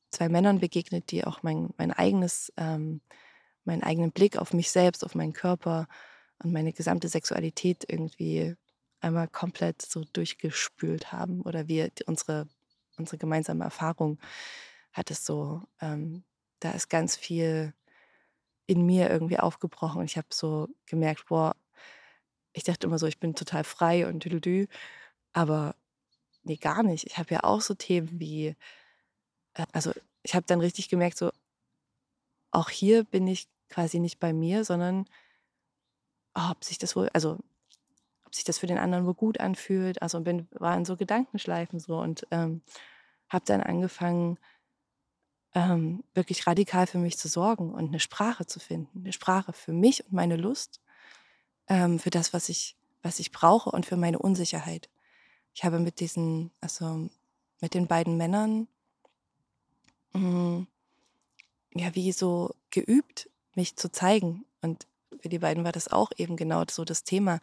zwei 0.09 0.29
Männern 0.29 0.59
begegnet, 0.59 1.11
die 1.11 1.25
auch 1.25 1.43
mein, 1.43 1.73
mein 1.77 1.91
eigenes, 1.91 2.51
ähm, 2.57 3.01
meinen 3.63 3.83
eigenen 3.83 4.11
Blick 4.11 4.37
auf 4.37 4.53
mich 4.53 4.71
selbst, 4.71 5.03
auf 5.03 5.15
meinen 5.15 5.33
Körper 5.33 5.87
und 6.43 6.51
meine 6.51 6.73
gesamte 6.73 7.07
Sexualität 7.07 7.85
irgendwie 7.87 8.55
einmal 8.99 9.27
komplett 9.27 9.81
so 9.81 10.03
durchgespült 10.13 11.11
haben. 11.11 11.41
Oder 11.41 11.67
wir, 11.67 11.91
unsere, 12.05 12.47
unsere 12.97 13.17
gemeinsame 13.17 13.63
Erfahrung 13.63 14.19
hat 14.91 15.11
es 15.11 15.25
so, 15.25 15.63
ähm, 15.81 16.23
da 16.59 16.71
ist 16.71 16.89
ganz 16.89 17.15
viel 17.15 17.73
in 18.67 18.85
mir 18.85 19.09
irgendwie 19.09 19.39
aufgebrochen. 19.39 19.99
Und 19.99 20.05
ich 20.05 20.17
habe 20.17 20.27
so 20.31 20.69
gemerkt, 20.85 21.25
boah, 21.27 21.55
ich 22.53 22.63
dachte 22.63 22.87
immer 22.87 22.99
so, 22.99 23.07
ich 23.07 23.19
bin 23.19 23.35
total 23.35 23.63
frei 23.63 24.07
und 24.07 24.23
düdelü, 24.23 24.67
aber 25.33 25.75
nee, 26.43 26.57
gar 26.57 26.83
nicht. 26.83 27.05
Ich 27.07 27.17
habe 27.17 27.33
ja 27.33 27.43
auch 27.43 27.61
so 27.61 27.73
Themen 27.73 28.19
wie, 28.19 28.55
äh, 29.55 29.65
also 29.73 29.91
ich 30.23 30.35
habe 30.35 30.45
dann 30.45 30.61
richtig 30.61 30.89
gemerkt, 30.89 31.17
so, 31.17 31.31
auch 32.51 32.69
hier 32.69 33.03
bin 33.03 33.27
ich 33.27 33.47
quasi 33.69 33.99
nicht 33.99 34.19
bei 34.19 34.33
mir, 34.33 34.63
sondern 34.65 35.05
oh, 36.35 36.51
ob 36.51 36.63
sich 36.63 36.77
das 36.77 36.95
wohl, 36.95 37.09
also 37.13 37.39
ob 38.33 38.35
sich 38.35 38.45
das 38.45 38.57
für 38.57 38.65
den 38.65 38.79
anderen 38.79 39.05
wohl 39.05 39.13
gut 39.13 39.39
anfühlt. 39.39 40.01
Also 40.01 40.19
bin, 40.21 40.47
war 40.53 40.75
in 40.75 40.85
so 40.85 40.97
Gedankenschleifen 40.97 41.79
so 41.79 41.99
und 41.99 42.25
ähm, 42.31 42.63
habe 43.29 43.45
dann 43.45 43.61
angefangen, 43.61 44.39
ähm, 45.53 46.03
wirklich 46.15 46.47
radikal 46.47 46.87
für 46.87 46.97
mich 46.97 47.15
zu 47.19 47.27
sorgen 47.27 47.71
und 47.71 47.89
eine 47.89 47.99
Sprache 47.99 48.47
zu 48.47 48.59
finden. 48.59 49.01
Eine 49.01 49.13
Sprache 49.13 49.53
für 49.53 49.71
mich 49.71 50.03
und 50.05 50.13
meine 50.13 50.35
Lust, 50.35 50.81
ähm, 51.67 51.99
für 51.99 52.09
das, 52.09 52.33
was 52.33 52.49
ich, 52.49 52.75
was 53.03 53.19
ich 53.19 53.31
brauche 53.31 53.69
und 53.69 53.85
für 53.85 53.97
meine 53.97 54.17
Unsicherheit. 54.17 54.89
Ich 55.53 55.63
habe 55.63 55.77
mit 55.77 55.99
diesen, 55.99 56.49
also 56.59 57.07
mit 57.61 57.75
den 57.75 57.85
beiden 57.85 58.17
Männern, 58.17 58.67
mh, 60.13 60.19
mm, 60.19 60.67
ja, 61.75 61.93
wie 61.93 62.11
so 62.11 62.55
geübt, 62.71 63.29
mich 63.53 63.75
zu 63.75 63.91
zeigen. 63.91 64.45
Und 64.63 64.87
für 65.19 65.29
die 65.29 65.39
beiden 65.39 65.63
war 65.63 65.71
das 65.71 65.87
auch 65.87 66.11
eben 66.17 66.35
genau 66.35 66.63
so 66.67 66.83
das 66.83 67.03
Thema, 67.03 67.39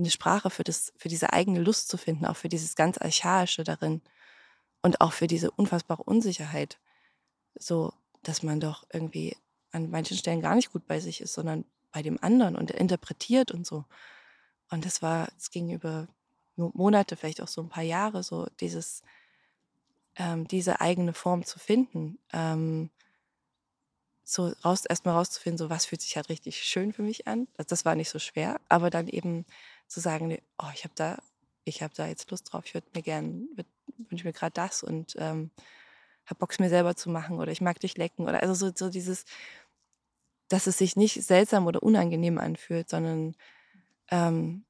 eine 0.00 0.10
Sprache 0.10 0.50
für, 0.50 0.64
das, 0.64 0.92
für 0.96 1.08
diese 1.08 1.32
eigene 1.32 1.60
Lust 1.60 1.88
zu 1.88 1.96
finden, 1.96 2.26
auch 2.26 2.36
für 2.36 2.48
dieses 2.48 2.74
ganz 2.74 2.98
Archaische 2.98 3.64
darin 3.64 4.00
und 4.82 5.00
auch 5.00 5.12
für 5.12 5.26
diese 5.26 5.50
unfassbare 5.50 6.02
Unsicherheit 6.02 6.78
so, 7.58 7.92
dass 8.22 8.42
man 8.42 8.60
doch 8.60 8.84
irgendwie 8.92 9.36
an 9.72 9.90
manchen 9.90 10.16
Stellen 10.16 10.40
gar 10.40 10.54
nicht 10.54 10.72
gut 10.72 10.86
bei 10.86 11.00
sich 11.00 11.20
ist, 11.20 11.34
sondern 11.34 11.64
bei 11.92 12.02
dem 12.02 12.22
anderen 12.22 12.56
und 12.56 12.70
interpretiert 12.70 13.50
und 13.50 13.66
so. 13.66 13.84
Und 14.70 14.84
das 14.84 15.02
war, 15.02 15.28
es 15.36 15.50
ging 15.50 15.70
über 15.70 16.08
Monate, 16.56 17.16
vielleicht 17.16 17.42
auch 17.42 17.48
so 17.48 17.62
ein 17.62 17.68
paar 17.68 17.82
Jahre, 17.82 18.22
so 18.22 18.46
dieses, 18.60 19.02
ähm, 20.16 20.46
diese 20.46 20.80
eigene 20.80 21.12
Form 21.12 21.44
zu 21.44 21.58
finden. 21.58 22.18
Ähm, 22.32 22.90
so 24.22 24.52
raus, 24.64 24.84
erstmal 24.86 25.16
rauszufinden, 25.16 25.58
so 25.58 25.70
was 25.70 25.86
fühlt 25.86 26.02
sich 26.02 26.16
halt 26.16 26.28
richtig 26.28 26.62
schön 26.62 26.92
für 26.92 27.02
mich 27.02 27.26
an. 27.26 27.48
Das, 27.54 27.66
das 27.66 27.84
war 27.84 27.96
nicht 27.96 28.10
so 28.10 28.18
schwer, 28.18 28.60
aber 28.68 28.90
dann 28.90 29.08
eben 29.08 29.44
zu 29.90 30.00
sagen, 30.00 30.38
oh, 30.58 30.70
ich 30.72 30.84
habe 30.84 30.94
da, 30.94 31.18
ich 31.64 31.82
habe 31.82 31.92
da 31.94 32.06
jetzt 32.06 32.30
Lust 32.30 32.52
drauf, 32.52 32.64
ich 32.64 32.74
würde 32.74 32.86
mir 32.94 33.02
gern, 33.02 33.48
wünsche 34.08 34.24
mir 34.24 34.32
gerade 34.32 34.52
das 34.52 34.82
und 34.82 35.16
ähm, 35.18 35.50
habe 36.26 36.38
Bock, 36.38 36.58
mir 36.60 36.68
selber 36.68 36.94
zu 36.94 37.10
machen 37.10 37.38
oder 37.38 37.50
ich 37.50 37.60
mag 37.60 37.80
dich 37.80 37.96
lecken 37.96 38.28
oder 38.28 38.40
also 38.42 38.54
so, 38.54 38.72
so 38.74 38.88
dieses, 38.88 39.24
dass 40.48 40.66
es 40.66 40.78
sich 40.78 40.96
nicht 40.96 41.22
seltsam 41.24 41.66
oder 41.66 41.82
unangenehm 41.82 42.38
anfühlt, 42.38 42.88
sondern 42.88 43.34
ähm, 44.10 44.64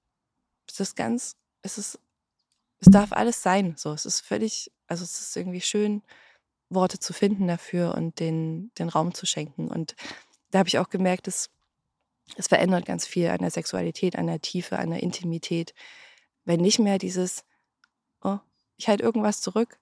es 0.69 0.81
ist 0.81 0.97
ganz, 0.97 1.37
es 1.63 1.79
ist, 1.79 1.99
es 2.81 2.89
darf 2.91 3.13
alles 3.13 3.43
sein. 3.43 3.75
So, 3.77 3.93
es 3.93 4.07
ist 4.07 4.21
völlig, 4.21 4.73
also 4.87 5.05
es 5.05 5.21
ist 5.21 5.37
irgendwie 5.37 5.61
schön, 5.61 6.03
Worte 6.71 6.99
zu 6.99 7.13
finden 7.13 7.49
dafür 7.49 7.95
und 7.95 8.21
den, 8.21 8.73
den 8.79 8.89
Raum 8.89 9.13
zu 9.13 9.27
schenken. 9.27 9.69
Und 9.69 9.97
da 10.51 10.61
habe 10.61 10.69
ich 10.69 10.79
auch 10.79 10.89
gemerkt, 10.89 11.27
dass 11.27 11.51
es 12.37 12.49
verändert 12.49 12.87
ganz 12.87 13.07
viel 13.07 13.29
an 13.29 13.41
der 13.41 13.51
Sexualität, 13.51 14.17
an 14.17 14.27
der 14.27 14.41
Tiefe, 14.41 14.79
an 14.79 14.91
der 14.91 15.03
Intimität. 15.03 15.75
Wenn 16.45 16.61
nicht 16.61 16.79
mehr 16.79 16.99
dieses, 16.99 17.45
oh, 18.23 18.39
ich 18.77 18.89
halte 18.89 19.03
irgendwas 19.03 19.41
zurück, 19.41 19.79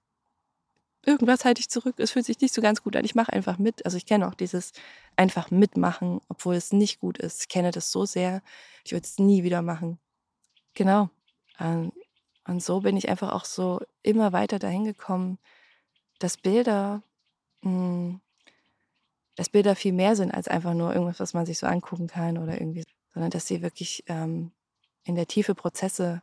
irgendwas 1.05 1.45
halte 1.45 1.61
ich 1.61 1.69
zurück, 1.69 1.95
es 1.97 2.11
fühlt 2.11 2.25
sich 2.25 2.39
nicht 2.41 2.53
so 2.53 2.61
ganz 2.61 2.83
gut 2.83 2.95
an, 2.95 3.05
ich 3.05 3.15
mache 3.15 3.33
einfach 3.33 3.57
mit. 3.57 3.85
Also 3.85 3.97
ich 3.97 4.05
kenne 4.05 4.27
auch 4.27 4.35
dieses 4.35 4.73
einfach 5.15 5.51
mitmachen, 5.51 6.21
obwohl 6.27 6.55
es 6.55 6.73
nicht 6.73 6.99
gut 6.99 7.17
ist. 7.17 7.41
Ich 7.43 7.49
kenne 7.49 7.71
das 7.71 7.91
so 7.91 8.05
sehr, 8.05 8.41
ich 8.83 8.91
würde 8.91 9.05
es 9.05 9.19
nie 9.19 9.43
wieder 9.43 9.61
machen. 9.61 9.99
Genau. 10.73 11.09
Ähm, 11.59 11.91
und 12.45 12.63
so 12.63 12.81
bin 12.81 12.97
ich 12.97 13.09
einfach 13.09 13.31
auch 13.31 13.45
so 13.45 13.79
immer 14.01 14.33
weiter 14.33 14.59
dahin 14.59 14.83
gekommen, 14.83 15.37
dass 16.19 16.37
Bilder, 16.37 17.03
hm, 17.63 18.21
dass 19.39 19.47
Bilder 19.47 19.73
viel 19.73 19.93
mehr 19.93 20.17
sind 20.17 20.31
als 20.31 20.49
einfach 20.49 20.73
nur 20.73 20.93
irgendwas, 20.93 21.21
was 21.21 21.33
man 21.33 21.45
sich 21.45 21.57
so 21.59 21.65
angucken 21.65 22.07
kann 22.07 22.37
oder 22.37 22.59
irgendwie, 22.59 22.83
sondern 23.13 23.31
dass 23.31 23.47
sie 23.47 23.61
wirklich 23.61 24.03
ähm, 24.07 24.51
in 25.05 25.15
der 25.15 25.27
Tiefe 25.27 25.55
Prozesse 25.55 26.21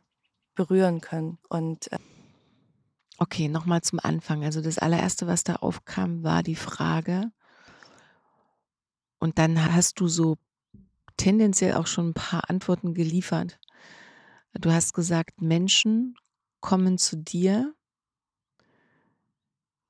berühren 0.53 1.01
können. 1.01 1.39
Und 1.49 1.91
äh 1.91 1.97
okay, 3.17 3.47
nochmal 3.47 3.81
zum 3.81 3.99
Anfang. 3.99 4.43
Also 4.43 4.61
das 4.61 4.77
allererste, 4.77 5.25
was 5.25 5.43
da 5.43 5.55
aufkam, 5.55 6.23
war 6.23 6.43
die 6.43 6.55
Frage. 6.55 7.31
Und 9.17 9.39
dann 9.39 9.73
hast 9.73 9.99
du 9.99 10.07
so 10.07 10.37
tendenziell 11.17 11.73
auch 11.73 11.87
schon 11.87 12.09
ein 12.09 12.13
paar 12.13 12.51
Antworten 12.51 12.93
geliefert. 12.93 13.57
Du 14.53 14.71
hast 14.71 14.93
gesagt, 14.93 15.41
Menschen 15.41 16.13
kommen 16.59 16.99
zu 16.99 17.17
dir 17.17 17.73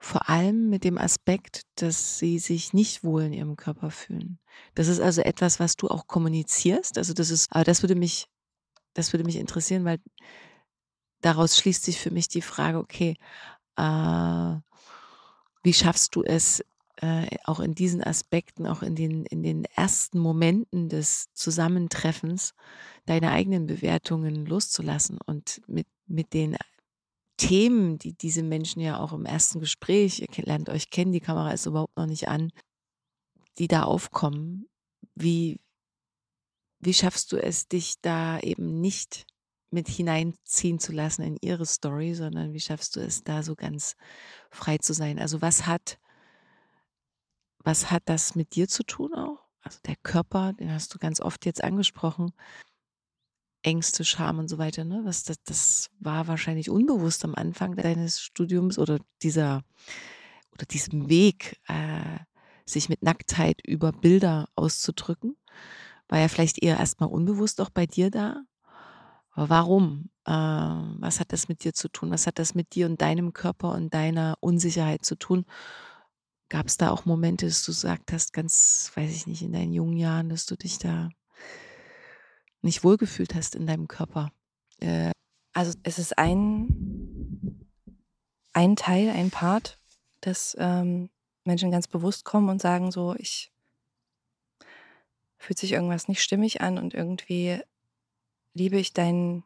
vor 0.08 0.30
allem 0.30 0.70
mit 0.70 0.86
dem 0.86 0.98
Aspekt, 0.98 1.64
dass 1.76 2.18
sie 2.18 2.40
sich 2.40 2.74
nicht 2.74 3.04
wohl 3.04 3.24
in 3.24 3.34
ihrem 3.34 3.58
Körper 3.58 3.92
fühlen. 3.92 4.40
Das 4.74 4.88
ist 4.88 5.02
also 5.02 5.22
etwas, 5.22 5.60
was 5.60 5.76
du 5.76 5.90
auch 5.90 6.08
kommunizierst. 6.08 6.98
Also 6.98 7.14
das 7.14 7.30
ist, 7.30 7.52
aber 7.52 7.66
das 7.66 7.84
würde 7.84 7.96
mich, 7.96 8.30
das 8.94 9.12
würde 9.12 9.26
mich 9.26 9.36
interessieren, 9.36 9.84
weil 9.84 10.00
daraus 11.20 11.58
schließt 11.58 11.84
sich 11.84 12.00
für 12.00 12.10
mich 12.10 12.30
die 12.30 12.42
Frage, 12.42 12.78
okay, 12.78 13.16
äh, 13.76 14.56
wie 15.64 15.74
schaffst 15.74 16.16
du 16.16 16.24
es, 16.24 16.64
äh, 17.02 17.28
auch 17.44 17.60
in 17.60 17.76
diesen 17.76 18.02
Aspekten, 18.02 18.66
auch 18.66 18.84
in 18.84 18.96
den, 18.96 19.26
in 19.26 19.44
den 19.44 19.66
ersten 19.76 20.20
Momenten 20.20 20.88
des 20.88 21.28
Zusammentreffens, 21.34 22.54
deine 23.06 23.32
eigenen 23.32 23.68
Bewertungen 23.68 24.46
loszulassen 24.46 25.20
und 25.26 25.62
mit, 25.68 25.88
mit 26.08 26.34
den 26.34 26.56
Themen, 27.38 27.98
die 28.00 28.14
diese 28.14 28.44
Menschen 28.44 28.82
ja 28.82 29.00
auch 29.00 29.14
im 29.14 29.26
ersten 29.26 29.60
Gespräch, 29.60 30.20
ihr 30.20 30.44
lernt 30.44 30.70
euch 30.70 30.90
kennen, 30.90 31.12
die 31.12 31.20
Kamera 31.20 31.52
ist 31.52 31.66
überhaupt 31.66 31.96
noch 31.96 32.08
nicht 32.08 32.28
an, 32.28 32.52
die 33.58 33.68
da 33.68 33.84
aufkommen, 33.84 34.68
wie, 35.16 35.60
wie 36.80 36.94
schaffst 36.94 37.32
du 37.32 37.38
es, 37.38 37.68
dich 37.68 37.96
da 38.02 38.40
eben 38.40 38.82
nicht 38.82 39.26
mit 39.70 39.88
hineinziehen 39.88 40.80
zu 40.80 40.94
lassen 40.94 41.24
in 41.24 41.38
ihre 41.42 41.66
Story, 41.66 42.14
sondern 42.14 42.54
wie 42.54 42.60
schaffst 42.60 42.96
du 42.96 43.02
es, 43.02 43.24
da 43.24 43.44
so 43.44 43.56
ganz 43.56 43.96
frei 44.50 44.78
zu 44.78 44.94
sein? 44.94 45.20
Also 45.20 45.42
was 45.42 45.66
hat, 45.68 46.00
was 47.64 47.92
hat 47.92 48.04
das 48.06 48.36
mit 48.36 48.56
dir 48.56 48.68
zu 48.68 48.84
tun 48.84 49.14
auch? 49.14 49.44
Also 49.62 49.80
der 49.86 49.98
Körper, 49.98 50.54
den 50.54 50.72
hast 50.72 50.94
du 50.94 51.00
ganz 51.00 51.20
oft 51.20 51.46
jetzt 51.46 51.64
angesprochen. 51.64 52.32
Ängste, 53.68 54.06
Scham 54.06 54.40
und 54.40 54.48
so 54.48 54.58
weiter, 54.58 54.86
ne? 54.86 55.02
Was 55.04 55.24
das, 55.24 55.44
das 55.44 55.90
war 56.00 56.28
wahrscheinlich 56.28 56.70
unbewusst 56.70 57.26
am 57.26 57.36
Anfang 57.36 57.76
deines 57.76 58.22
Studiums 58.22 58.80
oder 58.80 59.00
dieser 59.22 59.64
oder 60.54 60.66
diesem 60.66 61.10
Weg, 61.10 61.60
äh, 61.68 62.20
sich 62.66 62.88
mit 62.88 63.04
Nacktheit 63.04 63.60
über 63.66 63.92
Bilder 63.92 64.48
auszudrücken. 64.56 65.36
War 66.08 66.20
ja 66.20 66.30
vielleicht 66.30 66.64
eher 66.64 66.78
erstmal 66.78 67.10
unbewusst 67.10 67.60
auch 67.60 67.70
bei 67.70 67.86
dir 67.86 68.10
da. 68.10 68.44
Aber 69.32 69.50
warum? 69.50 70.10
Äh, 70.26 70.32
was 70.32 71.20
hat 71.20 71.34
das 71.34 71.50
mit 71.50 71.66
dir 71.66 71.74
zu 71.74 71.90
tun? 71.90 72.10
Was 72.10 72.26
hat 72.26 72.40
das 72.40 72.56
mit 72.56 72.74
dir 72.74 72.86
und 72.88 73.02
deinem 73.02 73.34
Körper 73.34 73.74
und 73.74 73.94
deiner 73.94 74.38
Unsicherheit 74.40 75.04
zu 75.04 75.16
tun? 75.16 75.46
Gab 76.50 76.68
es 76.68 76.78
da 76.78 76.92
auch 76.92 77.04
Momente, 77.06 77.46
dass 77.46 77.66
du 77.66 77.72
gesagt 77.74 78.14
hast, 78.14 78.32
ganz, 78.32 78.92
weiß 78.96 79.12
ich 79.12 79.28
nicht, 79.28 79.42
in 79.42 79.52
deinen 79.52 79.74
jungen 79.74 79.98
Jahren, 79.98 80.30
dass 80.30 80.46
du 80.46 80.56
dich 80.56 80.80
da 80.80 81.10
nicht 82.62 82.84
wohlgefühlt 82.84 83.36
hast 83.36 83.56
in 83.56 83.68
deinem 83.68 83.88
Körper? 83.88 84.32
Äh, 84.80 85.12
also 85.54 85.78
es 85.84 86.00
ist 86.00 86.18
ein, 86.18 87.68
ein 88.54 88.76
Teil, 88.76 89.10
ein 89.10 89.32
Part, 89.32 89.80
dass 90.22 90.56
ähm, 90.60 91.10
Menschen 91.46 91.72
ganz 91.72 91.88
bewusst 91.88 92.26
kommen 92.26 92.50
und 92.50 92.62
sagen 92.62 92.92
so, 92.92 93.16
ich 93.18 93.52
fühlt 95.38 95.60
sich 95.60 95.72
irgendwas 95.72 96.08
nicht 96.08 96.22
stimmig 96.22 96.62
an 96.62 96.78
und 96.78 96.94
irgendwie 96.94 97.62
liebe 98.54 98.78
ich 98.78 98.94
deinen 98.94 99.44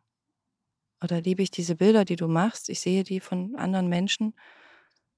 oder 1.04 1.22
liebe 1.22 1.42
ich 1.44 1.52
diese 1.52 1.76
Bilder, 1.76 2.06
die 2.06 2.16
du 2.16 2.28
machst. 2.28 2.70
Ich 2.70 2.80
sehe 2.80 3.04
die 3.04 3.20
von 3.20 3.56
anderen 3.56 3.88
Menschen 3.88 4.34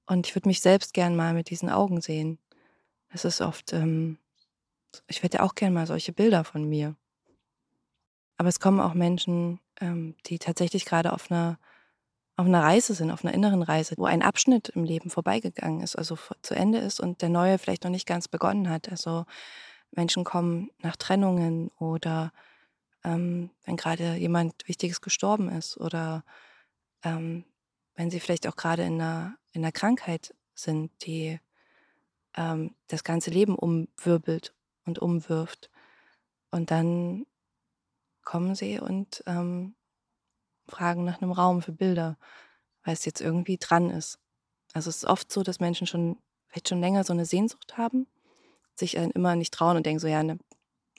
und 0.06 0.28
ich 0.28 0.36
würde 0.36 0.48
mich 0.48 0.62
selbst 0.62 0.94
gern 0.94 1.16
mal 1.16 1.34
mit 1.34 1.50
diesen 1.50 1.70
Augen 1.70 2.02
sehen. 2.02 2.40
Es 3.10 3.26
ist 3.26 3.42
oft, 3.42 3.74
ähm, 3.74 4.18
ich 5.08 5.24
hätte 5.24 5.44
auch 5.44 5.56
gern 5.56 5.74
mal 5.74 5.88
solche 5.88 6.14
Bilder 6.14 6.44
von 6.44 6.68
mir. 6.68 6.96
Aber 8.38 8.50
es 8.50 8.60
kommen 8.60 8.80
auch 8.80 8.94
Menschen, 8.94 9.60
ähm, 9.80 10.16
die 10.26 10.40
tatsächlich 10.40 10.86
gerade 10.86 11.14
auf 11.14 11.32
einer, 11.32 11.60
auf 12.36 12.46
einer 12.46 12.64
Reise 12.64 12.94
sind, 12.94 13.12
auf 13.12 13.24
einer 13.24 13.34
inneren 13.34 13.62
Reise, 13.62 13.96
wo 13.98 14.06
ein 14.06 14.24
Abschnitt 14.24 14.70
im 14.70 14.84
Leben 14.84 15.10
vorbeigegangen 15.10 15.82
ist, 15.82 15.96
also 15.96 16.18
zu 16.42 16.56
Ende 16.56 16.80
ist 16.80 17.00
und 17.00 17.22
der 17.22 17.30
neue 17.30 17.58
vielleicht 17.60 17.84
noch 17.84 17.92
nicht 17.92 18.08
ganz 18.08 18.28
begonnen 18.28 18.70
hat. 18.70 18.90
Also 18.90 19.26
Menschen 19.92 20.24
kommen 20.24 20.72
nach 20.80 20.96
Trennungen 20.96 21.70
oder 21.80 22.32
ähm, 23.04 23.52
wenn 23.66 23.78
gerade 23.78 24.16
jemand 24.16 24.68
Wichtiges 24.68 25.02
gestorben 25.02 25.50
ist 25.50 25.78
oder 25.78 26.24
ähm, 27.04 27.46
wenn 27.96 28.10
sie 28.10 28.20
vielleicht 28.20 28.48
auch 28.48 28.56
gerade 28.56 28.84
in 28.84 29.00
einer, 29.00 29.36
in 29.52 29.64
einer 29.64 29.72
Krankheit 29.72 30.34
sind, 30.56 30.92
die 31.06 31.40
ähm, 32.36 32.76
das 32.88 33.04
ganze 33.04 33.30
Leben 33.30 33.56
umwirbelt 33.56 34.54
und 34.86 35.00
umwirft. 35.00 35.70
Und 36.52 36.72
dann 36.72 37.26
kommen 38.24 38.56
sie 38.56 38.80
und 38.80 39.24
ähm, 39.28 39.76
fragen 40.68 41.04
nach 41.04 41.22
einem 41.22 41.32
Raum 41.32 41.62
für 41.62 41.72
Bilder, 41.72 42.18
weil 42.84 42.94
es 42.94 43.06
jetzt 43.06 43.22
irgendwie 43.22 43.58
dran 43.58 43.90
ist. 43.90 44.20
Also 44.74 44.90
es 44.90 44.98
ist 44.98 45.06
oft 45.06 45.32
so, 45.32 45.44
dass 45.44 45.60
Menschen 45.60 45.88
schon 45.88 46.18
vielleicht 46.48 46.70
schon 46.70 46.82
länger 46.82 47.04
so 47.04 47.14
eine 47.14 47.26
Sehnsucht 47.26 47.78
haben, 47.78 48.08
sich 48.76 48.94
dann 48.94 49.12
immer 49.12 49.36
nicht 49.36 49.54
trauen 49.54 49.78
und 49.78 49.86
denken 49.86 50.00
so, 50.00 50.08
ja, 50.08 50.24
ne, 50.24 50.40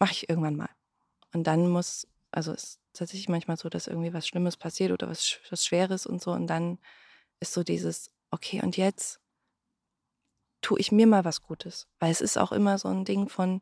mache 0.00 0.12
ich 0.12 0.28
irgendwann 0.28 0.56
mal. 0.56 0.70
Und 1.32 1.46
dann 1.46 1.68
muss, 1.68 2.06
also 2.30 2.52
es 2.52 2.64
ist 2.64 2.80
tatsächlich 2.92 3.28
manchmal 3.28 3.56
so, 3.56 3.68
dass 3.68 3.86
irgendwie 3.86 4.12
was 4.12 4.26
Schlimmes 4.26 4.56
passiert 4.56 4.92
oder 4.92 5.08
was, 5.08 5.38
was 5.50 5.64
Schweres 5.64 6.06
und 6.06 6.22
so. 6.22 6.32
Und 6.32 6.46
dann 6.48 6.78
ist 7.40 7.52
so 7.52 7.62
dieses, 7.62 8.10
okay, 8.30 8.62
und 8.62 8.76
jetzt 8.76 9.20
tue 10.60 10.80
ich 10.80 10.92
mir 10.92 11.06
mal 11.06 11.24
was 11.24 11.42
Gutes. 11.42 11.86
Weil 11.98 12.10
es 12.10 12.20
ist 12.20 12.38
auch 12.38 12.52
immer 12.52 12.78
so 12.78 12.88
ein 12.88 13.04
Ding 13.04 13.28
von, 13.28 13.60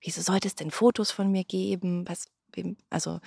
wieso 0.00 0.20
sollte 0.20 0.48
es 0.48 0.54
denn 0.54 0.70
Fotos 0.70 1.10
von 1.10 1.30
mir 1.30 1.44
geben? 1.44 2.08
Was, 2.08 2.26
also 2.90 3.20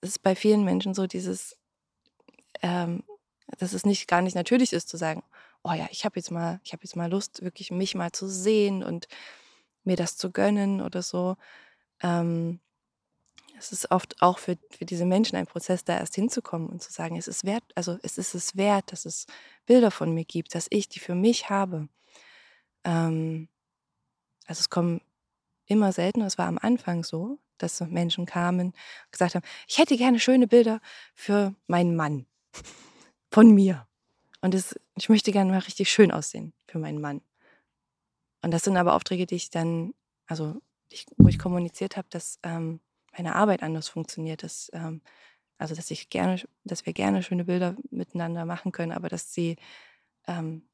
es 0.00 0.10
ist 0.10 0.22
bei 0.22 0.34
vielen 0.36 0.64
Menschen 0.64 0.94
so 0.94 1.06
dieses, 1.06 1.56
ähm, 2.62 3.04
dass 3.58 3.72
es 3.72 3.86
nicht 3.86 4.08
gar 4.08 4.22
nicht 4.22 4.34
natürlich 4.34 4.72
ist 4.72 4.88
zu 4.88 4.96
sagen, 4.96 5.22
oh 5.62 5.72
ja, 5.72 5.88
ich 5.90 6.04
habe 6.04 6.16
jetzt 6.16 6.30
mal, 6.30 6.60
ich 6.62 6.72
habe 6.72 6.82
jetzt 6.84 6.96
mal 6.96 7.10
Lust, 7.10 7.42
wirklich 7.42 7.70
mich 7.70 7.94
mal 7.94 8.12
zu 8.12 8.28
sehen 8.28 8.82
und 8.84 9.08
mir 9.82 9.96
das 9.96 10.16
zu 10.16 10.30
gönnen 10.30 10.80
oder 10.80 11.02
so. 11.02 11.36
Ähm, 12.02 12.60
es 13.58 13.72
ist 13.72 13.90
oft 13.90 14.20
auch 14.20 14.38
für, 14.38 14.58
für 14.70 14.84
diese 14.84 15.06
Menschen 15.06 15.36
ein 15.36 15.46
Prozess, 15.46 15.84
da 15.84 15.96
erst 15.96 16.14
hinzukommen 16.14 16.68
und 16.68 16.82
zu 16.82 16.92
sagen, 16.92 17.16
es 17.16 17.28
ist 17.28 17.44
wert, 17.44 17.64
also 17.74 17.98
es 18.02 18.18
ist 18.18 18.34
es 18.34 18.56
wert, 18.56 18.92
dass 18.92 19.04
es 19.06 19.26
Bilder 19.64 19.90
von 19.90 20.12
mir 20.12 20.24
gibt, 20.24 20.54
dass 20.54 20.66
ich 20.70 20.88
die 20.88 21.00
für 21.00 21.14
mich 21.14 21.48
habe. 21.48 21.88
Ähm, 22.84 23.48
also 24.46 24.60
es 24.60 24.70
kommen 24.70 25.00
immer 25.66 25.92
seltener, 25.92 26.26
es 26.26 26.36
war 26.36 26.46
am 26.46 26.58
Anfang 26.58 27.04
so, 27.04 27.38
dass 27.64 27.76
so 27.76 27.86
Menschen 27.86 28.26
kamen 28.26 28.68
und 28.68 28.76
gesagt 29.10 29.34
haben, 29.34 29.44
ich 29.66 29.78
hätte 29.78 29.96
gerne 29.96 30.20
schöne 30.20 30.46
Bilder 30.46 30.80
für 31.14 31.54
meinen 31.66 31.96
Mann 31.96 32.26
von 33.30 33.50
mir. 33.50 33.86
Und 34.40 34.54
das, 34.54 34.78
ich 34.96 35.08
möchte 35.08 35.32
gerne 35.32 35.50
mal 35.50 35.58
richtig 35.58 35.90
schön 35.90 36.12
aussehen 36.12 36.52
für 36.66 36.78
meinen 36.78 37.00
Mann. 37.00 37.22
Und 38.42 38.50
das 38.50 38.62
sind 38.62 38.76
aber 38.76 38.94
Aufträge, 38.94 39.26
die 39.26 39.36
ich 39.36 39.50
dann, 39.50 39.94
also 40.26 40.60
ich, 40.90 41.06
wo 41.16 41.28
ich 41.28 41.38
kommuniziert 41.38 41.96
habe, 41.96 42.06
dass 42.10 42.38
ähm, 42.42 42.80
meine 43.16 43.34
Arbeit 43.34 43.62
anders 43.62 43.88
funktioniert, 43.88 44.42
dass, 44.42 44.70
ähm, 44.74 45.00
also 45.58 45.74
dass 45.74 45.90
ich 45.90 46.10
gerne, 46.10 46.42
dass 46.64 46.84
wir 46.86 46.92
gerne 46.92 47.22
schöne 47.22 47.46
Bilder 47.46 47.76
miteinander 47.90 48.44
machen 48.44 48.70
können, 48.70 48.92
aber 48.92 49.08
dass 49.08 49.32
sie, 49.32 49.56
ähm, 50.26 50.68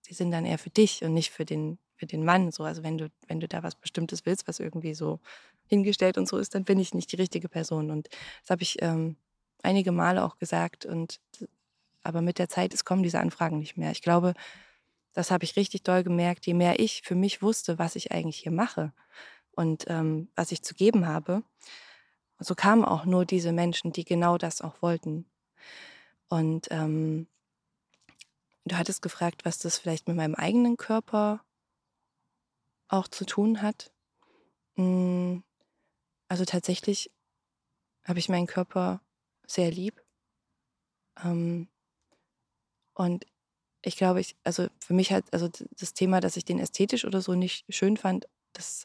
sie 0.00 0.14
sind 0.14 0.30
dann 0.30 0.46
eher 0.46 0.58
für 0.58 0.70
dich 0.70 1.04
und 1.04 1.12
nicht 1.12 1.30
für 1.30 1.44
den, 1.44 1.78
für 1.96 2.06
den 2.06 2.24
Mann. 2.24 2.52
So, 2.52 2.64
also 2.64 2.82
wenn 2.82 2.98
du, 2.98 3.10
wenn 3.26 3.40
du 3.40 3.48
da 3.48 3.62
was 3.62 3.74
Bestimmtes 3.74 4.26
willst, 4.26 4.46
was 4.46 4.60
irgendwie 4.60 4.94
so 4.94 5.20
hingestellt 5.66 6.18
und 6.18 6.28
so 6.28 6.38
ist, 6.38 6.54
dann 6.54 6.64
bin 6.64 6.78
ich 6.78 6.94
nicht 6.94 7.10
die 7.12 7.16
richtige 7.16 7.48
Person. 7.48 7.90
Und 7.90 8.08
das 8.42 8.50
habe 8.50 8.62
ich 8.62 8.80
ähm, 8.82 9.16
einige 9.62 9.92
Male 9.92 10.24
auch 10.24 10.38
gesagt. 10.38 10.86
Und 10.86 11.20
aber 12.02 12.22
mit 12.22 12.38
der 12.38 12.48
Zeit, 12.48 12.72
es 12.72 12.84
kommen 12.84 13.02
diese 13.02 13.18
Anfragen 13.18 13.58
nicht 13.58 13.76
mehr. 13.76 13.90
Ich 13.90 14.02
glaube, 14.02 14.34
das 15.12 15.30
habe 15.30 15.44
ich 15.44 15.56
richtig 15.56 15.82
doll 15.82 16.04
gemerkt, 16.04 16.46
je 16.46 16.54
mehr 16.54 16.78
ich 16.78 17.02
für 17.02 17.14
mich 17.14 17.42
wusste, 17.42 17.78
was 17.78 17.96
ich 17.96 18.12
eigentlich 18.12 18.38
hier 18.38 18.52
mache 18.52 18.92
und 19.52 19.86
ähm, 19.88 20.28
was 20.36 20.52
ich 20.52 20.62
zu 20.62 20.74
geben 20.74 21.06
habe, 21.06 21.42
so 22.38 22.54
kamen 22.54 22.84
auch 22.84 23.06
nur 23.06 23.24
diese 23.24 23.52
Menschen, 23.52 23.92
die 23.92 24.04
genau 24.04 24.36
das 24.38 24.60
auch 24.60 24.82
wollten. 24.82 25.24
Und 26.28 26.68
ähm, 26.70 27.26
du 28.66 28.76
hattest 28.76 29.00
gefragt, 29.00 29.44
was 29.44 29.58
das 29.58 29.78
vielleicht 29.78 30.06
mit 30.06 30.16
meinem 30.16 30.34
eigenen 30.34 30.76
Körper 30.76 31.40
auch 32.88 33.08
zu 33.08 33.24
tun 33.26 33.62
hat. 33.62 33.92
Hm, 34.76 35.42
also 36.28 36.44
tatsächlich 36.44 37.10
habe 38.04 38.18
ich 38.18 38.28
meinen 38.28 38.46
Körper 38.46 39.00
sehr 39.46 39.70
lieb. 39.70 40.02
Ähm, 41.22 41.68
und 42.94 43.26
ich 43.82 43.96
glaube, 43.96 44.20
ich, 44.20 44.36
also 44.44 44.68
für 44.80 44.94
mich 44.94 45.12
halt, 45.12 45.26
also 45.32 45.48
das 45.78 45.94
Thema, 45.94 46.20
dass 46.20 46.36
ich 46.36 46.44
den 46.44 46.58
ästhetisch 46.58 47.04
oder 47.04 47.20
so 47.20 47.34
nicht 47.34 47.64
schön 47.72 47.96
fand, 47.96 48.26
das 48.52 48.84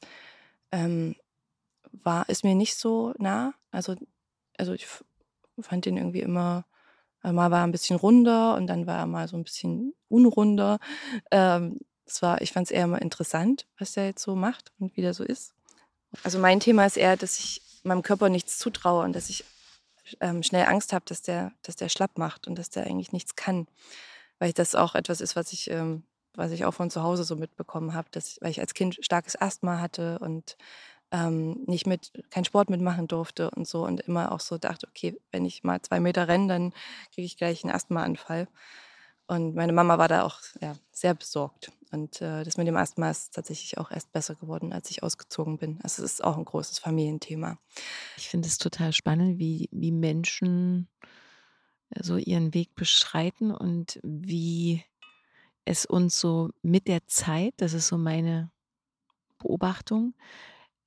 ähm, 0.72 1.16
war, 1.92 2.30
ist 2.30 2.44
mir 2.44 2.56
nicht 2.56 2.76
so 2.76 3.14
nah. 3.18 3.54
Also, 3.72 3.96
also 4.58 4.74
ich 4.74 4.88
fand 5.60 5.86
den 5.86 5.98
irgendwie 5.98 6.22
immer, 6.22 6.66
äh, 7.24 7.32
mal 7.32 7.52
war 7.52 7.62
er 7.62 7.66
ein 7.66 7.72
bisschen 7.72 7.98
runder 7.98 8.56
und 8.56 8.68
dann 8.68 8.88
war 8.88 9.00
er 9.00 9.08
mal 9.08 9.28
so 9.28 9.38
ein 9.38 9.44
bisschen 9.44 9.94
unrunder. 10.10 10.80
Ähm, 11.32 11.80
das 12.06 12.22
war, 12.22 12.42
ich 12.42 12.52
fand 12.52 12.68
es 12.68 12.72
eher 12.72 12.88
mal 12.88 12.98
interessant, 12.98 13.66
was 13.78 13.94
der 13.94 14.08
jetzt 14.08 14.24
so 14.24 14.36
macht 14.36 14.72
und 14.80 14.96
wie 14.98 15.02
der 15.02 15.14
so 15.14 15.24
ist. 15.24 15.54
Also 16.24 16.40
mein 16.40 16.60
Thema 16.60 16.86
ist 16.86 16.98
eher, 16.98 17.16
dass 17.16 17.40
ich 17.40 17.62
meinem 17.84 18.02
Körper 18.02 18.30
nichts 18.30 18.58
zutraue 18.58 19.04
und 19.04 19.14
dass 19.14 19.30
ich 19.30 19.46
ähm, 20.20 20.44
schnell 20.44 20.66
Angst 20.66 20.94
habe, 20.94 21.06
dass 21.08 21.22
der, 21.22 21.52
dass 21.62 21.76
der 21.76 21.90
schlapp 21.90 22.18
macht 22.18 22.48
und 22.48 22.56
dass 22.56 22.70
der 22.70 22.86
eigentlich 22.86 23.14
nichts 23.14 23.36
kann. 23.36 23.68
Weil 24.40 24.54
das 24.54 24.76
auch 24.76 24.96
etwas 24.96 25.22
ist, 25.22 25.36
was 25.36 25.54
ich, 25.54 25.70
ähm, 25.70 26.04
was 26.34 26.52
ich 26.52 26.66
auch 26.66 26.74
von 26.74 26.90
zu 26.90 27.04
Hause 27.04 27.24
so 27.24 27.36
mitbekommen 27.36 27.94
habe, 27.94 28.10
weil 28.42 28.52
ich 28.52 28.60
als 28.60 28.74
Kind 28.74 28.98
starkes 29.02 29.40
Asthma 29.40 29.80
hatte 29.80 30.20
und 30.20 30.58
ähm, 31.12 31.64
nicht 31.66 31.88
mit, 31.88 32.12
keinen 32.30 32.46
Sport 32.46 32.70
mitmachen 32.70 33.08
durfte 33.08 33.52
und 33.52 33.68
so 33.68 33.86
und 33.86 34.02
immer 34.02 34.32
auch 34.32 34.40
so 34.40 34.58
dachte, 34.58 34.88
okay, 34.88 35.20
wenn 35.32 35.46
ich 35.46 35.64
mal 35.64 35.82
zwei 35.82 36.00
Meter 36.00 36.28
renne, 36.28 36.48
dann 36.48 36.74
kriege 37.14 37.26
ich 37.26 37.38
gleich 37.38 37.64
einen 37.64 37.74
Asthmaanfall. 37.74 38.48
Und 39.32 39.56
meine 39.56 39.72
Mama 39.72 39.98
war 39.98 40.10
da 40.10 40.24
auch 40.24 40.42
ja, 40.60 40.76
sehr 40.92 41.14
besorgt. 41.14 41.72
Und 41.94 42.22
äh, 42.22 42.44
das 42.44 42.58
mit 42.58 42.68
dem 42.68 42.76
Asthma 42.76 43.10
ist 43.10 43.34
tatsächlich 43.34 43.78
auch 43.78 43.90
erst 43.90 44.12
besser 44.12 44.36
geworden, 44.36 44.74
als 44.74 44.92
ich 44.92 45.04
ausgezogen 45.04 45.58
bin. 45.58 45.80
Also 45.84 46.04
es 46.04 46.16
ist 46.16 46.24
auch 46.26 46.36
ein 46.36 46.44
großes 46.44 46.80
Familienthema. 46.80 47.58
Ich 48.18 48.28
finde 48.28 48.50
es 48.50 48.58
total 48.58 48.92
spannend, 48.92 49.40
wie, 49.40 49.70
wie 49.72 49.94
Menschen 49.94 50.90
äh, 51.92 52.04
so 52.04 52.18
ihren 52.18 52.54
Weg 52.54 52.76
beschreiten 52.76 53.52
und 53.52 54.02
wie 54.04 54.84
es 55.64 55.86
uns 55.86 56.20
so 56.20 56.50
mit 56.62 56.90
der 56.90 57.08
Zeit, 57.08 57.54
das 57.56 57.72
ist 57.72 57.88
so 57.88 57.98
meine 57.98 58.52
Beobachtung, 59.38 60.14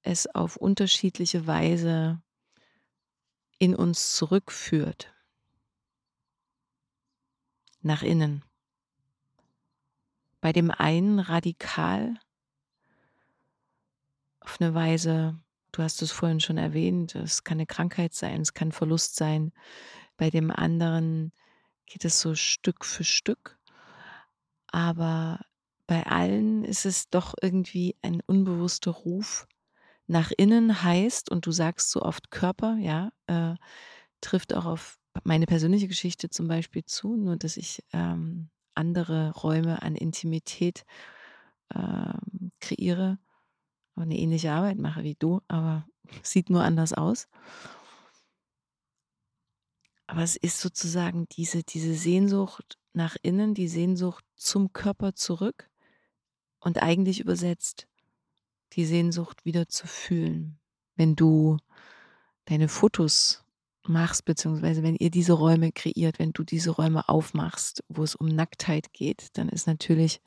es 0.02 0.26
auf 0.34 0.56
unterschiedliche 0.56 1.46
Weise 1.46 2.20
in 3.58 3.74
uns 3.74 4.14
zurückführt. 4.14 5.13
Nach 7.84 8.02
innen. 8.02 8.42
Bei 10.40 10.54
dem 10.54 10.70
einen 10.70 11.18
radikal 11.18 12.18
auf 14.40 14.58
eine 14.58 14.74
Weise, 14.74 15.38
du 15.70 15.82
hast 15.82 16.00
es 16.00 16.10
vorhin 16.10 16.40
schon 16.40 16.56
erwähnt, 16.56 17.14
es 17.14 17.44
kann 17.44 17.58
eine 17.58 17.66
Krankheit 17.66 18.14
sein, 18.14 18.40
es 18.40 18.54
kann 18.54 18.72
Verlust 18.72 19.16
sein. 19.16 19.52
Bei 20.16 20.30
dem 20.30 20.50
anderen 20.50 21.32
geht 21.84 22.06
es 22.06 22.22
so 22.22 22.34
Stück 22.34 22.86
für 22.86 23.04
Stück. 23.04 23.58
Aber 24.68 25.40
bei 25.86 26.06
allen 26.06 26.64
ist 26.64 26.86
es 26.86 27.10
doch 27.10 27.34
irgendwie 27.42 27.96
ein 28.00 28.22
unbewusster 28.26 28.92
Ruf 28.92 29.46
nach 30.06 30.30
innen 30.34 30.82
heißt, 30.82 31.30
und 31.30 31.44
du 31.44 31.52
sagst 31.52 31.90
so 31.90 32.00
oft 32.00 32.30
Körper, 32.30 32.78
ja, 32.78 33.12
äh, 33.26 33.56
trifft 34.22 34.54
auch 34.54 34.64
auf 34.64 34.98
meine 35.22 35.46
persönliche 35.46 35.88
Geschichte 35.88 36.28
zum 36.28 36.48
Beispiel 36.48 36.84
zu, 36.84 37.16
nur 37.16 37.36
dass 37.36 37.56
ich 37.56 37.82
ähm, 37.92 38.50
andere 38.74 39.32
Räume 39.32 39.82
an 39.82 39.94
Intimität 39.94 40.84
ähm, 41.74 42.50
kreiere 42.60 43.18
und 43.94 44.04
eine 44.04 44.18
ähnliche 44.18 44.52
Arbeit 44.52 44.78
mache 44.78 45.04
wie 45.04 45.14
du, 45.14 45.40
aber 45.48 45.86
sieht 46.22 46.50
nur 46.50 46.62
anders 46.64 46.92
aus. 46.92 47.28
Aber 50.06 50.22
es 50.22 50.36
ist 50.36 50.60
sozusagen 50.60 51.26
diese, 51.30 51.62
diese 51.62 51.94
Sehnsucht 51.94 52.78
nach 52.92 53.16
innen, 53.22 53.54
die 53.54 53.68
Sehnsucht 53.68 54.24
zum 54.36 54.72
Körper 54.72 55.14
zurück 55.14 55.70
und 56.60 56.82
eigentlich 56.82 57.20
übersetzt 57.20 57.88
die 58.72 58.84
Sehnsucht 58.84 59.44
wieder 59.44 59.68
zu 59.68 59.86
fühlen. 59.86 60.58
Wenn 60.96 61.16
du 61.16 61.56
deine 62.44 62.68
Fotos 62.68 63.43
machst, 63.88 64.24
beziehungsweise 64.24 64.82
wenn 64.82 64.96
ihr 64.96 65.10
diese 65.10 65.34
Räume 65.34 65.72
kreiert, 65.72 66.18
wenn 66.18 66.32
du 66.32 66.42
diese 66.42 66.70
Räume 66.70 67.08
aufmachst, 67.08 67.84
wo 67.88 68.02
es 68.02 68.14
um 68.14 68.26
Nacktheit 68.26 68.92
geht, 68.92 69.28
dann 69.34 69.48
ist 69.48 69.66
natürlich 69.66 70.20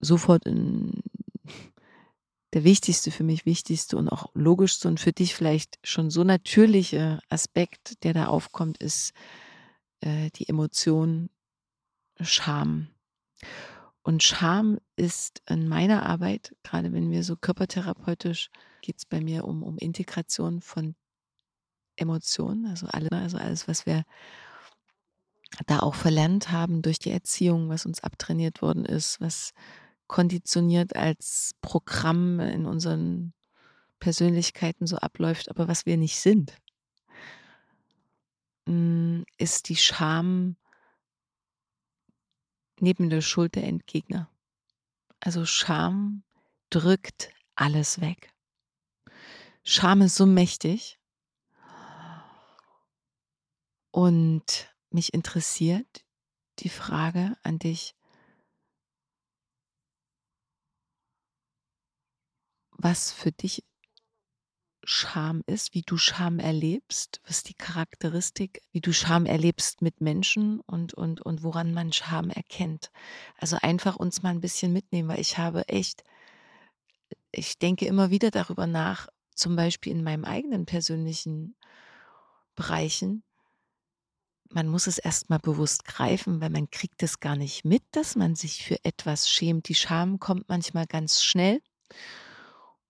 sofort 0.00 0.46
in, 0.46 1.02
der 2.54 2.64
wichtigste, 2.64 3.10
für 3.10 3.24
mich 3.24 3.46
wichtigste 3.46 3.96
und 3.96 4.08
auch 4.08 4.30
logischste 4.34 4.88
und 4.88 5.00
für 5.00 5.12
dich 5.12 5.34
vielleicht 5.34 5.78
schon 5.82 6.10
so 6.10 6.24
natürliche 6.24 7.20
Aspekt, 7.28 8.02
der 8.04 8.14
da 8.14 8.26
aufkommt, 8.26 8.78
ist 8.78 9.12
äh, 10.00 10.30
die 10.36 10.48
Emotion 10.48 11.30
Scham. 12.20 12.88
Und 14.02 14.22
Scham 14.22 14.78
ist 14.96 15.42
in 15.48 15.68
meiner 15.68 16.06
Arbeit, 16.06 16.56
gerade 16.62 16.92
wenn 16.92 17.10
wir 17.10 17.22
so 17.22 17.36
körpertherapeutisch, 17.36 18.50
geht 18.80 18.96
es 18.98 19.04
bei 19.04 19.20
mir 19.20 19.44
um, 19.44 19.62
um 19.62 19.76
Integration 19.76 20.62
von 20.62 20.94
Emotionen, 21.98 22.66
also, 22.66 22.86
alle, 22.86 23.10
also 23.12 23.36
alles, 23.38 23.68
was 23.68 23.86
wir 23.86 24.04
da 25.66 25.80
auch 25.80 25.94
verlernt 25.94 26.50
haben 26.50 26.82
durch 26.82 26.98
die 26.98 27.10
Erziehung, 27.10 27.68
was 27.68 27.86
uns 27.86 28.02
abtrainiert 28.02 28.62
worden 28.62 28.84
ist, 28.84 29.20
was 29.20 29.52
konditioniert 30.06 30.96
als 30.96 31.54
Programm 31.60 32.40
in 32.40 32.66
unseren 32.66 33.32
Persönlichkeiten 34.00 34.86
so 34.86 34.96
abläuft, 34.96 35.50
aber 35.50 35.68
was 35.68 35.86
wir 35.86 35.96
nicht 35.96 36.18
sind, 36.20 36.56
hm, 38.66 39.24
ist 39.36 39.68
die 39.68 39.76
Scham 39.76 40.56
neben 42.80 43.10
der 43.10 43.20
Schuld 43.20 43.54
der 43.54 43.64
Endgegner. 43.64 44.30
Also 45.20 45.44
Scham 45.44 46.22
drückt 46.70 47.30
alles 47.54 48.00
weg. 48.00 48.32
Scham 49.64 50.02
ist 50.02 50.14
so 50.14 50.26
mächtig 50.26 50.97
und 53.98 54.72
mich 54.90 55.12
interessiert 55.12 56.04
die 56.60 56.68
Frage 56.68 57.36
an 57.42 57.58
dich, 57.58 57.96
was 62.70 63.10
für 63.10 63.32
dich 63.32 63.64
Scham 64.84 65.42
ist, 65.46 65.74
wie 65.74 65.82
du 65.82 65.96
Scham 65.96 66.38
erlebst, 66.38 67.20
was 67.26 67.42
die 67.42 67.54
Charakteristik, 67.54 68.62
wie 68.70 68.80
du 68.80 68.92
Scham 68.92 69.26
erlebst 69.26 69.82
mit 69.82 70.00
Menschen 70.00 70.60
und, 70.60 70.94
und, 70.94 71.20
und 71.20 71.42
woran 71.42 71.74
man 71.74 71.92
Scham 71.92 72.30
erkennt. 72.30 72.92
Also 73.36 73.56
einfach 73.60 73.96
uns 73.96 74.22
mal 74.22 74.30
ein 74.30 74.40
bisschen 74.40 74.72
mitnehmen, 74.72 75.08
weil 75.08 75.18
ich 75.20 75.38
habe 75.38 75.66
echt, 75.66 76.04
ich 77.32 77.58
denke 77.58 77.86
immer 77.86 78.10
wieder 78.10 78.30
darüber 78.30 78.68
nach, 78.68 79.08
zum 79.34 79.56
Beispiel 79.56 79.90
in 79.90 80.04
meinem 80.04 80.24
eigenen 80.24 80.66
persönlichen 80.66 81.56
Bereichen. 82.54 83.24
Man 84.50 84.68
muss 84.68 84.86
es 84.86 84.98
erstmal 84.98 85.38
bewusst 85.38 85.84
greifen, 85.84 86.40
weil 86.40 86.50
man 86.50 86.70
kriegt 86.70 87.02
es 87.02 87.20
gar 87.20 87.36
nicht 87.36 87.64
mit, 87.64 87.82
dass 87.92 88.16
man 88.16 88.34
sich 88.34 88.64
für 88.64 88.82
etwas 88.84 89.28
schämt. 89.28 89.68
Die 89.68 89.74
Scham 89.74 90.18
kommt 90.18 90.48
manchmal 90.48 90.86
ganz 90.86 91.22
schnell. 91.22 91.60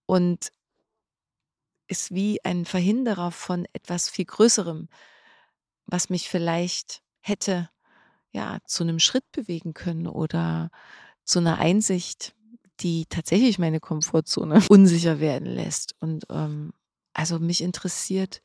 Und 0.07 0.53
ist 1.89 2.15
wie 2.15 2.45
ein 2.45 2.65
Verhinderer 2.65 3.31
von 3.31 3.67
etwas 3.73 4.09
viel 4.09 4.27
Größerem, 4.27 4.89
was 5.87 6.11
mich 6.11 6.29
vielleicht 6.29 7.03
hätte 7.21 7.71
ja 8.31 8.59
zu 8.67 8.85
einem 8.85 8.99
Schritt 8.99 9.31
bewegen 9.33 9.75
können 9.75 10.07
oder 10.07 10.71
zu 11.25 11.39
einer 11.39 11.59
Einsicht, 11.59 12.35
die 12.81 13.07
tatsächlich 13.07 13.59
meine 13.59 13.81
Komfortzone 13.81 14.63
unsicher 14.69 15.19
werden 15.19 15.49
lässt. 15.49 15.95
Und 16.01 16.27
ähm, 16.31 16.73
also 17.15 17.39
mich 17.39 17.63
interessiert, 17.63 18.43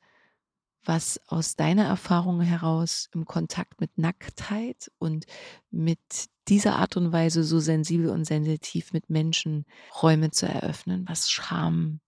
was 0.86 1.20
aus 1.28 1.56
deiner 1.56 1.86
Erfahrung 1.86 2.42
heraus 2.42 3.10
im 3.14 3.26
Kontakt 3.26 3.80
mit 3.80 3.98
Nacktheit 3.98 4.92
und 5.00 5.26
mit 5.72 6.00
dieser 6.48 6.76
Art 6.76 6.98
und 6.98 7.12
Weise 7.12 7.44
so 7.44 7.60
sensibel 7.60 8.10
und 8.10 8.26
sensitiv 8.26 8.94
mit 8.94 9.10
Menschen 9.10 9.66
Räume 10.02 10.32
zu 10.32 10.46
eröffnen, 10.46 11.06
was 11.08 11.30
Scham 11.30 12.02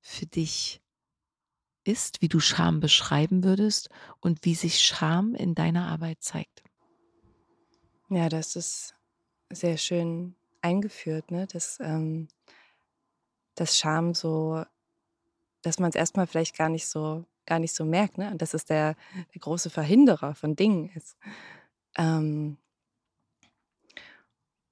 für 0.00 0.26
dich 0.26 0.82
ist, 1.84 2.22
wie 2.22 2.28
du 2.28 2.40
Scham 2.40 2.80
beschreiben 2.80 3.44
würdest 3.44 3.88
und 4.20 4.44
wie 4.44 4.54
sich 4.54 4.80
Scham 4.80 5.34
in 5.34 5.54
deiner 5.54 5.86
Arbeit 5.88 6.22
zeigt. 6.22 6.62
Ja, 8.08 8.28
das 8.28 8.56
ist 8.56 8.94
sehr 9.50 9.78
schön 9.78 10.36
eingeführt, 10.60 11.30
ne? 11.30 11.46
Dass, 11.46 11.78
ähm, 11.80 12.28
dass 13.54 13.78
Scham 13.78 14.14
so, 14.14 14.64
dass 15.62 15.78
man 15.78 15.90
es 15.90 15.96
erstmal 15.96 16.26
vielleicht 16.26 16.56
gar 16.56 16.68
nicht 16.68 16.86
so, 16.86 17.24
gar 17.52 17.58
nicht 17.58 17.74
so 17.74 17.84
merkt, 17.84 18.16
ne? 18.16 18.34
Dass 18.36 18.54
es 18.54 18.64
der, 18.64 18.96
der 19.34 19.40
große 19.40 19.68
Verhinderer 19.68 20.34
von 20.34 20.56
Dingen 20.56 20.88
ist. 20.94 21.18
Ähm, 21.98 22.56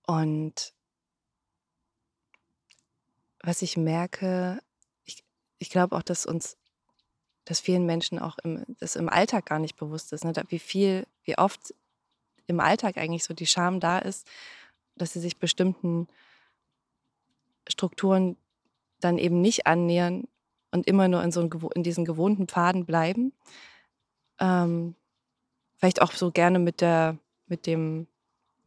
und 0.06 0.72
was 3.42 3.60
ich 3.60 3.76
merke, 3.76 4.62
ich, 5.04 5.22
ich 5.58 5.68
glaube 5.68 5.94
auch, 5.94 6.02
dass 6.02 6.24
uns, 6.24 6.56
dass 7.44 7.60
vielen 7.60 7.84
Menschen 7.84 8.18
auch 8.18 8.38
im, 8.38 8.64
das 8.78 8.96
im 8.96 9.10
Alltag 9.10 9.44
gar 9.44 9.58
nicht 9.58 9.76
bewusst 9.76 10.14
ist, 10.14 10.24
ne? 10.24 10.32
wie 10.48 10.58
viel, 10.58 11.06
wie 11.24 11.36
oft 11.36 11.74
im 12.46 12.60
Alltag 12.60 12.96
eigentlich 12.96 13.24
so 13.24 13.34
die 13.34 13.46
Scham 13.46 13.78
da 13.78 13.98
ist, 13.98 14.26
dass 14.96 15.12
sie 15.12 15.20
sich 15.20 15.36
bestimmten 15.38 16.08
Strukturen 17.68 18.38
dann 19.00 19.18
eben 19.18 19.42
nicht 19.42 19.66
annähern 19.66 20.28
und 20.70 20.86
immer 20.86 21.08
nur 21.08 21.22
in, 21.22 21.32
so 21.32 21.40
einen, 21.40 21.50
in 21.74 21.82
diesen 21.82 22.04
gewohnten 22.04 22.46
Pfaden 22.46 22.86
bleiben. 22.86 23.32
Ähm, 24.38 24.94
vielleicht 25.76 26.02
auch 26.02 26.12
so 26.12 26.30
gerne 26.30 26.58
mit 26.58 26.80
der, 26.80 27.18
mit 27.46 27.66
dem, 27.66 28.06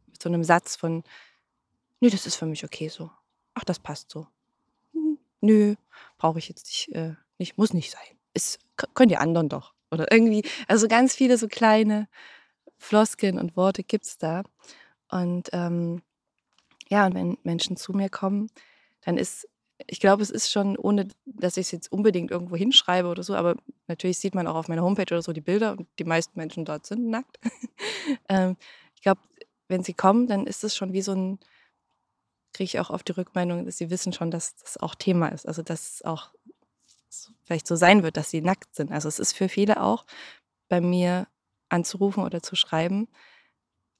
mit 0.06 0.22
so 0.22 0.28
einem 0.28 0.44
Satz 0.44 0.76
von, 0.76 1.02
nö, 2.00 2.10
das 2.10 2.26
ist 2.26 2.36
für 2.36 2.46
mich 2.46 2.64
okay 2.64 2.88
so. 2.88 3.10
Ach, 3.54 3.64
das 3.64 3.78
passt 3.78 4.10
so 4.10 4.26
nö, 5.44 5.74
brauche 6.18 6.38
ich 6.38 6.48
jetzt 6.48 6.66
nicht, 6.66 6.88
äh, 6.96 7.14
nicht, 7.38 7.56
muss 7.58 7.72
nicht 7.72 7.90
sein. 7.90 8.18
Es 8.32 8.58
können 8.94 9.10
die 9.10 9.16
anderen 9.16 9.48
doch. 9.48 9.74
Oder 9.90 10.10
irgendwie, 10.10 10.44
also 10.66 10.88
ganz 10.88 11.14
viele 11.14 11.38
so 11.38 11.46
kleine 11.46 12.08
Floskeln 12.78 13.38
und 13.38 13.56
Worte 13.56 13.84
gibt 13.84 14.06
es 14.06 14.18
da. 14.18 14.42
Und 15.08 15.50
ähm, 15.52 16.02
ja, 16.88 17.06
und 17.06 17.14
wenn 17.14 17.38
Menschen 17.44 17.76
zu 17.76 17.92
mir 17.92 18.08
kommen, 18.08 18.50
dann 19.02 19.16
ist, 19.18 19.48
ich 19.86 20.00
glaube, 20.00 20.22
es 20.22 20.30
ist 20.30 20.50
schon, 20.50 20.76
ohne 20.76 21.08
dass 21.24 21.56
ich 21.56 21.66
es 21.66 21.72
jetzt 21.72 21.92
unbedingt 21.92 22.30
irgendwo 22.30 22.56
hinschreibe 22.56 23.08
oder 23.08 23.22
so, 23.22 23.34
aber 23.34 23.56
natürlich 23.86 24.18
sieht 24.18 24.34
man 24.34 24.46
auch 24.46 24.54
auf 24.54 24.68
meiner 24.68 24.82
Homepage 24.82 25.12
oder 25.12 25.22
so 25.22 25.32
die 25.32 25.40
Bilder 25.40 25.72
und 25.72 25.86
die 25.98 26.04
meisten 26.04 26.38
Menschen 26.38 26.64
dort 26.64 26.86
sind 26.86 27.08
nackt. 27.08 27.38
ähm, 28.28 28.56
ich 28.94 29.02
glaube, 29.02 29.20
wenn 29.68 29.82
sie 29.82 29.94
kommen, 29.94 30.26
dann 30.26 30.46
ist 30.46 30.64
es 30.64 30.76
schon 30.76 30.92
wie 30.92 31.02
so 31.02 31.12
ein, 31.12 31.38
kriege 32.52 32.64
ich 32.64 32.80
auch 32.80 32.90
oft 32.90 33.08
die 33.08 33.12
Rückmeldung, 33.12 33.64
dass 33.64 33.78
sie 33.78 33.90
wissen 33.90 34.12
schon, 34.12 34.30
dass 34.30 34.56
das 34.56 34.76
auch 34.76 34.94
Thema 34.94 35.28
ist. 35.28 35.46
Also 35.46 35.62
dass 35.62 35.94
es 35.94 36.04
auch 36.04 36.30
vielleicht 37.44 37.66
so 37.66 37.76
sein 37.76 38.02
wird, 38.02 38.16
dass 38.16 38.30
sie 38.30 38.40
nackt 38.40 38.74
sind. 38.74 38.92
Also 38.92 39.08
es 39.08 39.18
ist 39.18 39.32
für 39.32 39.48
viele 39.48 39.82
auch 39.82 40.06
bei 40.68 40.80
mir 40.80 41.26
anzurufen 41.68 42.24
oder 42.24 42.42
zu 42.42 42.56
schreiben, 42.56 43.08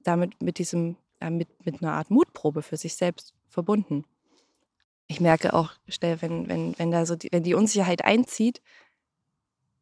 damit 0.01 0.41
mit 0.43 0.59
diesem, 0.59 0.97
äh, 1.21 1.31
mit, 1.31 1.65
mit 1.65 1.83
einer 1.83 1.93
Art 1.93 2.11
Mutprobe 2.11 2.63
für 2.63 2.77
sich 2.77 2.95
selbst 2.95 3.35
verbunden. 3.49 4.05
Ich 5.07 5.21
merke 5.21 5.53
auch 5.53 5.73
schnell, 5.89 6.23
wenn, 6.23 6.49
wenn, 6.49 6.79
wenn 6.79 6.91
da 6.91 7.07
so 7.07 7.17
die, 7.17 7.29
wenn 7.31 7.43
die 7.43 7.55
Unsicherheit 7.55 8.05
einzieht, 8.05 8.63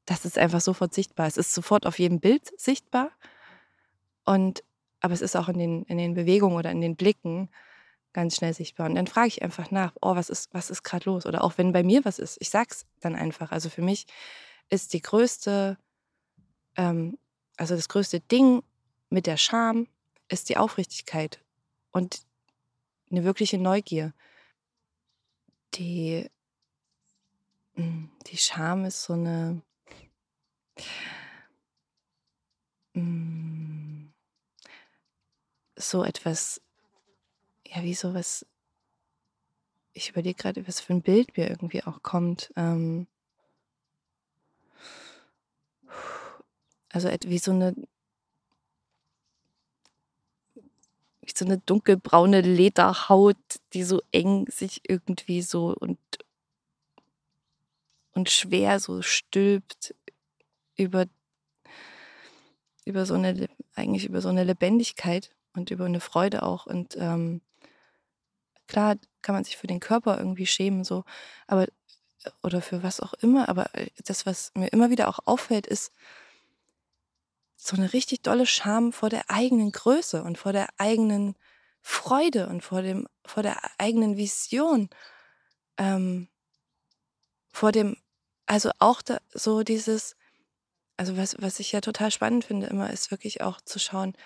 das 0.05 0.25
ist 0.25 0.39
einfach 0.39 0.61
sofort 0.61 0.93
sichtbar. 0.95 1.27
Es 1.27 1.37
ist 1.37 1.55
sofort 1.55 1.87
auf 1.87 1.99
jedem 1.99 2.21
Bild 2.21 2.59
sichtbar. 2.61 3.11
Und 4.25 4.65
aber 5.01 5.15
es 5.15 5.21
ist 5.21 5.37
auch 5.37 5.49
in 5.49 5.59
den, 5.59 5.83
in 5.85 5.99
den 5.99 6.15
Bewegungen 6.15 6.57
oder 6.57 6.71
in 6.71 6.81
den 6.81 6.97
Blicken 6.97 7.51
ganz 8.13 8.37
schnell 8.37 8.55
sichtbar. 8.55 8.89
Und 8.89 8.95
dann 8.95 9.09
frage 9.09 9.29
ich 9.29 9.43
einfach 9.43 9.71
nach, 9.71 9.93
oh, 10.01 10.15
was 10.15 10.31
ist, 10.31 10.55
was 10.55 10.71
ist 10.71 10.85
gerade 10.85 11.11
los? 11.11 11.27
Oder 11.27 11.43
auch 11.43 11.59
wenn 11.59 11.73
bei 11.73 11.83
mir 11.83 12.05
was 12.05 12.19
ist, 12.19 12.37
ich 12.41 12.51
sag's 12.51 12.87
dann 13.01 13.17
einfach. 13.17 13.51
Also 13.51 13.69
für 13.69 13.83
mich 13.83 14.07
ist 14.69 14.93
die 14.93 15.03
größte, 15.03 15.77
ähm, 16.77 17.19
also 17.57 17.75
das 17.75 17.89
größte 17.89 18.21
Ding 18.21 18.63
mit 19.11 19.27
der 19.27 19.37
Scham 19.37 19.89
ist 20.29 20.49
die 20.49 20.57
Aufrichtigkeit 20.57 21.41
und 21.91 22.23
eine 23.11 23.25
wirkliche 23.25 23.59
Neugier. 23.59 24.15
Die, 25.75 26.29
hm, 27.75 28.11
die 28.27 28.37
Scham 28.37 28.85
ist 28.85 29.03
so 29.03 29.15
eine, 29.15 29.63
hm, 32.95 34.13
so 35.77 36.05
etwas 36.05 36.61
ja, 37.75 37.83
wie 37.83 37.95
sowas, 37.95 38.47
ich 39.95 40.11
überlege 40.11 40.35
gerade, 40.43 40.67
was 40.69 40.81
für 40.81 40.93
ein 40.93 41.03
Bild 41.03 41.37
mir 41.37 41.49
irgendwie 41.49 41.83
auch 41.85 42.03
kommt. 42.03 42.53
Ähm, 42.57 43.07
also 46.91 47.09
wie 47.09 47.39
so 47.39 47.53
eine 47.53 47.75
wie 50.55 50.63
so 51.35 51.45
eine 51.45 51.59
dunkelbraune 51.59 52.41
Lederhaut, 52.41 53.37
die 53.73 53.85
so 53.85 54.01
eng 54.13 54.47
sich 54.51 54.83
irgendwie 54.89 55.43
so 55.43 55.75
und 55.79 55.99
und 58.15 58.29
schwer 58.31 58.79
so 58.81 59.03
stülpt 59.03 59.95
über 60.77 61.07
über 62.85 63.07
so 63.07 63.15
eine 63.15 63.49
eigentlich 63.75 64.07
über 64.07 64.21
so 64.21 64.29
eine 64.29 64.45
Lebendigkeit 64.45 65.31
und 65.55 65.71
über 65.71 65.87
eine 65.87 66.01
Freude 66.01 66.43
auch. 66.43 66.67
Und 66.67 66.97
ähm, 66.99 67.41
Klar 68.73 68.97
kann 69.21 69.35
man 69.35 69.45
sich 69.45 69.59
für 69.59 69.67
den 69.67 69.81
Körper 69.81 70.17
irgendwie 70.17 70.47
schämen, 70.47 70.83
so, 70.83 71.05
aber 71.47 71.67
oder 72.43 72.63
für 72.63 72.83
was 72.83 73.01
auch 73.01 73.13
immer, 73.15 73.51
aber 73.51 73.75
äh, 73.75 73.89
das, 74.07 74.25
was 74.25 74.51
mir 74.55 74.69
immer 74.69 74.89
wieder 74.89 75.09
auch 75.09 75.19
auffällt, 75.27 75.67
ist 75.67 75.93
so 77.65 77.77
eine 77.77 77.93
richtig 77.93 78.23
dolle 78.23 78.47
Scham 78.47 78.93
vor 78.93 79.09
der 79.09 79.31
eigenen 79.31 79.71
Größe 79.71 80.25
und 80.25 80.37
vor 80.37 80.53
der 80.53 80.69
eigenen 80.79 81.37
Freude 81.81 82.49
und 82.49 82.63
vor 82.63 82.83
dem, 82.83 83.07
vor 83.25 83.45
der 83.45 83.57
eigenen 83.79 84.17
Vision. 84.17 84.91
Ähm, 85.79 86.29
vor 87.53 87.71
dem, 87.71 87.97
also 88.47 88.71
auch 88.81 89.01
da, 89.01 89.19
so 89.33 89.63
dieses, 89.63 90.17
also 90.97 91.17
was, 91.17 91.37
was 91.41 91.61
ich 91.61 91.71
ja 91.71 91.81
total 91.81 92.11
spannend 92.11 92.45
finde 92.45 92.67
immer, 92.67 92.91
ist 92.91 93.13
wirklich 93.13 93.43
auch 93.43 93.61
zu 93.61 93.79
schauen, 93.79 94.17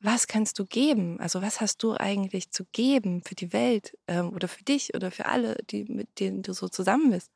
was 0.00 0.26
kannst 0.26 0.58
du 0.58 0.66
geben? 0.66 1.18
Also 1.18 1.40
was 1.40 1.62
hast 1.62 1.82
du 1.82 1.94
eigentlich 1.94 2.50
zu 2.50 2.66
geben 2.72 3.22
für 3.22 3.34
die 3.34 3.54
Welt 3.54 3.96
ähm, 4.06 4.34
oder 4.34 4.48
für 4.48 4.64
dich 4.64 4.94
oder 4.94 5.10
für 5.10 5.26
alle, 5.26 5.56
die, 5.70 5.84
mit 5.84 6.20
denen 6.20 6.42
du 6.42 6.52
so 6.52 6.68
zusammen 6.68 7.10
bist? 7.10 7.30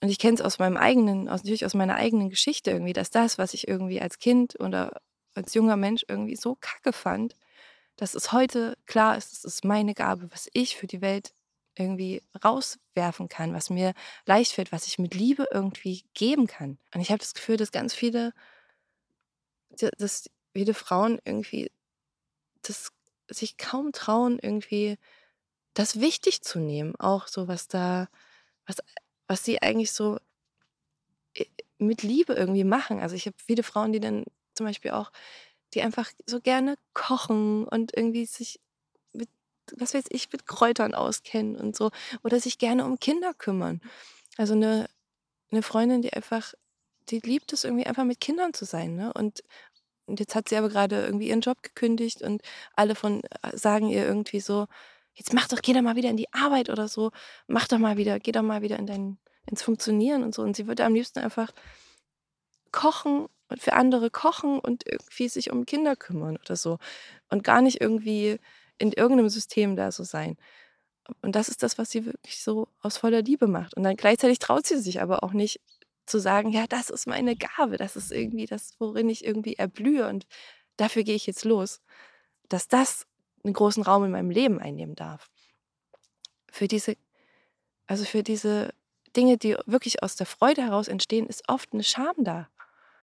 Und 0.00 0.10
ich 0.10 0.18
kenne 0.18 0.34
es 0.34 0.40
aus 0.40 0.58
meinem 0.58 0.76
eigenen, 0.76 1.28
aus, 1.28 1.42
natürlich 1.42 1.66
aus 1.66 1.74
meiner 1.74 1.96
eigenen 1.96 2.30
Geschichte 2.30 2.70
irgendwie, 2.70 2.92
dass 2.92 3.10
das, 3.10 3.38
was 3.38 3.54
ich 3.54 3.66
irgendwie 3.66 4.00
als 4.00 4.18
Kind 4.18 4.58
oder 4.60 5.00
als 5.34 5.54
junger 5.54 5.76
Mensch 5.76 6.04
irgendwie 6.08 6.36
so 6.36 6.56
kacke 6.60 6.92
fand, 6.92 7.34
dass 7.96 8.14
es 8.14 8.32
heute 8.32 8.76
klar 8.86 9.16
ist, 9.16 9.32
es 9.32 9.44
ist 9.44 9.64
meine 9.64 9.94
Gabe, 9.94 10.30
was 10.30 10.48
ich 10.52 10.76
für 10.76 10.86
die 10.86 11.00
Welt 11.00 11.34
irgendwie 11.76 12.22
rauswerfen 12.44 13.28
kann, 13.28 13.54
was 13.54 13.70
mir 13.70 13.94
leicht 14.26 14.52
fällt, 14.52 14.72
was 14.72 14.86
ich 14.86 14.98
mit 14.98 15.14
Liebe 15.14 15.46
irgendwie 15.52 16.04
geben 16.14 16.46
kann. 16.46 16.78
Und 16.94 17.00
ich 17.00 17.10
habe 17.10 17.18
das 17.18 17.34
Gefühl, 17.34 17.56
dass 17.56 17.72
ganz 17.72 17.94
viele, 17.94 18.32
dass 19.70 20.30
viele 20.52 20.74
Frauen 20.74 21.20
irgendwie 21.24 21.70
das 22.62 22.90
sich 23.30 23.56
kaum 23.56 23.92
trauen, 23.92 24.38
irgendwie 24.40 24.98
das 25.74 26.00
wichtig 26.00 26.42
zu 26.42 26.58
nehmen. 26.58 26.96
Auch 26.96 27.28
so, 27.28 27.46
was 27.48 27.68
da, 27.68 28.08
was, 28.66 28.78
was 29.28 29.44
sie 29.44 29.62
eigentlich 29.62 29.92
so 29.92 30.18
äh, 31.34 31.44
mit 31.78 32.02
Liebe 32.02 32.34
irgendwie 32.34 32.64
machen. 32.64 33.00
Also 33.00 33.14
ich 33.14 33.26
habe 33.26 33.36
viele 33.38 33.62
Frauen, 33.62 33.92
die 33.92 34.00
dann 34.00 34.24
zum 34.54 34.66
Beispiel 34.66 34.90
auch, 34.90 35.12
die 35.74 35.82
einfach 35.82 36.10
so 36.26 36.40
gerne 36.40 36.76
kochen 36.94 37.64
und 37.68 37.96
irgendwie 37.96 38.26
sich 38.26 38.58
mit, 39.12 39.28
was 39.76 39.94
weiß 39.94 40.06
ich, 40.10 40.32
mit 40.32 40.46
Kräutern 40.46 40.94
auskennen 40.94 41.56
und 41.56 41.76
so. 41.76 41.90
Oder 42.24 42.40
sich 42.40 42.58
gerne 42.58 42.84
um 42.84 42.98
Kinder 42.98 43.34
kümmern. 43.34 43.80
Also 44.36 44.54
eine, 44.54 44.88
eine 45.52 45.62
Freundin, 45.62 46.02
die 46.02 46.12
einfach, 46.12 46.54
die 47.10 47.20
liebt 47.20 47.52
es 47.52 47.64
irgendwie 47.64 47.86
einfach 47.86 48.04
mit 48.04 48.20
Kindern 48.20 48.54
zu 48.54 48.64
sein. 48.64 48.96
Ne? 48.96 49.12
Und 49.12 49.44
und 50.08 50.20
jetzt 50.20 50.34
hat 50.34 50.48
sie 50.48 50.56
aber 50.56 50.70
gerade 50.70 51.04
irgendwie 51.04 51.28
ihren 51.28 51.42
Job 51.42 51.62
gekündigt 51.62 52.22
und 52.22 52.40
alle 52.74 52.94
von 52.94 53.22
äh, 53.42 53.56
sagen 53.56 53.88
ihr 53.90 54.06
irgendwie 54.06 54.40
so, 54.40 54.66
jetzt 55.18 55.34
mach 55.34 55.48
doch, 55.48 55.60
geh 55.60 55.72
doch 55.72 55.82
mal 55.82 55.96
wieder 55.96 56.10
in 56.10 56.16
die 56.16 56.32
Arbeit 56.32 56.70
oder 56.70 56.88
so, 56.88 57.10
mach 57.46 57.68
doch 57.68 57.78
mal 57.78 57.96
wieder, 57.96 58.20
geh 58.20 58.32
doch 58.32 58.42
mal 58.42 58.62
wieder 58.62 58.78
in 58.78 58.86
dein, 58.86 59.18
ins 59.46 59.62
Funktionieren 59.62 60.22
und 60.22 60.34
so. 60.34 60.42
Und 60.42 60.56
sie 60.56 60.66
würde 60.66 60.84
am 60.84 60.94
liebsten 60.94 61.18
einfach 61.18 61.52
kochen 62.72 63.26
und 63.48 63.60
für 63.60 63.72
andere 63.72 64.10
kochen 64.10 64.58
und 64.60 64.86
irgendwie 64.86 65.28
sich 65.28 65.50
um 65.50 65.66
Kinder 65.66 65.96
kümmern 65.96 66.36
oder 66.36 66.56
so. 66.56 66.78
Und 67.28 67.44
gar 67.44 67.62
nicht 67.62 67.80
irgendwie 67.80 68.38
in 68.78 68.92
irgendeinem 68.92 69.28
System 69.28 69.74
da 69.74 69.90
so 69.90 70.04
sein. 70.04 70.36
Und 71.22 71.34
das 71.34 71.48
ist 71.48 71.62
das, 71.62 71.78
was 71.78 71.90
sie 71.90 72.04
wirklich 72.04 72.42
so 72.42 72.68
aus 72.80 72.98
voller 72.98 73.22
Liebe 73.22 73.46
macht. 73.46 73.74
Und 73.74 73.82
dann 73.82 73.96
gleichzeitig 73.96 74.38
traut 74.38 74.66
sie 74.66 74.78
sich 74.78 75.00
aber 75.00 75.24
auch 75.24 75.32
nicht, 75.32 75.60
zu 76.08 76.18
sagen, 76.18 76.50
ja, 76.50 76.66
das 76.66 76.90
ist 76.90 77.06
meine 77.06 77.36
Gabe, 77.36 77.76
das 77.76 77.94
ist 77.94 78.10
irgendwie 78.12 78.46
das, 78.46 78.74
worin 78.78 79.08
ich 79.10 79.24
irgendwie 79.24 79.54
erblühe 79.54 80.08
und 80.08 80.26
dafür 80.76 81.04
gehe 81.04 81.14
ich 81.14 81.26
jetzt 81.26 81.44
los, 81.44 81.80
dass 82.48 82.66
das 82.66 83.06
einen 83.44 83.54
großen 83.54 83.82
Raum 83.82 84.04
in 84.04 84.10
meinem 84.10 84.30
Leben 84.30 84.58
einnehmen 84.58 84.94
darf. 84.94 85.30
Für 86.50 86.68
diese, 86.68 86.96
also 87.86 88.04
für 88.04 88.22
diese 88.22 88.72
Dinge, 89.16 89.38
die 89.38 89.56
wirklich 89.66 90.02
aus 90.02 90.16
der 90.16 90.26
Freude 90.26 90.62
heraus 90.62 90.88
entstehen, 90.88 91.26
ist 91.26 91.48
oft 91.48 91.72
eine 91.72 91.84
Scham 91.84 92.14
da. 92.18 92.48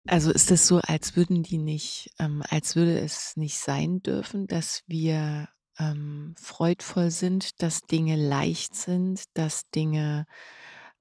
Also 0.07 0.31
ist 0.31 0.51
es 0.51 0.67
so, 0.67 0.79
als 0.79 1.17
würden 1.17 1.43
die 1.43 1.59
nicht, 1.59 2.11
ähm, 2.19 2.43
als 2.49 2.75
würde 2.75 2.99
es 2.99 3.37
nicht 3.37 3.59
sein 3.59 4.03
dürfen, 4.03 4.47
dass 4.47 4.83
wir 4.87 5.49
ähm, 5.79 6.35
freudvoll 6.39 7.11
sind, 7.11 7.63
dass 7.63 7.83
Dinge 7.83 8.17
leicht 8.17 8.75
sind, 8.75 9.25
dass 9.35 9.69
Dinge 9.71 10.27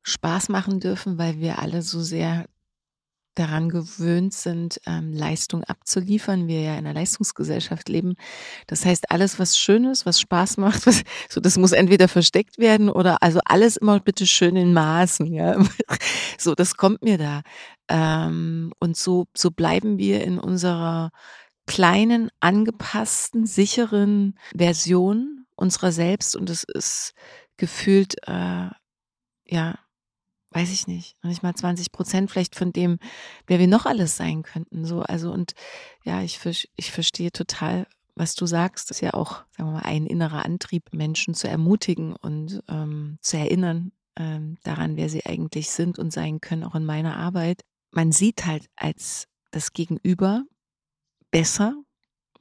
Spaß 0.04 0.50
machen 0.50 0.80
dürfen, 0.80 1.18
weil 1.18 1.40
wir 1.40 1.60
alle 1.60 1.82
so 1.82 2.02
sehr 2.02 2.48
daran 3.40 3.70
gewöhnt 3.70 4.34
sind, 4.34 4.82
ähm, 4.86 5.14
Leistung 5.14 5.64
abzuliefern. 5.64 6.48
Wir 6.48 6.62
ja 6.62 6.74
in 6.74 6.80
einer 6.80 6.94
Leistungsgesellschaft 6.94 7.88
leben. 7.88 8.16
Das 8.68 8.86
heißt, 8.86 9.12
alles, 9.12 9.40
was 9.40 9.58
schön 9.58 9.86
ist, 9.86 10.06
was 10.06 10.20
Spaß 10.20 10.58
macht, 10.58 10.86
was, 10.88 11.04
so, 11.30 11.40
das 11.40 11.58
muss 11.58 11.72
entweder 11.72 12.08
versteckt 12.08 12.58
werden 12.58 12.90
oder 12.90 13.24
also 13.24 13.40
alles 13.46 13.78
immer 13.78 14.00
bitte 14.00 14.28
schön 14.28 14.56
in 14.56 14.74
Maßen. 14.74 15.26
Ja, 15.34 15.64
so, 16.38 16.54
das 16.56 16.76
kommt 16.76 17.02
mir 17.02 17.18
da. 17.18 17.42
Ähm, 17.88 18.74
und 18.80 18.98
so, 18.98 19.26
so 19.36 19.52
bleiben 19.52 19.98
wir 19.98 20.24
in 20.24 20.40
unserer 20.40 21.12
kleinen, 21.66 22.30
angepassten, 22.40 23.46
sicheren 23.46 24.38
Version 24.56 25.46
unserer 25.56 25.92
selbst 25.92 26.36
und 26.36 26.50
es 26.50 26.64
ist 26.64 27.14
gefühlt, 27.58 28.16
äh, 28.28 28.70
ja, 29.46 29.76
weiß 30.52 30.72
ich 30.72 30.88
nicht, 30.88 31.16
noch 31.24 31.30
nicht 31.30 31.44
mal 31.44 31.54
20 31.54 31.92
Prozent 31.92 32.32
vielleicht 32.32 32.56
von 32.56 32.74
dem, 32.74 33.00
wer 33.48 33.60
wir 33.60 33.68
noch 33.68 33.86
alles 33.86 34.18
sein 34.18 34.44
könnten. 34.44 34.86
So, 34.86 35.02
also 35.02 35.32
und 35.32 35.54
ja, 36.04 36.22
ich, 36.22 36.40
ich 36.76 36.92
verstehe 36.92 37.32
total, 37.32 37.88
was 38.16 38.36
du 38.36 38.46
sagst. 38.46 38.90
Das 38.90 38.98
ist 38.98 39.02
ja 39.02 39.14
auch, 39.14 39.44
sagen 39.56 39.70
wir 39.70 39.74
mal, 39.74 39.86
ein 39.86 40.06
innerer 40.06 40.46
Antrieb, 40.46 40.94
Menschen 40.94 41.34
zu 41.34 41.48
ermutigen 41.48 42.16
und 42.16 42.64
ähm, 42.68 43.18
zu 43.22 43.38
erinnern 43.38 43.92
ähm, 44.18 44.58
daran, 44.64 44.98
wer 44.98 45.10
sie 45.10 45.26
eigentlich 45.26 45.70
sind 45.70 46.00
und 46.00 46.12
sein 46.12 46.42
können, 46.42 46.64
auch 46.64 46.76
in 46.76 46.86
meiner 46.86 47.18
Arbeit. 47.18 47.62
Man 47.92 48.12
sieht 48.12 48.46
halt 48.46 48.68
als 48.76 49.28
das 49.52 49.74
Gegenüber 49.74 50.44
besser, 51.32 51.76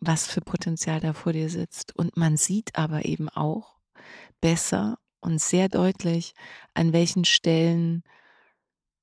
was 0.01 0.27
für 0.27 0.41
Potenzial 0.41 1.01
da 1.01 1.13
vor 1.13 1.33
dir 1.33 1.49
sitzt. 1.49 1.95
Und 1.95 2.17
man 2.17 2.37
sieht 2.37 2.77
aber 2.77 3.05
eben 3.05 3.29
auch 3.29 3.79
besser 4.41 4.99
und 5.21 5.41
sehr 5.41 5.69
deutlich, 5.69 6.35
an 6.75 6.93
welchen 6.93 7.25
Stellen 7.25 8.03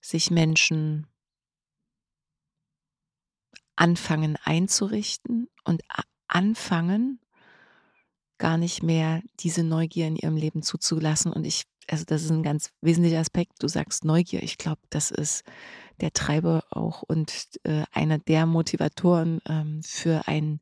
sich 0.01 0.31
Menschen 0.31 1.07
anfangen 3.75 4.37
einzurichten 4.43 5.47
und 5.63 5.81
anfangen, 6.27 7.19
gar 8.37 8.57
nicht 8.57 8.83
mehr 8.83 9.21
diese 9.39 9.63
Neugier 9.63 10.07
in 10.07 10.15
ihrem 10.15 10.37
Leben 10.37 10.61
zuzulassen. 10.61 11.31
Und 11.31 11.45
ich, 11.45 11.63
also 11.87 12.03
das 12.05 12.23
ist 12.23 12.31
ein 12.31 12.43
ganz 12.43 12.71
wesentlicher 12.81 13.19
Aspekt. 13.19 13.53
Du 13.59 13.67
sagst 13.67 14.05
Neugier. 14.05 14.43
Ich 14.43 14.57
glaube, 14.57 14.81
das 14.89 15.11
ist 15.11 15.43
der 16.01 16.11
Treiber 16.11 16.63
auch 16.69 17.03
und 17.03 17.49
äh, 17.63 17.83
einer 17.91 18.17
der 18.17 18.45
Motivatoren 18.45 19.41
ähm, 19.47 19.81
für 19.83 20.27
ein 20.27 20.59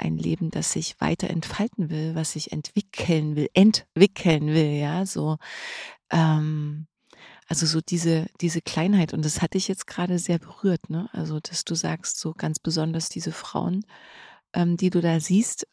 ein 0.00 0.16
Leben, 0.16 0.50
das 0.50 0.72
sich 0.72 1.00
weiter 1.00 1.30
entfalten 1.30 1.90
will, 1.90 2.14
was 2.14 2.32
sich 2.32 2.52
entwickeln 2.52 3.36
will, 3.36 3.48
entwickeln 3.54 4.48
will, 4.48 4.72
ja, 4.72 5.06
so. 5.06 5.36
Ähm, 6.10 6.86
also 7.46 7.66
so 7.66 7.80
diese, 7.80 8.26
diese 8.40 8.62
Kleinheit, 8.62 9.12
und 9.12 9.24
das 9.24 9.42
hatte 9.42 9.58
ich 9.58 9.66
jetzt 9.68 9.86
gerade 9.86 10.18
sehr 10.18 10.38
berührt, 10.38 10.88
ne? 10.88 11.08
Also, 11.12 11.40
dass 11.40 11.64
du 11.64 11.74
sagst, 11.74 12.18
so 12.20 12.32
ganz 12.32 12.60
besonders 12.60 13.08
diese 13.08 13.32
Frauen, 13.32 13.84
ähm, 14.52 14.76
die 14.76 14.90
du 14.90 15.00
da 15.00 15.18
siehst, 15.20 15.66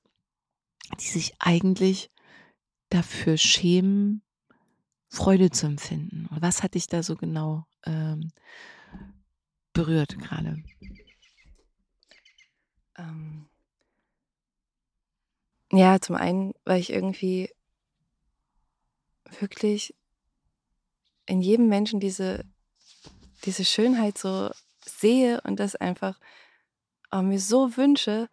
die 1.00 1.06
sich 1.08 1.36
eigentlich 1.40 2.10
dafür 2.90 3.38
schämen, 3.38 4.24
Freude 5.10 5.52
zu 5.52 5.68
empfinden. 5.68 6.28
Was 6.32 6.64
hat 6.64 6.74
dich 6.74 6.88
da 6.88 7.04
so 7.04 7.16
genau 7.16 7.66
ähm, 7.86 8.32
berührt 9.74 10.18
gerade? 10.18 10.64
Ähm, 12.98 13.48
ja, 15.72 16.00
zum 16.00 16.16
einen, 16.16 16.54
weil 16.64 16.80
ich 16.80 16.92
irgendwie 16.92 17.50
wirklich 19.40 19.94
in 21.26 21.42
jedem 21.42 21.68
Menschen 21.68 22.00
diese, 22.00 22.46
diese 23.44 23.66
Schönheit 23.66 24.18
so 24.18 24.50
sehe 24.86 25.42
und 25.42 25.60
das 25.60 25.76
einfach 25.76 26.20
auch 27.10 27.22
mir 27.22 27.40
so 27.40 27.76
wünsche, 27.78 28.30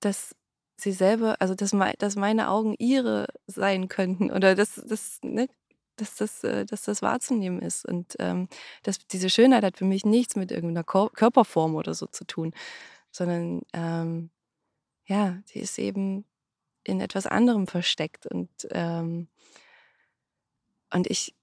dass 0.00 0.34
sie 0.76 0.92
selber, 0.92 1.36
also 1.40 1.54
dass, 1.54 1.74
dass 1.98 2.16
meine 2.16 2.48
Augen 2.50 2.74
ihre 2.78 3.26
sein 3.46 3.88
könnten 3.88 4.30
oder 4.30 4.54
dass, 4.54 4.74
dass, 4.76 5.18
ne, 5.22 5.48
dass, 5.96 6.16
das, 6.16 6.44
äh, 6.44 6.64
dass 6.64 6.82
das 6.82 7.02
wahrzunehmen 7.02 7.60
ist. 7.60 7.84
Und 7.86 8.14
ähm, 8.18 8.48
dass 8.82 8.98
diese 9.08 9.30
Schönheit 9.30 9.64
hat 9.64 9.78
für 9.78 9.84
mich 9.84 10.04
nichts 10.04 10.36
mit 10.36 10.52
irgendeiner 10.52 10.84
Körperform 10.84 11.74
oder 11.74 11.94
so 11.94 12.06
zu 12.06 12.24
tun, 12.24 12.54
sondern 13.10 13.62
ähm, 13.72 14.30
ja, 15.06 15.38
sie 15.46 15.60
ist 15.60 15.78
eben 15.78 16.24
in 16.88 17.00
etwas 17.00 17.26
anderem 17.26 17.66
versteckt. 17.66 18.26
Und, 18.26 18.50
ähm, 18.70 19.28
und 20.92 21.08
ich, 21.08 21.34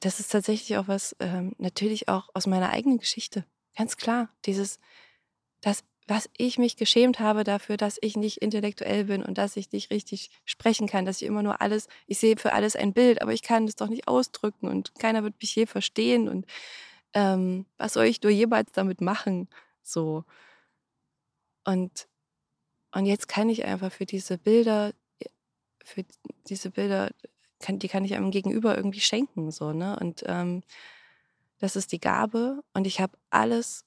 das 0.00 0.20
ist 0.20 0.32
tatsächlich 0.32 0.76
auch 0.78 0.88
was, 0.88 1.16
ähm, 1.20 1.54
natürlich 1.58 2.08
auch 2.08 2.28
aus 2.34 2.46
meiner 2.46 2.70
eigenen 2.70 2.98
Geschichte. 2.98 3.44
Ganz 3.76 3.96
klar, 3.96 4.30
dieses, 4.44 4.78
das, 5.60 5.84
was 6.06 6.30
ich 6.36 6.58
mich 6.58 6.76
geschämt 6.76 7.20
habe 7.20 7.44
dafür, 7.44 7.76
dass 7.76 7.98
ich 8.00 8.16
nicht 8.16 8.38
intellektuell 8.38 9.04
bin 9.04 9.22
und 9.22 9.36
dass 9.38 9.56
ich 9.56 9.70
nicht 9.72 9.90
richtig 9.90 10.30
sprechen 10.44 10.88
kann, 10.88 11.04
dass 11.04 11.20
ich 11.20 11.28
immer 11.28 11.42
nur 11.42 11.60
alles, 11.60 11.86
ich 12.06 12.18
sehe 12.18 12.36
für 12.38 12.52
alles 12.54 12.76
ein 12.76 12.94
Bild, 12.94 13.20
aber 13.20 13.34
ich 13.34 13.42
kann 13.42 13.66
es 13.66 13.76
doch 13.76 13.88
nicht 13.88 14.08
ausdrücken 14.08 14.68
und 14.68 14.94
keiner 14.94 15.22
wird 15.22 15.34
mich 15.40 15.54
je 15.54 15.66
verstehen 15.66 16.28
und 16.28 16.46
ähm, 17.14 17.66
was 17.76 17.94
soll 17.94 18.06
ich 18.06 18.22
nur 18.22 18.32
jemals 18.32 18.72
damit 18.72 19.00
machen? 19.00 19.48
So. 19.82 20.24
Und 21.64 22.08
und 22.92 23.06
jetzt 23.06 23.28
kann 23.28 23.48
ich 23.48 23.64
einfach 23.64 23.92
für 23.92 24.06
diese 24.06 24.38
Bilder, 24.38 24.92
für 25.84 26.04
diese 26.48 26.70
Bilder, 26.70 27.10
kann, 27.60 27.78
die 27.78 27.88
kann 27.88 28.04
ich 28.04 28.14
einem 28.14 28.30
Gegenüber 28.30 28.76
irgendwie 28.76 29.00
schenken, 29.00 29.50
so, 29.50 29.72
ne? 29.72 29.98
Und 30.00 30.24
ähm, 30.26 30.62
das 31.58 31.76
ist 31.76 31.92
die 31.92 32.00
Gabe. 32.00 32.62
Und 32.72 32.86
ich 32.86 33.00
habe 33.00 33.18
alles, 33.30 33.84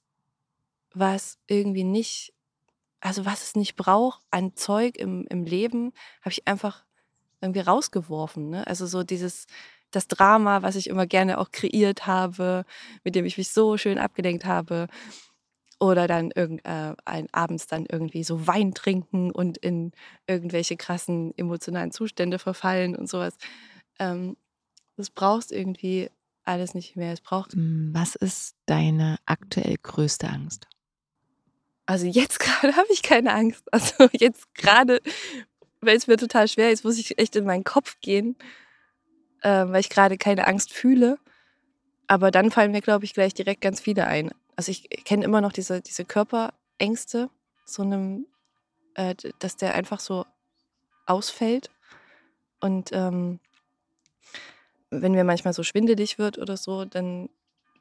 was 0.92 1.38
irgendwie 1.46 1.84
nicht, 1.84 2.32
also 3.00 3.24
was 3.24 3.42
es 3.42 3.56
nicht 3.56 3.76
braucht 3.76 4.22
an 4.30 4.54
Zeug 4.54 4.96
im, 4.98 5.26
im 5.28 5.44
Leben, 5.44 5.92
habe 6.20 6.32
ich 6.32 6.46
einfach 6.46 6.84
irgendwie 7.40 7.60
rausgeworfen. 7.60 8.50
Ne? 8.50 8.66
Also 8.66 8.86
so 8.86 9.02
dieses, 9.02 9.46
das 9.90 10.06
Drama, 10.06 10.62
was 10.62 10.76
ich 10.76 10.88
immer 10.88 11.06
gerne 11.06 11.38
auch 11.38 11.50
kreiert 11.50 12.06
habe, 12.06 12.64
mit 13.04 13.14
dem 13.14 13.24
ich 13.24 13.38
mich 13.38 13.50
so 13.50 13.76
schön 13.76 13.98
abgelenkt 13.98 14.44
habe, 14.44 14.88
oder 15.82 16.06
dann 16.06 16.30
irgend, 16.30 16.64
äh, 16.64 16.94
ein, 17.04 17.26
abends 17.32 17.66
dann 17.66 17.86
irgendwie 17.90 18.22
so 18.22 18.46
Wein 18.46 18.72
trinken 18.72 19.32
und 19.32 19.58
in 19.58 19.90
irgendwelche 20.28 20.76
krassen 20.76 21.36
emotionalen 21.36 21.90
Zustände 21.90 22.38
verfallen 22.38 22.94
und 22.94 23.08
sowas. 23.08 23.34
Ähm, 23.98 24.36
das 24.96 25.10
brauchst 25.10 25.50
irgendwie 25.50 26.08
alles 26.44 26.74
nicht 26.74 26.94
mehr. 26.94 27.12
Es 27.12 27.20
braucht. 27.20 27.54
Hm, 27.54 27.90
was 27.92 28.14
ist 28.14 28.54
deine 28.66 29.18
aktuell 29.26 29.74
größte 29.82 30.28
Angst? 30.28 30.68
Also 31.84 32.06
jetzt 32.06 32.38
gerade 32.40 32.76
habe 32.76 32.88
ich 32.92 33.02
keine 33.02 33.34
Angst. 33.34 33.64
Also 33.72 34.08
jetzt 34.12 34.54
gerade, 34.54 35.00
weil 35.80 35.96
es 35.96 36.06
mir 36.06 36.16
total 36.16 36.46
schwer 36.46 36.70
ist, 36.70 36.84
muss 36.84 36.96
ich 36.96 37.18
echt 37.18 37.34
in 37.34 37.44
meinen 37.44 37.64
Kopf 37.64 37.96
gehen, 38.00 38.36
äh, 39.40 39.66
weil 39.66 39.80
ich 39.80 39.90
gerade 39.90 40.16
keine 40.16 40.46
Angst 40.46 40.72
fühle. 40.72 41.18
Aber 42.06 42.30
dann 42.30 42.52
fallen 42.52 42.70
mir, 42.70 42.82
glaube 42.82 43.04
ich, 43.04 43.14
gleich 43.14 43.34
direkt 43.34 43.62
ganz 43.62 43.80
viele 43.80 44.06
ein 44.06 44.30
also 44.56 44.70
ich 44.70 44.88
kenne 45.04 45.24
immer 45.24 45.40
noch 45.40 45.52
diese, 45.52 45.80
diese 45.80 46.04
Körperängste, 46.04 47.30
so 47.64 47.82
einem, 47.82 48.26
äh, 48.94 49.14
dass 49.38 49.56
der 49.56 49.74
einfach 49.74 50.00
so 50.00 50.26
ausfällt. 51.06 51.70
Und 52.60 52.90
ähm, 52.92 53.40
wenn 54.90 55.12
mir 55.12 55.24
manchmal 55.24 55.52
so 55.52 55.62
schwindelig 55.62 56.18
wird 56.18 56.38
oder 56.38 56.56
so, 56.56 56.84
dann 56.84 57.28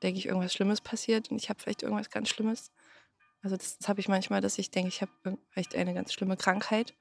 denke 0.02 0.18
ich, 0.18 0.26
irgendwas 0.28 0.54
Schlimmes 0.54 0.82
passiert 0.82 1.30
und 1.30 1.38
ich 1.38 1.50
habe 1.50 1.60
vielleicht 1.60 1.84
irgendwas 1.84 2.10
ganz 2.10 2.30
Schlimmes. 2.30 2.72
Also 3.44 3.58
das, 3.58 3.78
das 3.78 3.88
habe 3.88 4.00
ich 4.00 4.08
manchmal, 4.08 4.42
dass 4.42 4.58
ich 4.58 4.72
denke, 4.72 4.90
ich 4.90 5.02
habe 5.02 5.38
vielleicht 5.50 5.76
eine 5.76 5.94
ganz 5.94 6.14
schlimme 6.14 6.38
Krankheit. 6.38 6.96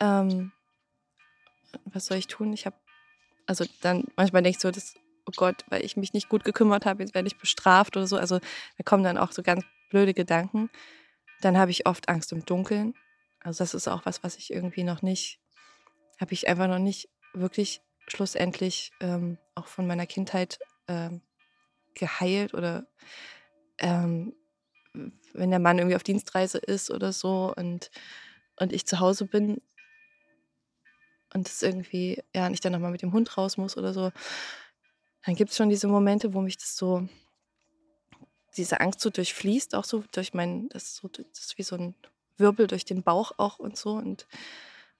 Ähm, 0.00 0.52
was 1.84 2.06
soll 2.06 2.16
ich 2.16 2.26
tun? 2.26 2.52
Ich 2.52 2.66
habe, 2.66 2.76
also 3.46 3.64
dann 3.82 4.04
manchmal 4.16 4.42
denke 4.42 4.56
ich 4.56 4.62
so, 4.62 4.70
das 4.70 4.94
oh 5.28 5.32
Gott, 5.36 5.64
weil 5.68 5.84
ich 5.84 5.96
mich 5.96 6.12
nicht 6.12 6.28
gut 6.28 6.44
gekümmert 6.44 6.86
habe, 6.86 7.02
jetzt 7.02 7.14
werde 7.14 7.28
ich 7.28 7.38
bestraft 7.38 7.96
oder 7.96 8.06
so. 8.06 8.16
Also 8.16 8.38
da 8.38 8.84
kommen 8.84 9.04
dann 9.04 9.18
auch 9.18 9.32
so 9.32 9.42
ganz 9.42 9.64
blöde 9.90 10.14
Gedanken. 10.14 10.70
Dann 11.40 11.58
habe 11.58 11.70
ich 11.70 11.86
oft 11.86 12.08
Angst 12.08 12.32
im 12.32 12.44
Dunkeln. 12.44 12.94
Also 13.40 13.62
das 13.62 13.74
ist 13.74 13.88
auch 13.88 14.06
was, 14.06 14.24
was 14.24 14.36
ich 14.36 14.52
irgendwie 14.52 14.84
noch 14.84 15.02
nicht, 15.02 15.38
habe 16.18 16.32
ich 16.32 16.48
einfach 16.48 16.66
noch 16.66 16.78
nicht 16.78 17.08
wirklich 17.34 17.82
schlussendlich 18.08 18.90
ähm, 19.00 19.38
auch 19.54 19.66
von 19.66 19.86
meiner 19.86 20.06
Kindheit 20.06 20.58
ähm, 20.88 21.20
geheilt 21.94 22.54
oder 22.54 22.86
ähm, 23.78 24.34
wenn 25.34 25.50
der 25.50 25.58
Mann 25.58 25.78
irgendwie 25.78 25.96
auf 25.96 26.02
Dienstreise 26.02 26.58
ist 26.58 26.90
oder 26.90 27.12
so 27.12 27.52
und, 27.54 27.90
und 28.56 28.72
ich 28.72 28.86
zu 28.86 28.98
Hause 28.98 29.26
bin 29.26 29.60
und 31.34 31.48
es 31.48 31.62
irgendwie, 31.62 32.22
ja, 32.34 32.48
nicht 32.48 32.64
dann 32.64 32.72
nochmal 32.72 32.90
mit 32.90 33.02
dem 33.02 33.12
Hund 33.12 33.36
raus 33.36 33.56
muss 33.58 33.76
oder 33.76 33.92
so, 33.92 34.10
dann 35.24 35.34
gibt 35.34 35.50
es 35.50 35.56
schon 35.56 35.68
diese 35.68 35.88
Momente, 35.88 36.34
wo 36.34 36.40
mich 36.40 36.56
das 36.56 36.76
so 36.76 37.08
diese 38.56 38.80
Angst 38.80 39.00
so 39.00 39.10
durchfließt, 39.10 39.74
auch 39.74 39.84
so 39.84 40.04
durch 40.12 40.34
mein, 40.34 40.68
das 40.70 40.84
ist, 40.84 40.96
so, 40.96 41.08
das 41.08 41.26
ist 41.32 41.58
wie 41.58 41.62
so 41.62 41.76
ein 41.76 41.94
Wirbel 42.36 42.66
durch 42.66 42.84
den 42.84 43.02
Bauch 43.02 43.32
auch 43.38 43.58
und 43.58 43.76
so. 43.76 43.92
Und 43.92 44.26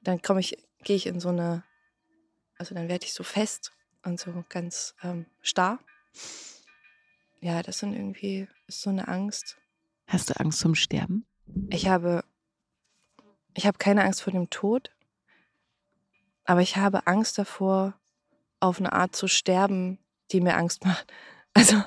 dann 0.01 0.23
komme 0.23 0.41
ich, 0.41 0.57
gehe 0.85 0.97
ich 0.97 1.07
in 1.07 1.21
so 1.21 1.29
eine, 1.29 1.65
also 2.57 2.75
dann 2.75 2.89
werde 2.89 3.05
ich 3.05 3.13
so 3.13 3.25
fest 3.25 3.73
und 4.05 4.21
so 4.21 4.45
ganz 4.49 4.95
ähm, 5.03 5.27
starr. 5.43 5.81
Ja, 7.41 7.63
das 7.63 7.79
sind 7.79 7.95
irgendwie, 7.95 8.49
ist 8.67 8.83
so 8.83 8.91
eine 8.91 9.09
Angst. 9.09 9.57
Hast 10.07 10.31
du 10.31 10.39
Angst 10.41 10.61
zum 10.61 10.75
Sterben? 10.75 11.27
Ich 11.71 11.89
habe, 11.89 12.25
ich 13.55 13.67
habe 13.67 13.79
keine 13.79 14.05
Angst 14.05 14.23
vor 14.23 14.33
dem 14.33 14.51
Tod, 14.51 14.91
aber 16.45 16.63
ich 16.63 16.77
habe 16.77 17.07
Angst 17.07 17.39
davor, 17.39 17.99
auf 18.61 18.81
eine 18.81 18.93
Art 18.93 19.15
zu 19.15 19.29
sterben, 19.29 19.99
die 20.33 20.41
mir 20.41 20.57
Angst 20.57 20.85
macht. 20.85 21.13
Also 21.55 21.83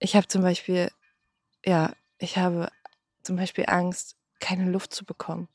ich 0.00 0.16
habe 0.16 0.26
zum 0.26 0.42
Beispiel, 0.42 0.90
ja, 1.64 1.94
ich 2.18 2.36
habe 2.36 2.68
zum 3.22 3.36
Beispiel 3.36 3.66
Angst, 3.68 4.16
keine 4.40 4.68
Luft 4.68 4.92
zu 4.92 5.04
bekommen. 5.04 5.46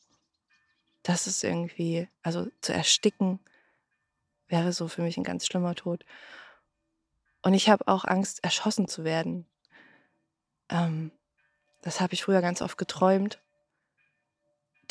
Das 1.03 1.27
ist 1.27 1.43
irgendwie, 1.43 2.07
also 2.21 2.47
zu 2.61 2.73
ersticken, 2.73 3.39
wäre 4.47 4.71
so 4.71 4.87
für 4.87 5.01
mich 5.01 5.17
ein 5.17 5.23
ganz 5.23 5.45
schlimmer 5.45 5.75
Tod. 5.75 6.05
Und 7.41 7.53
ich 7.53 7.69
habe 7.69 7.87
auch 7.87 8.05
Angst, 8.05 8.43
erschossen 8.43 8.87
zu 8.87 9.03
werden. 9.03 9.45
Ähm, 10.69 11.11
das 11.81 12.01
habe 12.01 12.13
ich 12.13 12.23
früher 12.23 12.41
ganz 12.41 12.61
oft 12.61 12.77
geträumt. 12.77 13.41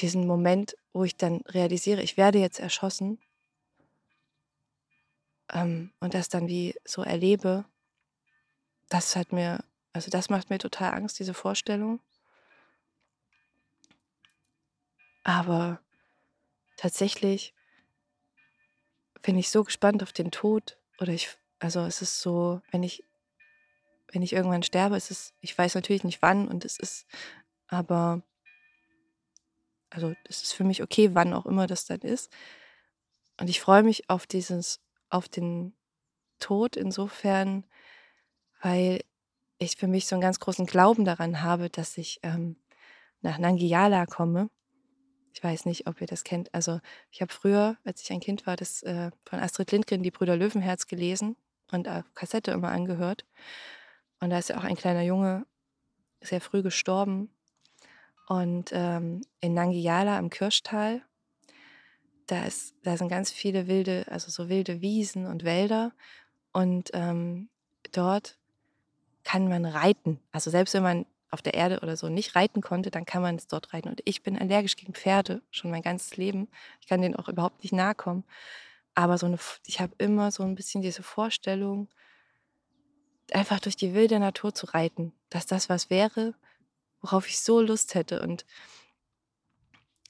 Diesen 0.00 0.26
Moment, 0.26 0.76
wo 0.92 1.04
ich 1.04 1.16
dann 1.16 1.40
realisiere, 1.42 2.02
ich 2.02 2.16
werde 2.16 2.38
jetzt 2.38 2.60
erschossen. 2.60 3.18
Ähm, 5.52 5.92
und 6.00 6.14
das 6.14 6.28
dann 6.28 6.48
wie 6.48 6.74
so 6.84 7.02
erlebe, 7.02 7.64
das 8.88 9.16
hat 9.16 9.32
mir, 9.32 9.64
also 9.92 10.10
das 10.10 10.30
macht 10.30 10.50
mir 10.50 10.58
total 10.58 10.94
Angst, 10.94 11.18
diese 11.18 11.34
Vorstellung. 11.34 12.00
Aber 15.24 15.80
tatsächlich 16.76 17.52
bin 19.22 19.36
ich 19.36 19.50
so 19.50 19.64
gespannt 19.64 20.02
auf 20.02 20.12
den 20.12 20.30
Tod. 20.30 20.78
Oder 21.00 21.12
ich, 21.12 21.36
also 21.58 21.80
es 21.80 22.00
ist 22.00 22.20
so, 22.20 22.62
wenn 22.70 22.84
ich, 22.84 23.02
wenn 24.12 24.22
ich 24.22 24.32
irgendwann 24.32 24.62
sterbe, 24.62 24.96
ist 24.96 25.10
es, 25.10 25.34
ich 25.40 25.56
weiß 25.56 25.74
natürlich 25.74 26.04
nicht 26.04 26.22
wann 26.22 26.46
und 26.46 26.64
es 26.64 26.78
ist, 26.78 27.06
aber, 27.66 28.22
also 29.90 30.14
es 30.28 30.42
ist 30.42 30.52
für 30.52 30.62
mich 30.62 30.82
okay, 30.82 31.14
wann 31.14 31.34
auch 31.34 31.46
immer 31.46 31.66
das 31.66 31.86
dann 31.86 32.00
ist. 32.02 32.32
Und 33.38 33.50
ich 33.50 33.60
freue 33.60 33.82
mich 33.82 34.08
auf 34.08 34.26
dieses, 34.26 34.80
auf 35.08 35.28
den 35.28 35.74
Tod 36.38 36.76
insofern, 36.76 37.64
weil 38.62 39.00
ich 39.58 39.76
für 39.76 39.86
mich 39.86 40.06
so 40.06 40.14
einen 40.14 40.22
ganz 40.22 40.40
großen 40.40 40.66
Glauben 40.66 41.04
daran 41.04 41.42
habe, 41.42 41.70
dass 41.70 41.96
ich 41.96 42.20
ähm, 42.22 42.56
nach 43.20 43.38
Nangiala 43.38 44.06
komme. 44.06 44.50
Ich 45.32 45.42
weiß 45.42 45.66
nicht, 45.66 45.86
ob 45.86 46.00
ihr 46.00 46.06
das 46.06 46.24
kennt. 46.24 46.52
Also 46.54 46.80
ich 47.10 47.20
habe 47.20 47.32
früher, 47.32 47.76
als 47.84 48.02
ich 48.02 48.10
ein 48.12 48.20
Kind 48.20 48.46
war, 48.46 48.56
das 48.56 48.82
äh, 48.82 49.10
von 49.24 49.38
Astrid 49.38 49.72
Lindgren, 49.72 50.02
die 50.02 50.10
Brüder 50.10 50.36
Löwenherz, 50.36 50.86
gelesen 50.86 51.36
und 51.70 51.88
auf 51.88 52.04
Kassette 52.14 52.52
immer 52.52 52.70
angehört. 52.70 53.26
Und 54.20 54.30
da 54.30 54.38
ist 54.38 54.48
ja 54.48 54.58
auch 54.58 54.64
ein 54.64 54.76
kleiner 54.76 55.02
Junge 55.02 55.46
sehr 56.20 56.40
früh 56.40 56.62
gestorben. 56.62 57.30
Und 58.28 58.70
ähm, 58.72 59.22
in 59.40 59.54
Nangiala 59.54 60.18
im 60.18 60.30
Kirschtal, 60.30 61.02
da, 62.26 62.44
ist, 62.44 62.74
da 62.82 62.96
sind 62.96 63.08
ganz 63.08 63.30
viele 63.30 63.66
wilde, 63.68 64.06
also 64.08 64.30
so 64.30 64.48
wilde 64.48 64.80
Wiesen 64.80 65.26
und 65.26 65.44
Wälder. 65.44 65.92
Und 66.52 66.90
ähm, 66.94 67.48
dort 67.92 68.38
kann 69.24 69.48
man 69.48 69.64
reiten. 69.64 70.20
Also 70.32 70.50
selbst 70.50 70.74
wenn 70.74 70.82
man 70.82 71.06
auf 71.30 71.42
der 71.42 71.54
Erde 71.54 71.80
oder 71.80 71.96
so 71.96 72.08
nicht 72.08 72.36
reiten 72.36 72.60
konnte, 72.60 72.90
dann 72.90 73.04
kann 73.04 73.22
man 73.22 73.36
es 73.36 73.46
dort 73.46 73.72
reiten. 73.72 73.88
Und 73.88 74.00
ich 74.04 74.22
bin 74.22 74.38
allergisch 74.38 74.76
gegen 74.76 74.94
Pferde 74.94 75.42
schon 75.50 75.70
mein 75.70 75.82
ganzes 75.82 76.16
Leben. 76.16 76.48
Ich 76.80 76.86
kann 76.86 77.02
denen 77.02 77.16
auch 77.16 77.28
überhaupt 77.28 77.62
nicht 77.62 77.72
nahe 77.72 77.94
kommen. 77.94 78.24
Aber 78.94 79.18
so 79.18 79.26
eine, 79.26 79.38
ich 79.66 79.80
habe 79.80 79.92
immer 79.98 80.30
so 80.30 80.42
ein 80.42 80.54
bisschen 80.54 80.82
diese 80.82 81.02
Vorstellung, 81.02 81.88
einfach 83.32 83.60
durch 83.60 83.76
die 83.76 83.92
wilde 83.92 84.18
Natur 84.18 84.54
zu 84.54 84.66
reiten, 84.66 85.12
dass 85.28 85.46
das 85.46 85.68
was 85.68 85.90
wäre, 85.90 86.34
worauf 87.00 87.28
ich 87.28 87.40
so 87.40 87.60
Lust 87.60 87.94
hätte. 87.94 88.22
Und 88.22 88.46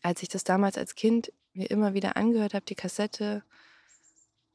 als 0.02 0.22
ich 0.22 0.28
das 0.28 0.44
damals 0.44 0.78
als 0.78 0.94
Kind 0.94 1.32
mir 1.56 1.70
immer 1.70 1.94
wieder 1.94 2.16
angehört 2.16 2.54
habe, 2.54 2.64
die 2.64 2.74
Kassette, 2.74 3.42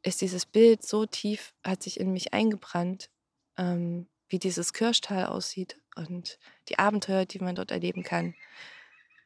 ist 0.03 0.21
dieses 0.21 0.45
Bild 0.45 0.83
so 0.83 1.05
tief, 1.05 1.53
hat 1.63 1.83
sich 1.83 1.99
in 1.99 2.11
mich 2.11 2.33
eingebrannt. 2.33 3.09
Ähm, 3.57 4.07
wie 4.31 4.39
dieses 4.39 4.73
Kirschtal 4.73 5.25
aussieht 5.25 5.77
und 5.95 6.39
die 6.69 6.79
Abenteuer, 6.79 7.25
die 7.25 7.39
man 7.39 7.55
dort 7.55 7.71
erleben 7.71 8.01
kann. 8.01 8.33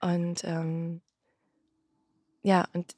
Und 0.02 0.44
ähm, 0.44 1.02
ja, 2.42 2.68
und 2.74 2.96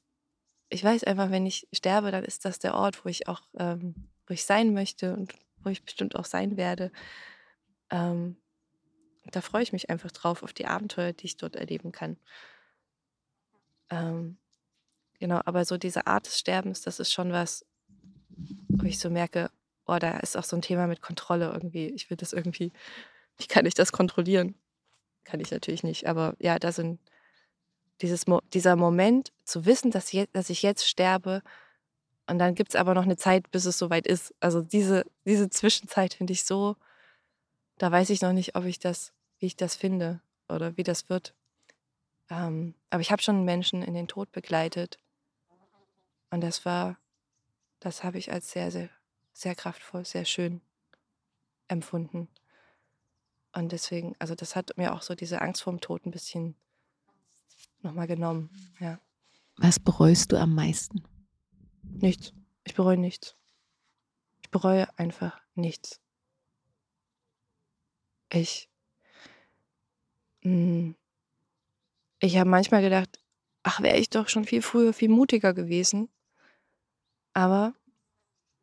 ich 0.70 0.84
weiß 0.84 1.04
einfach, 1.04 1.32
wenn 1.32 1.46
ich 1.46 1.68
sterbe, 1.74 2.12
dann 2.12 2.24
ist 2.24 2.46
das 2.46 2.60
der 2.60 2.76
Ort, 2.76 3.04
wo 3.04 3.10
ich 3.10 3.28
auch, 3.28 3.42
ähm, 3.58 3.94
wo 4.26 4.34
ich 4.34 4.46
sein 4.46 4.74
möchte 4.74 5.14
und 5.14 5.34
wo 5.58 5.70
ich 5.70 5.84
bestimmt 5.84 6.16
auch 6.16 6.26
sein 6.26 6.56
werde. 6.58 6.92
Ähm, 7.90 8.38
da 9.26 9.42
freue 9.42 9.64
ich 9.64 9.74
mich 9.74 9.90
einfach 9.90 10.12
drauf, 10.12 10.44
auf 10.44 10.54
die 10.54 10.66
Abenteuer, 10.66 11.12
die 11.12 11.26
ich 11.26 11.38
dort 11.38 11.58
erleben 11.58 11.92
kann. 11.92 12.18
Ähm, 13.90 14.38
genau, 15.20 15.42
aber 15.46 15.66
so 15.66 15.78
diese 15.78 16.08
Art 16.08 16.28
des 16.28 16.40
Sterbens, 16.40 16.82
das 16.82 17.00
ist 17.00 17.12
schon 17.12 17.32
was, 17.32 17.66
wo 18.70 18.86
ich 18.86 19.00
so 19.00 19.10
merke, 19.10 19.50
oh, 19.86 19.98
da 20.00 20.18
ist 20.18 20.38
auch 20.38 20.44
so 20.44 20.56
ein 20.56 20.62
Thema 20.62 20.88
mit 20.88 21.02
Kontrolle 21.02 21.52
irgendwie. 21.52 21.88
Ich 21.90 22.10
will 22.10 22.18
das 22.18 22.34
irgendwie, 22.34 22.72
wie 23.38 23.48
kann 23.48 23.66
ich 23.66 23.74
das 23.74 23.92
kontrollieren? 23.92 24.56
Kann 25.24 25.40
ich 25.40 25.52
natürlich 25.52 25.84
nicht. 25.84 26.08
Aber 26.08 26.36
ja, 26.40 26.60
da 26.60 26.72
sind 26.72 27.00
dieses, 28.02 28.26
dieser 28.54 28.76
Moment 28.76 29.32
zu 29.44 29.66
wissen, 29.66 29.92
dass 29.92 30.14
ich, 30.14 30.28
dass 30.34 30.50
ich 30.50 30.62
jetzt 30.62 30.88
sterbe 30.88 31.42
und 32.28 32.40
dann 32.40 32.56
gibt 32.56 32.72
es 32.72 32.76
aber 32.76 32.94
noch 32.94 33.04
eine 33.04 33.16
Zeit, 33.16 33.50
bis 33.52 33.66
es 33.66 33.78
soweit 33.78 34.06
ist. 34.06 34.36
Also 34.42 34.62
diese, 34.62 35.06
diese 35.26 35.50
Zwischenzeit 35.50 36.14
finde 36.14 36.34
ich 36.34 36.44
so, 36.44 36.76
da 37.78 37.92
weiß 37.92 38.10
ich 38.10 38.22
noch 38.22 38.34
nicht, 38.34 38.56
ob 38.56 38.66
ich 38.66 38.80
das, 38.80 39.14
wie 39.40 39.46
ich 39.46 39.56
das 39.56 39.76
finde 39.76 40.22
oder 40.50 40.76
wie 40.76 40.84
das 40.84 41.10
wird. 41.10 41.34
Ähm, 42.30 42.76
aber 42.90 43.02
ich 43.02 43.12
habe 43.12 43.22
schon 43.22 43.46
Menschen 43.46 43.82
in 43.82 43.94
den 43.94 44.10
Tod 44.10 44.32
begleitet. 44.34 44.98
Und 46.30 46.42
das 46.42 46.66
war, 46.66 46.98
das 47.80 48.04
habe 48.04 48.18
ich 48.18 48.32
als 48.32 48.52
sehr, 48.52 48.72
sehr 48.72 48.90
sehr 49.38 49.54
kraftvoll, 49.54 50.04
sehr 50.04 50.26
schön 50.26 50.62
empfunden. 51.68 52.28
Und 53.54 53.72
deswegen, 53.72 54.16
also 54.18 54.34
das 54.34 54.56
hat 54.56 54.76
mir 54.78 54.94
auch 54.94 55.04
so 55.04 55.14
diese 55.14 55.42
Angst 55.42 55.62
vorm 55.62 55.80
Tod 55.80 56.06
ein 56.06 56.12
bisschen 56.12 56.56
nochmal 57.82 58.08
genommen, 58.08 58.50
ja. 58.80 59.00
Was 59.58 59.80
bereust 59.80 60.32
du 60.32 60.38
am 60.38 60.56
meisten? 60.56 61.04
Nichts. 61.84 62.34
Ich 62.64 62.74
bereue 62.74 62.98
nichts. 62.98 63.36
Ich 64.42 64.50
bereue 64.50 64.88
einfach 64.98 65.40
nichts. 65.56 66.02
Ich, 68.30 68.70
hm, 70.42 70.96
ich 72.20 72.38
habe 72.38 72.50
manchmal 72.50 72.82
gedacht, 72.82 73.20
ach, 73.64 73.82
wäre 73.82 73.98
ich 73.98 74.10
doch 74.10 74.30
schon 74.30 74.46
viel 74.46 74.64
früher, 74.64 74.94
viel 74.94 75.10
mutiger 75.10 75.54
gewesen. 75.54 76.10
Aber 77.38 77.76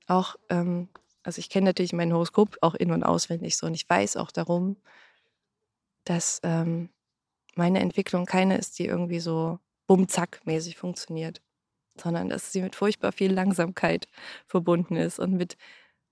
auch, 0.08 0.34
ähm, 0.50 0.88
also 1.22 1.38
ich 1.38 1.48
kenne 1.48 1.66
natürlich 1.66 1.92
mein 1.92 2.12
Horoskop 2.12 2.58
auch 2.60 2.74
in- 2.74 2.90
und 2.90 3.04
auswendig 3.04 3.56
so 3.56 3.68
und 3.68 3.74
ich 3.74 3.88
weiß 3.88 4.16
auch 4.16 4.32
darum, 4.32 4.76
dass 6.02 6.40
ähm, 6.42 6.88
meine 7.54 7.78
Entwicklung 7.78 8.26
keine 8.26 8.58
ist, 8.58 8.80
die 8.80 8.86
irgendwie 8.86 9.20
so 9.20 9.60
bumm-zack-mäßig 9.86 10.76
funktioniert, 10.76 11.40
sondern 11.96 12.30
dass 12.30 12.52
sie 12.52 12.62
mit 12.62 12.74
furchtbar 12.76 13.12
viel 13.12 13.32
Langsamkeit 13.32 14.08
verbunden 14.48 14.96
ist 14.96 15.20
und 15.20 15.34
mit, 15.34 15.56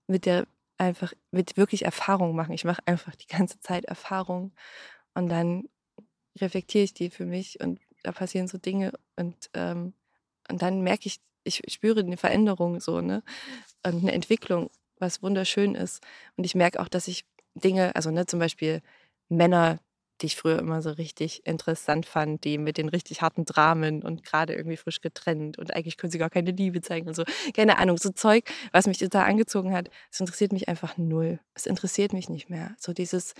mit 0.07 0.25
der 0.25 0.47
einfach, 0.77 1.13
mit 1.31 1.57
wirklich 1.57 1.83
Erfahrung 1.85 2.35
machen. 2.35 2.53
Ich 2.53 2.65
mache 2.65 2.81
einfach 2.85 3.15
die 3.15 3.27
ganze 3.27 3.59
Zeit 3.59 3.85
Erfahrung 3.85 4.53
und 5.15 5.29
dann 5.29 5.69
reflektiere 6.39 6.85
ich 6.85 6.93
die 6.93 7.09
für 7.09 7.25
mich 7.25 7.59
und 7.61 7.81
da 8.03 8.13
passieren 8.13 8.47
so 8.47 8.57
Dinge 8.57 8.93
und, 9.17 9.49
ähm, 9.53 9.93
und 10.49 10.61
dann 10.61 10.81
merke 10.81 11.07
ich, 11.07 11.21
ich 11.43 11.61
spüre 11.67 12.01
eine 12.01 12.17
Veränderung 12.17 12.79
so, 12.79 13.01
ne? 13.01 13.23
Und 13.85 14.01
eine 14.01 14.13
Entwicklung, 14.13 14.69
was 14.99 15.21
wunderschön 15.21 15.75
ist. 15.75 16.03
Und 16.37 16.45
ich 16.45 16.55
merke 16.55 16.79
auch, 16.79 16.87
dass 16.87 17.07
ich 17.07 17.25
Dinge, 17.55 17.95
also 17.95 18.11
ne, 18.11 18.25
zum 18.25 18.39
Beispiel 18.39 18.81
Männer, 19.29 19.79
die 20.21 20.27
ich 20.27 20.37
früher 20.37 20.59
immer 20.59 20.81
so 20.81 20.91
richtig 20.91 21.45
interessant 21.45 22.05
fand, 22.05 22.43
die 22.43 22.57
mit 22.57 22.77
den 22.77 22.87
richtig 22.89 23.21
harten 23.21 23.45
Dramen 23.45 24.03
und 24.03 24.23
gerade 24.23 24.53
irgendwie 24.53 24.77
frisch 24.77 25.01
getrennt 25.01 25.57
und 25.57 25.73
eigentlich 25.75 25.97
können 25.97 26.11
sie 26.11 26.17
gar 26.17 26.29
keine 26.29 26.51
Liebe 26.51 26.81
zeigen 26.81 27.07
und 27.07 27.15
so. 27.15 27.23
Keine 27.53 27.77
Ahnung, 27.77 27.97
so 27.97 28.09
Zeug, 28.11 28.49
was 28.71 28.87
mich 28.87 28.99
total 28.99 29.25
angezogen 29.25 29.73
hat, 29.73 29.89
es 30.11 30.19
interessiert 30.19 30.53
mich 30.53 30.69
einfach 30.69 30.97
null. 30.97 31.39
Es 31.55 31.65
interessiert 31.65 32.13
mich 32.13 32.29
nicht 32.29 32.49
mehr. 32.49 32.75
So 32.79 32.93
dieses, 32.93 33.33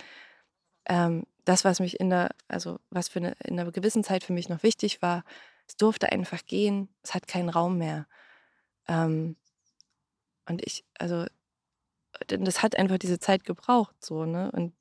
ähm, 0.86 1.24
das, 1.44 1.64
was 1.64 1.80
mich 1.80 2.00
in 2.00 2.10
der, 2.10 2.30
also 2.48 2.78
was 2.90 3.08
für 3.08 3.20
eine, 3.20 3.34
in 3.44 3.58
einer 3.58 3.70
gewissen 3.72 4.04
Zeit 4.04 4.24
für 4.24 4.32
mich 4.32 4.48
noch 4.48 4.62
wichtig 4.62 5.00
war, 5.00 5.24
es 5.66 5.76
durfte 5.76 6.12
einfach 6.12 6.44
gehen, 6.46 6.88
es 7.02 7.14
hat 7.14 7.26
keinen 7.28 7.48
Raum 7.48 7.78
mehr. 7.78 8.06
Ähm, 8.88 9.36
und 10.46 10.64
ich, 10.64 10.84
also, 10.98 11.24
das 12.26 12.62
hat 12.62 12.76
einfach 12.76 12.98
diese 12.98 13.18
Zeit 13.18 13.44
gebraucht, 13.44 13.96
so, 14.04 14.24
ne? 14.24 14.50
Und 14.52 14.74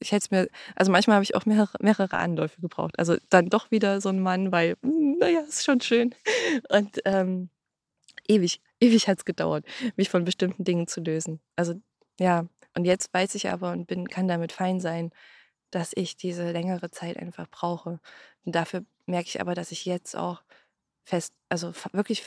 ich 0.00 0.12
hätte 0.12 0.24
es 0.24 0.30
mir, 0.30 0.48
also 0.76 0.90
manchmal 0.90 1.16
habe 1.16 1.24
ich 1.24 1.34
auch 1.34 1.46
mehrere, 1.46 1.76
mehrere 1.80 2.16
Anläufe 2.16 2.60
gebraucht. 2.60 2.98
Also 2.98 3.16
dann 3.28 3.50
doch 3.50 3.70
wieder 3.70 4.00
so 4.00 4.08
ein 4.08 4.20
Mann, 4.20 4.50
weil, 4.50 4.76
hm, 4.82 5.18
naja, 5.18 5.40
ist 5.40 5.64
schon 5.64 5.80
schön. 5.80 6.14
Und 6.70 7.00
ähm, 7.04 7.50
ewig, 8.28 8.60
ewig 8.80 9.08
hat 9.08 9.18
es 9.18 9.24
gedauert, 9.24 9.66
mich 9.96 10.08
von 10.10 10.24
bestimmten 10.24 10.64
Dingen 10.64 10.86
zu 10.86 11.00
lösen. 11.00 11.40
Also 11.56 11.74
ja, 12.18 12.46
und 12.74 12.84
jetzt 12.84 13.12
weiß 13.14 13.34
ich 13.34 13.50
aber 13.50 13.72
und 13.72 13.86
bin, 13.86 14.08
kann 14.08 14.28
damit 14.28 14.52
fein 14.52 14.80
sein, 14.80 15.10
dass 15.70 15.92
ich 15.94 16.16
diese 16.16 16.50
längere 16.52 16.90
Zeit 16.90 17.16
einfach 17.16 17.48
brauche. 17.48 18.00
Und 18.44 18.54
dafür 18.54 18.84
merke 19.10 19.28
ich 19.28 19.40
aber, 19.40 19.54
dass 19.54 19.72
ich 19.72 19.84
jetzt 19.84 20.16
auch 20.16 20.42
fest, 21.04 21.34
also 21.48 21.72
wirklich 21.92 22.24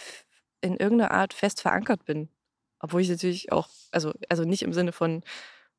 in 0.61 0.77
irgendeiner 0.77 1.11
Art 1.11 1.33
fest 1.33 1.61
verankert 1.61 2.05
bin. 2.05 2.29
Obwohl 2.79 3.01
ich 3.01 3.09
natürlich 3.09 3.51
auch, 3.51 3.69
also, 3.91 4.13
also 4.29 4.43
nicht 4.43 4.61
im 4.61 4.73
Sinne 4.73 4.91
von, 4.91 5.23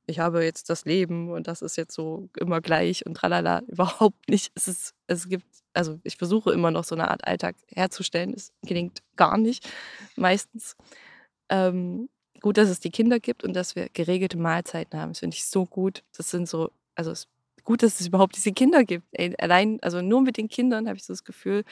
ich 0.07 0.19
habe 0.19 0.45
jetzt 0.45 0.71
das 0.71 0.85
Leben 0.85 1.31
und 1.31 1.47
das 1.47 1.63
ist 1.63 1.77
jetzt 1.77 1.95
so 1.95 2.29
immer 2.39 2.61
gleich 2.61 3.07
und 3.07 3.15
tralala, 3.15 3.61
überhaupt 3.69 4.29
nicht. 4.29 4.53
Es, 4.55 4.69
ist, 4.69 4.95
es 5.07 5.29
gibt, 5.29 5.47
also 5.73 6.01
ich 6.05 6.17
versuche 6.17 6.53
immer 6.53 6.71
noch 6.71 6.85
so 6.85 6.95
eine 6.95 7.11
Art 7.11 7.27
Alltag 7.27 7.57
herzustellen. 7.69 8.35
Es 8.35 8.53
gelingt 8.63 9.03
gar 9.17 9.39
nicht, 9.39 9.69
meistens. 10.17 10.77
Ähm, 11.49 12.09
gut, 12.41 12.59
dass 12.59 12.69
es 12.69 12.81
die 12.81 12.91
Kinder 12.91 13.21
gibt 13.21 13.45
und 13.45 13.55
dass 13.55 13.77
wir 13.77 13.89
geregelte 13.91 14.39
Mahlzeiten 14.39 14.99
haben. 14.99 15.13
Das 15.13 15.21
finde 15.21 15.37
ich 15.37 15.47
so 15.47 15.67
gut. 15.67 16.05
Das 16.17 16.31
sind 16.31 16.49
so, 16.49 16.71
also 16.95 17.11
es 17.11 17.29
gut, 17.65 17.83
dass 17.83 18.01
es 18.01 18.07
überhaupt 18.07 18.37
diese 18.37 18.53
Kinder 18.53 18.85
gibt. 18.85 19.07
Ey, 19.13 19.35
allein, 19.39 19.79
also 19.83 20.03
nur 20.03 20.23
mit 20.23 20.37
den 20.37 20.49
Kindern 20.49 20.87
habe 20.87 20.97
ich 20.97 21.05
so 21.05 21.13
das 21.13 21.25
Gefühl, 21.25 21.65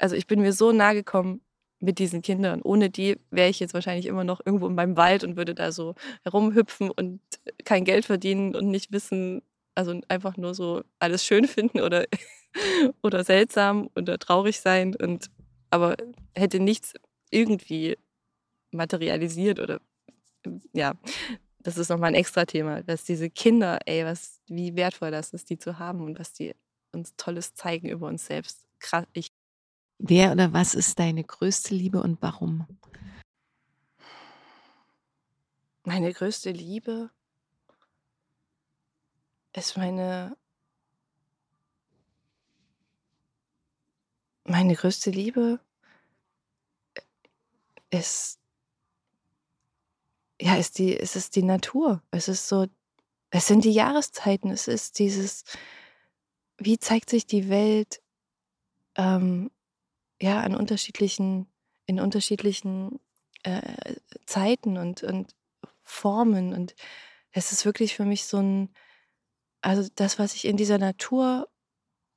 also 0.00 0.16
ich 0.16 0.26
bin 0.26 0.40
mir 0.40 0.52
so 0.52 0.72
nahe 0.72 0.94
gekommen 0.94 1.40
mit 1.80 1.98
diesen 1.98 2.22
Kindern. 2.22 2.60
Ohne 2.62 2.90
die 2.90 3.16
wäre 3.30 3.48
ich 3.48 3.60
jetzt 3.60 3.74
wahrscheinlich 3.74 4.06
immer 4.06 4.24
noch 4.24 4.40
irgendwo 4.44 4.66
in 4.66 4.74
meinem 4.74 4.96
Wald 4.96 5.24
und 5.24 5.36
würde 5.36 5.54
da 5.54 5.72
so 5.72 5.94
herumhüpfen 6.24 6.90
und 6.90 7.20
kein 7.64 7.84
Geld 7.84 8.04
verdienen 8.04 8.54
und 8.54 8.68
nicht 8.68 8.92
wissen, 8.92 9.42
also 9.74 10.00
einfach 10.08 10.36
nur 10.36 10.54
so 10.54 10.82
alles 10.98 11.24
schön 11.24 11.46
finden 11.46 11.80
oder, 11.80 12.06
oder 13.02 13.24
seltsam 13.24 13.90
oder 13.96 14.18
traurig 14.18 14.60
sein 14.60 14.96
und 14.96 15.30
aber 15.70 15.96
hätte 16.34 16.60
nichts 16.60 16.94
irgendwie 17.30 17.96
materialisiert 18.72 19.60
oder 19.60 19.80
ja, 20.72 20.94
das 21.60 21.76
ist 21.76 21.88
nochmal 21.88 22.10
ein 22.10 22.14
extra 22.14 22.44
Thema, 22.44 22.82
dass 22.82 23.04
diese 23.04 23.30
Kinder, 23.30 23.78
ey, 23.86 24.04
was, 24.04 24.40
wie 24.46 24.76
wertvoll 24.76 25.10
das 25.10 25.30
ist, 25.30 25.50
die 25.50 25.58
zu 25.58 25.78
haben 25.78 26.04
und 26.04 26.18
was 26.18 26.32
die 26.32 26.54
uns 26.92 27.14
Tolles 27.16 27.54
zeigen 27.54 27.88
über 27.88 28.06
uns 28.08 28.26
selbst. 28.26 28.66
Krass, 28.78 29.06
ich 29.12 29.32
Wer 29.98 30.30
oder 30.30 30.52
was 30.52 30.74
ist 30.74 31.00
deine 31.00 31.24
größte 31.24 31.74
Liebe 31.74 32.00
und 32.00 32.22
warum? 32.22 32.66
Meine 35.84 36.12
größte 36.12 36.52
Liebe 36.52 37.10
ist 39.54 39.76
meine 39.76 40.36
meine 44.44 44.74
größte 44.74 45.10
Liebe 45.10 45.60
ist 47.90 48.38
ja, 50.40 50.56
ist 50.56 50.78
die 50.78 50.98
es 50.98 51.16
ist 51.16 51.36
die 51.36 51.42
Natur. 51.42 52.02
Es 52.10 52.28
ist 52.28 52.48
so 52.48 52.66
es 53.30 53.46
sind 53.46 53.64
die 53.64 53.72
Jahreszeiten, 53.72 54.50
es 54.50 54.68
ist 54.68 54.98
dieses 54.98 55.44
wie 56.58 56.78
zeigt 56.78 57.10
sich 57.10 57.26
die 57.26 57.48
Welt 57.48 58.00
ähm, 58.96 59.50
ja, 60.20 60.40
an 60.40 60.56
unterschiedlichen 60.56 61.46
in 61.86 62.00
unterschiedlichen, 62.00 63.00
äh, 63.44 63.96
Zeiten 64.26 64.76
und 64.78 65.02
und 65.02 65.34
Formen 65.84 66.52
und 66.54 66.74
es 67.32 67.52
ist 67.52 67.64
wirklich 67.64 67.94
für 67.96 68.04
mich 68.04 68.26
so 68.26 68.38
ein 68.38 68.70
also, 69.60 69.88
das, 69.96 70.18
was 70.18 70.34
ich 70.34 70.44
in 70.44 70.56
dieser 70.56 70.78
Natur 70.78 71.48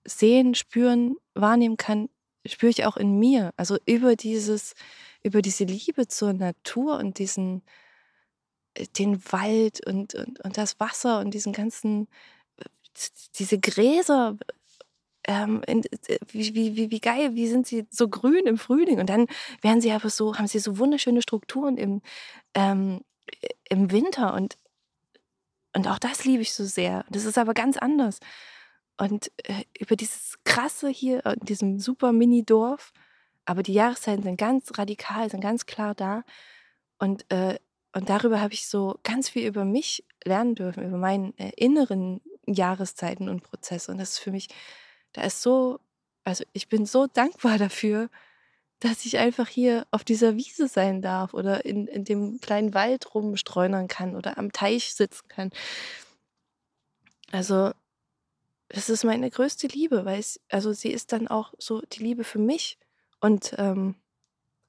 sehen, 0.05 0.55
spüren, 0.55 1.17
wahrnehmen 1.33 1.77
kann, 1.77 2.09
spüre 2.45 2.69
ich 2.69 2.85
auch 2.85 2.97
in 2.97 3.19
mir. 3.19 3.51
Also, 3.57 3.77
über 3.85 4.15
dieses 4.15 4.73
über 5.23 5.41
diese 5.41 5.65
Liebe 5.65 6.07
zur 6.07 6.33
Natur 6.33 6.97
und 6.97 7.19
diesen 7.19 7.63
den 8.97 9.23
Wald 9.31 9.85
und 9.85 10.15
und 10.15 10.39
und 10.41 10.57
das 10.57 10.79
Wasser 10.79 11.19
und 11.19 11.33
diesen 11.33 11.53
ganzen 11.53 12.07
äh, 12.57 12.65
diese 13.37 13.59
Gräser 13.59 14.37
ähm, 15.27 15.61
äh, 15.67 15.81
wie, 16.31 16.55
wie, 16.55 16.75
wie, 16.75 16.91
wie 16.91 16.99
geil, 16.99 17.35
wie 17.35 17.47
sind 17.47 17.67
sie 17.67 17.85
so 17.89 18.09
grün 18.09 18.45
im 18.45 18.57
Frühling 18.57 18.99
und 18.99 19.09
dann 19.09 19.27
werden 19.61 19.81
sie 19.81 19.91
aber 19.91 20.09
so, 20.09 20.37
haben 20.37 20.47
sie 20.47 20.59
so 20.59 20.77
wunderschöne 20.77 21.21
Strukturen 21.21 21.77
im, 21.77 22.01
ähm, 22.55 23.01
im 23.69 23.91
Winter 23.91 24.33
und, 24.33 24.57
und 25.75 25.87
auch 25.87 25.99
das 25.99 26.25
liebe 26.25 26.41
ich 26.41 26.53
so 26.53 26.65
sehr. 26.65 27.05
Das 27.09 27.25
ist 27.25 27.37
aber 27.37 27.53
ganz 27.53 27.77
anders. 27.77 28.19
Und 28.97 29.31
äh, 29.43 29.63
über 29.79 29.95
dieses 29.95 30.37
krasse 30.43 30.89
hier 30.89 31.25
in 31.25 31.45
diesem 31.45 31.79
super 31.79 32.11
Mini-Dorf, 32.11 32.91
aber 33.45 33.63
die 33.63 33.73
Jahreszeiten 33.73 34.23
sind 34.23 34.37
ganz 34.37 34.77
radikal, 34.77 35.29
sind 35.29 35.41
ganz 35.41 35.65
klar 35.65 35.95
da. 35.95 36.23
Und, 36.99 37.25
äh, 37.31 37.57
und 37.93 38.09
darüber 38.09 38.41
habe 38.41 38.53
ich 38.53 38.67
so 38.67 38.99
ganz 39.03 39.29
viel 39.29 39.47
über 39.47 39.65
mich 39.65 40.03
lernen 40.23 40.55
dürfen, 40.55 40.85
über 40.85 40.97
meinen 40.97 41.37
äh, 41.37 41.51
inneren 41.55 42.21
Jahreszeiten 42.47 43.29
und 43.29 43.43
Prozesse. 43.43 43.91
Und 43.91 43.97
das 43.97 44.11
ist 44.11 44.19
für 44.19 44.31
mich 44.31 44.49
da 45.13 45.23
ist 45.23 45.41
so, 45.41 45.79
also 46.23 46.43
ich 46.53 46.69
bin 46.69 46.85
so 46.85 47.07
dankbar 47.07 47.57
dafür, 47.57 48.09
dass 48.79 49.05
ich 49.05 49.17
einfach 49.17 49.47
hier 49.47 49.85
auf 49.91 50.03
dieser 50.03 50.35
Wiese 50.37 50.67
sein 50.67 51.01
darf 51.01 51.33
oder 51.33 51.65
in, 51.65 51.87
in 51.87 52.03
dem 52.03 52.39
kleinen 52.41 52.73
Wald 52.73 53.13
rumstreunern 53.13 53.87
kann 53.87 54.15
oder 54.15 54.37
am 54.37 54.51
Teich 54.51 54.93
sitzen 54.93 55.27
kann. 55.27 55.51
Also, 57.31 57.71
das 58.69 58.89
ist 58.89 59.03
meine 59.03 59.29
größte 59.29 59.67
Liebe, 59.67 60.05
weil 60.05 60.19
es, 60.19 60.39
also 60.49 60.71
sie 60.73 60.91
ist 60.91 61.11
dann 61.11 61.27
auch 61.27 61.53
so 61.59 61.81
die 61.81 62.01
Liebe 62.01 62.23
für 62.23 62.39
mich. 62.39 62.79
Und, 63.19 63.53
ähm, 63.57 63.95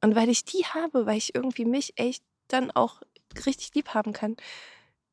und 0.03 0.15
weil 0.15 0.29
ich 0.29 0.45
die 0.45 0.67
habe, 0.67 1.07
weil 1.07 1.17
ich 1.17 1.35
irgendwie 1.35 1.65
mich 1.65 1.95
echt 1.97 2.23
dann 2.49 2.71
auch 2.71 3.03
richtig 3.47 3.75
lieb 3.75 3.91
haben 3.91 4.13
kann, 4.13 4.37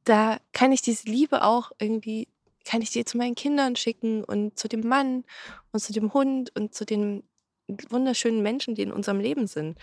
da 0.04 0.40
kann 0.54 0.72
ich 0.72 0.82
diese 0.82 1.08
Liebe 1.08 1.44
auch 1.44 1.72
irgendwie 1.80 2.28
kann 2.66 2.82
ich 2.82 2.92
die 2.92 3.06
zu 3.06 3.18
meinen 3.18 3.34
Kindern 3.34 3.76
schicken 3.76 4.24
und 4.24 4.60
zu 4.60 4.68
dem 4.68 4.88
Mann 4.88 5.24
und 5.72 5.80
zu 5.80 5.92
dem 5.92 6.14
Hund 6.14 6.56
und 6.56 6.76
zu 6.76 6.86
den 6.86 7.24
wunderschönen 7.68 8.44
Menschen, 8.44 8.76
die 8.76 8.84
in 8.84 8.92
unserem 8.92 9.20
Leben 9.20 9.48
sind. 9.48 9.78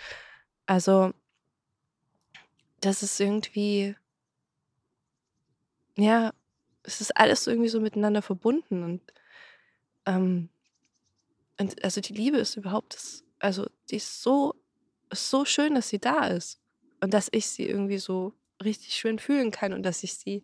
Also, 0.65 1.11
das 2.79 3.03
ist 3.03 3.19
irgendwie, 3.19 3.95
ja, 5.97 6.33
es 6.83 7.01
ist 7.01 7.17
alles 7.17 7.47
irgendwie 7.47 7.69
so 7.69 7.81
miteinander 7.81 8.21
verbunden 8.21 8.83
und, 8.83 9.01
ähm, 10.05 10.49
und 11.59 11.83
also 11.83 11.99
die 11.99 12.13
Liebe 12.13 12.37
ist 12.37 12.55
überhaupt, 12.55 12.93
das, 12.93 13.25
also 13.39 13.67
die 13.89 13.97
ist 13.97 14.21
so, 14.21 14.55
ist 15.09 15.29
so 15.29 15.43
schön, 15.43 15.75
dass 15.75 15.89
sie 15.89 15.99
da 15.99 16.27
ist 16.27 16.61
und 17.01 17.13
dass 17.13 17.29
ich 17.31 17.47
sie 17.47 17.67
irgendwie 17.67 17.97
so 17.97 18.33
richtig 18.63 18.93
schön 18.95 19.19
fühlen 19.19 19.51
kann 19.51 19.73
und 19.73 19.83
dass 19.83 20.03
ich 20.03 20.15
sie 20.15 20.43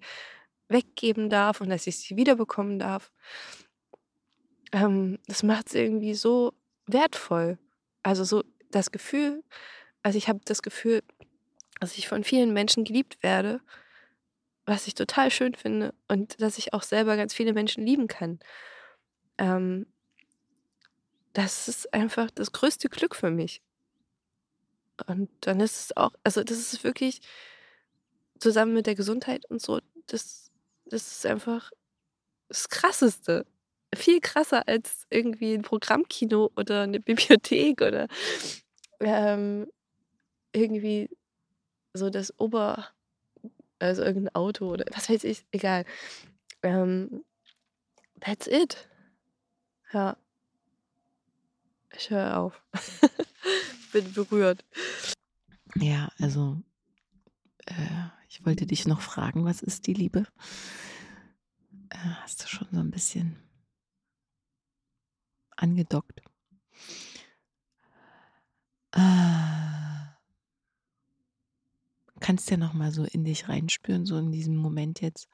weggeben 0.70 1.30
darf 1.30 1.62
und 1.62 1.70
dass 1.70 1.88
ich 1.88 1.98
sie 1.98 2.16
wiederbekommen 2.16 2.80
darf. 2.80 3.12
Ähm, 4.72 5.20
das 5.28 5.44
macht 5.44 5.68
es 5.68 5.76
irgendwie 5.76 6.14
so 6.14 6.54
wertvoll. 6.88 7.58
Also 8.02 8.24
so 8.24 8.44
das 8.72 8.92
Gefühl, 8.92 9.44
also 10.02 10.18
ich 10.18 10.28
habe 10.28 10.42
das 10.46 10.62
Gefühl, 10.62 11.02
dass 11.80 11.98
ich 11.98 12.08
von 12.08 12.24
vielen 12.24 12.54
Menschen 12.54 12.84
geliebt 12.84 13.22
werde, 13.24 13.62
was 14.66 14.88
ich 14.88 14.96
total 14.96 15.32
schön 15.32 15.56
finde 15.56 15.94
und 16.08 16.42
dass 16.42 16.58
ich 16.58 16.74
auch 16.74 16.84
selber 16.84 17.18
ganz 17.18 17.34
viele 17.34 17.54
Menschen 17.54 17.86
lieben 17.86 18.08
kann. 18.08 18.40
Ähm, 19.38 19.86
das 21.34 21.68
ist 21.68 21.94
einfach 21.94 22.30
das 22.32 22.52
größte 22.52 22.90
Glück 22.90 23.16
für 23.16 23.32
mich. 23.32 23.62
Und 25.08 25.30
dann 25.42 25.60
ist 25.60 25.80
es 25.80 25.98
auch, 25.98 26.12
also 26.24 26.44
das 26.44 26.58
ist 26.58 26.84
wirklich 26.84 27.22
zusammen 28.40 28.74
mit 28.74 28.86
der 28.88 28.96
Gesundheit 28.96 29.46
und 29.50 29.62
so, 29.62 29.80
das 30.08 30.44
das 30.86 31.12
ist 31.12 31.26
einfach 31.26 31.72
das 32.50 32.70
Krasseste. 32.70 33.46
Viel 33.96 34.22
krasser 34.22 34.68
als 34.68 35.06
irgendwie 35.10 35.54
ein 35.54 35.62
Programmkino 35.62 36.52
oder 36.56 36.82
eine 36.82 37.00
Bibliothek 37.02 37.82
oder 37.82 38.08
ähm, 39.00 39.68
irgendwie 40.52 41.10
so 41.94 42.10
das 42.10 42.38
Ober, 42.40 42.88
also 43.80 44.04
irgendein 44.04 44.36
Auto 44.36 44.72
oder 44.72 44.86
was 44.94 45.10
weiß 45.10 45.24
ich, 45.26 45.46
egal. 45.52 45.86
Ähm, 46.64 47.24
that's 48.20 48.48
it. 48.48 48.88
Ja. 49.92 50.18
Ich 51.96 52.10
höre 52.10 52.38
auf. 52.38 52.62
Bin 53.94 54.12
berührt. 54.12 54.66
Ja, 55.76 56.12
also 56.20 56.60
äh, 57.68 58.08
ich 58.28 58.44
wollte 58.44 58.66
dich 58.66 58.88
noch 58.88 59.02
fragen, 59.02 59.46
was 59.46 59.62
ist 59.62 59.86
die 59.86 59.94
Liebe? 59.94 60.26
Äh, 61.90 61.98
hast 61.98 62.44
du 62.44 62.48
schon 62.48 62.68
so 62.72 62.80
ein 62.80 62.90
bisschen 62.90 63.38
angedockt? 65.56 66.22
Äh, 68.92 69.00
kannst 72.20 72.50
ja 72.50 72.58
noch 72.58 72.74
mal 72.74 72.92
so 72.92 73.04
in 73.04 73.24
dich 73.26 73.48
reinspüren, 73.48 74.08
so 74.08 74.18
in 74.18 74.32
diesem 74.32 74.56
Moment 74.56 75.02
jetzt. 75.02 75.30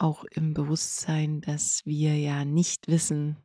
auch 0.00 0.24
im 0.24 0.54
Bewusstsein, 0.54 1.42
dass 1.42 1.84
wir 1.84 2.16
ja 2.16 2.46
nicht 2.46 2.88
wissen, 2.88 3.36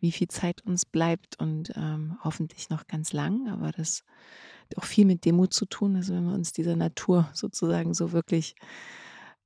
wie 0.00 0.12
viel 0.12 0.28
Zeit 0.28 0.62
uns 0.62 0.84
bleibt 0.84 1.38
und 1.40 1.72
ähm, 1.76 2.18
hoffentlich 2.22 2.70
noch 2.70 2.86
ganz 2.86 3.12
lang, 3.12 3.48
aber 3.48 3.72
das 3.72 4.04
hat 4.62 4.78
auch 4.78 4.84
viel 4.84 5.04
mit 5.04 5.24
Demut 5.24 5.52
zu 5.52 5.66
tun. 5.66 5.96
Also 5.96 6.14
wenn 6.14 6.24
wir 6.24 6.34
uns 6.34 6.52
dieser 6.52 6.76
Natur 6.76 7.28
sozusagen 7.32 7.94
so 7.94 8.12
wirklich 8.12 8.54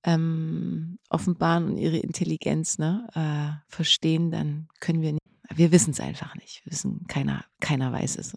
ähm, 0.04 0.98
offenbaren 1.08 1.70
und 1.70 1.76
ihre 1.76 1.98
Intelligenz 1.98 2.78
ne, 2.78 3.08
äh, 3.14 3.72
verstehen, 3.72 4.30
dann 4.30 4.68
können 4.80 5.00
wir 5.00 5.12
nicht, 5.12 5.22
wir 5.54 5.72
wissen 5.72 5.90
es 5.90 6.00
einfach 6.00 6.34
nicht. 6.34 6.64
Wir 6.64 6.72
wissen, 6.72 7.06
keiner, 7.06 7.44
keiner 7.60 7.92
weiß 7.92 8.16
es. 8.16 8.34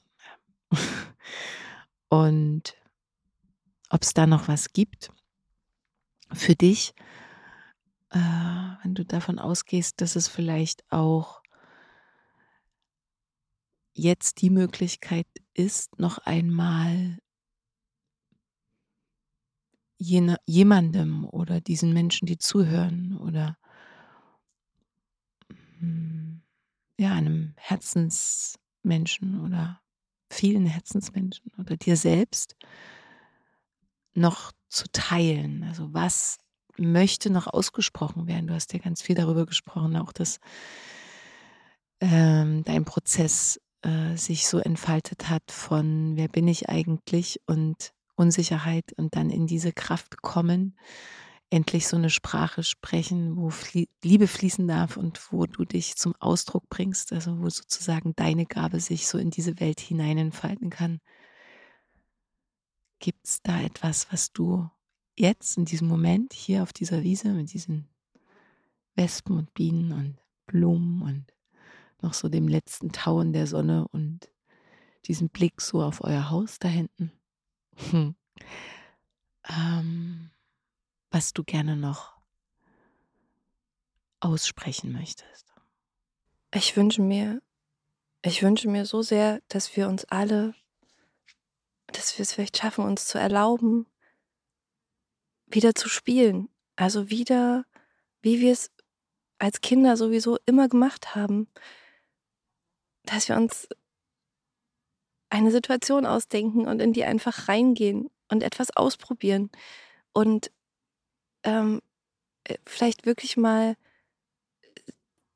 Und 2.10 2.76
ob 3.90 4.04
es 4.04 4.14
da 4.14 4.28
noch 4.28 4.48
was 4.48 4.74
gibt 4.74 5.12
für 6.32 6.56
dich, 6.56 6.94
äh, 8.12 8.20
wenn 8.20 8.96
du 8.96 9.06
davon 9.06 9.40
ausgehst, 9.40 10.02
dass 10.02 10.16
es 10.16 10.28
vielleicht 10.28 10.84
auch 10.92 11.42
jetzt 13.96 14.42
die 14.42 14.50
Möglichkeit 14.50 15.28
ist, 15.54 16.00
noch 16.00 16.20
einmal 16.20 17.18
jene, 19.98 20.38
jemandem 20.46 21.26
oder 21.26 21.62
diesen 21.62 21.94
Menschen, 21.94 22.26
die 22.26 22.38
zuhören 22.38 23.18
oder 23.18 23.58
hm, 25.80 26.42
ja, 27.00 27.14
einem 27.14 27.54
Herzensmenschen 27.58 29.42
oder 29.42 29.82
vielen 30.30 30.66
Herzensmenschen 30.66 31.52
oder 31.58 31.78
dir 31.78 31.96
selbst 31.96 32.56
noch 34.14 34.52
zu 34.70 34.86
teilen. 34.92 35.64
Also 35.64 35.94
was 35.94 36.38
möchte 36.78 37.30
noch 37.30 37.48
ausgesprochen 37.48 38.28
werden? 38.28 38.48
Du 38.48 38.54
hast 38.54 38.74
ja 38.74 38.80
ganz 38.80 39.02
viel 39.02 39.16
darüber 39.16 39.46
gesprochen, 39.46 39.96
auch 39.96 40.12
dass 40.12 40.40
ähm, 42.02 42.64
dein 42.64 42.86
Prozess 42.86 43.60
äh, 43.86 44.18
sich 44.18 44.48
so 44.48 44.58
entfaltet 44.60 45.30
hat 45.30 45.52
von 45.52 46.18
wer 46.18 46.28
bin 46.28 46.48
ich 46.48 46.70
eigentlich 46.70 47.40
und 47.46 47.94
Unsicherheit 48.16 48.94
und 48.98 49.16
dann 49.16 49.30
in 49.30 49.46
diese 49.46 49.74
Kraft 49.74 50.22
kommen, 50.22 50.76
endlich 51.50 51.88
so 51.88 51.98
eine 51.98 52.10
Sprache 52.10 52.64
sprechen, 52.64 53.38
wo 53.38 53.50
Flie 53.50 53.88
Liebe 54.04 54.28
fließen 54.28 54.68
darf 54.68 54.98
und 54.98 55.32
wo 55.32 55.46
du 55.46 55.66
dich 55.66 55.96
zum 55.96 56.16
Ausdruck 56.20 56.68
bringst, 56.70 57.14
also 57.14 57.40
wo 57.40 57.50
sozusagen 57.50 58.16
deine 58.16 58.46
Gabe 58.46 58.80
sich 58.80 59.08
so 59.08 59.18
in 59.18 59.30
diese 59.30 59.60
Welt 59.60 59.80
hinein 59.80 60.18
entfalten 60.18 60.70
kann. 60.70 61.00
Gibt 63.00 63.28
es 63.28 63.42
da 63.44 63.62
etwas, 63.62 64.12
was 64.12 64.32
du 64.32 64.70
jetzt 65.18 65.58
in 65.58 65.66
diesem 65.66 65.88
Moment 65.88 66.34
hier 66.34 66.64
auf 66.64 66.74
dieser 66.74 67.04
Wiese 67.04 67.30
mit 67.34 67.54
diesen 67.54 67.88
Wespen 68.96 69.38
und 69.38 69.54
Bienen 69.54 69.92
und 69.92 70.18
Blumen 70.48 71.02
und 71.02 71.35
noch 72.02 72.14
so 72.14 72.30
dem 72.30 72.48
letzten 72.48 72.92
Tauen 72.92 73.34
der 73.34 73.48
Sonne 73.48 73.88
und 73.92 74.30
diesen 75.06 75.30
Blick 75.30 75.62
so 75.62 75.82
auf 75.82 76.04
euer 76.04 76.30
Haus 76.30 76.60
da 76.60 76.68
hinten. 76.68 77.12
Hm. 77.92 78.16
Ähm, 79.48 80.32
was 81.12 81.34
du 81.34 81.44
gerne 81.44 81.76
noch 81.76 82.16
aussprechen 84.20 84.92
möchtest. 84.92 85.54
Ich 86.54 86.76
wünsche 86.76 87.02
mir, 87.02 87.42
ich 88.24 88.42
wünsche 88.42 88.68
mir 88.68 88.86
so 88.86 89.02
sehr, 89.02 89.42
dass 89.50 89.76
wir 89.76 89.88
uns 89.88 90.06
alle, 90.06 90.56
dass 91.88 92.18
wir 92.18 92.24
es 92.24 92.34
vielleicht 92.34 92.58
schaffen, 92.58 92.86
uns 92.86 93.06
zu 93.06 93.20
erlauben, 93.20 93.86
wieder 95.46 95.76
zu 95.76 95.90
spielen. 95.90 96.50
Also 96.76 97.10
wieder, 97.10 97.66
wie 98.22 98.42
wir 98.42 98.52
es 98.52 98.72
als 99.38 99.62
Kinder 99.62 99.96
sowieso 99.96 100.38
immer 100.46 100.68
gemacht 100.70 101.16
haben 101.16 101.48
dass 103.06 103.30
wir 103.30 103.36
uns 103.36 103.68
eine 105.30 105.52
Situation 105.52 106.06
ausdenken 106.06 106.68
und 106.68 106.80
in 106.80 106.94
die 106.94 107.04
einfach 107.04 107.48
reingehen 107.48 108.10
und 108.30 108.44
etwas 108.44 108.76
ausprobieren 108.76 109.50
und 110.14 110.52
ähm, 111.44 111.82
äh, 112.46 112.58
vielleicht 112.66 113.06
wirklich 113.06 113.38
mal 113.38 113.76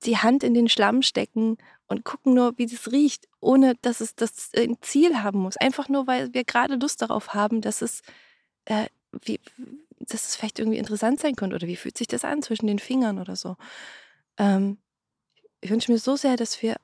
die 0.04 0.18
Hand 0.18 0.44
in 0.44 0.54
den 0.54 0.70
Schlamm 0.70 1.02
stecken 1.02 1.58
und 1.88 2.06
gucken 2.06 2.34
nur, 2.34 2.58
wie 2.58 2.64
es 2.64 2.92
riecht, 2.92 3.28
ohne 3.42 3.76
dass 3.82 4.00
es 4.00 4.16
das 4.16 4.52
Ziel 4.82 5.22
haben 5.22 5.40
muss. 5.40 5.58
Einfach 5.58 5.90
nur, 5.90 6.08
weil 6.08 6.34
wir 6.34 6.44
gerade 6.44 6.76
Lust 6.76 7.02
darauf 7.02 7.34
haben, 7.34 7.62
dass 7.62 7.82
es, 7.82 8.02
äh, 8.66 8.88
wie, 9.24 9.40
dass 10.00 10.28
es 10.28 10.36
vielleicht 10.36 10.60
irgendwie 10.60 10.78
interessant 10.78 11.20
sein 11.20 11.36
könnte 11.36 11.56
oder 11.56 11.68
wie 11.68 11.76
fühlt 11.76 11.98
sich 11.98 12.08
das 12.08 12.24
an 12.24 12.42
zwischen 12.42 12.68
den 12.68 12.80
Fingern 12.80 13.20
oder 13.20 13.36
so. 13.36 13.58
Ähm, 14.38 14.78
ich 15.62 15.70
wünsche 15.70 15.92
mir 15.92 15.98
so 15.98 16.16
sehr, 16.16 16.38
dass 16.38 16.62
wir 16.62 16.78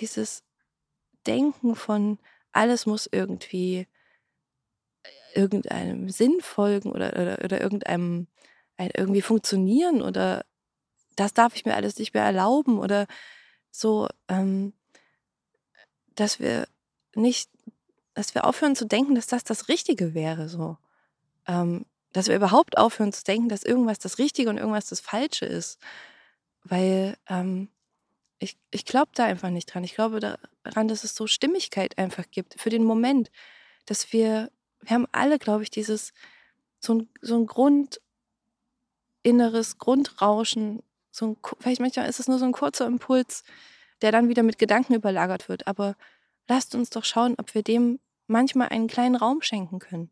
dieses 0.00 0.44
Denken 1.26 1.74
von 1.74 2.18
alles 2.52 2.86
muss 2.86 3.08
irgendwie 3.10 3.86
äh, 5.02 5.40
irgendeinem 5.40 6.08
Sinn 6.08 6.40
folgen 6.40 6.92
oder, 6.92 7.12
oder, 7.12 7.38
oder 7.44 7.60
irgendeinem 7.60 8.28
irgendwie 8.78 9.22
funktionieren 9.22 10.02
oder 10.02 10.44
das 11.16 11.32
darf 11.32 11.56
ich 11.56 11.64
mir 11.64 11.74
alles 11.74 11.98
nicht 11.98 12.14
mehr 12.14 12.24
erlauben 12.24 12.78
oder 12.78 13.06
so, 13.70 14.08
ähm, 14.28 14.72
dass 16.14 16.40
wir 16.40 16.68
nicht, 17.14 17.50
dass 18.14 18.34
wir 18.34 18.44
aufhören 18.44 18.76
zu 18.76 18.86
denken, 18.86 19.14
dass 19.14 19.26
das 19.26 19.44
das 19.44 19.68
Richtige 19.68 20.14
wäre, 20.14 20.48
so. 20.48 20.76
Ähm, 21.46 21.86
dass 22.12 22.28
wir 22.28 22.36
überhaupt 22.36 22.78
aufhören 22.78 23.12
zu 23.12 23.24
denken, 23.24 23.48
dass 23.48 23.62
irgendwas 23.62 23.98
das 23.98 24.18
Richtige 24.18 24.48
und 24.48 24.56
irgendwas 24.56 24.86
das 24.86 25.00
Falsche 25.00 25.44
ist. 25.44 25.78
Weil 26.64 27.16
ähm, 27.28 27.68
ich, 28.38 28.56
ich 28.70 28.84
glaube 28.84 29.10
da 29.14 29.24
einfach 29.24 29.50
nicht 29.50 29.66
dran. 29.66 29.84
Ich 29.84 29.94
glaube 29.94 30.20
daran, 30.62 30.88
dass 30.88 31.04
es 31.04 31.14
so 31.14 31.26
Stimmigkeit 31.26 31.98
einfach 31.98 32.24
gibt 32.30 32.60
für 32.60 32.70
den 32.70 32.84
Moment, 32.84 33.30
dass 33.86 34.12
wir, 34.12 34.50
wir 34.80 34.90
haben 34.90 35.06
alle, 35.12 35.38
glaube 35.38 35.62
ich, 35.62 35.70
dieses, 35.70 36.12
so 36.80 36.94
ein, 36.94 37.08
so 37.20 37.36
ein 37.36 37.46
Grund, 37.46 38.00
inneres 39.22 39.78
Grundrauschen, 39.78 40.82
so 41.10 41.28
ein, 41.28 41.36
vielleicht 41.60 41.80
manchmal 41.80 42.08
ist 42.08 42.20
es 42.20 42.28
nur 42.28 42.38
so 42.38 42.44
ein 42.44 42.52
kurzer 42.52 42.86
Impuls, 42.86 43.42
der 44.02 44.12
dann 44.12 44.28
wieder 44.28 44.42
mit 44.42 44.58
Gedanken 44.58 44.94
überlagert 44.94 45.48
wird. 45.48 45.66
Aber 45.66 45.96
lasst 46.46 46.74
uns 46.74 46.90
doch 46.90 47.04
schauen, 47.04 47.34
ob 47.38 47.54
wir 47.54 47.62
dem 47.62 47.98
manchmal 48.26 48.68
einen 48.68 48.88
kleinen 48.88 49.16
Raum 49.16 49.40
schenken 49.42 49.78
können. 49.78 50.10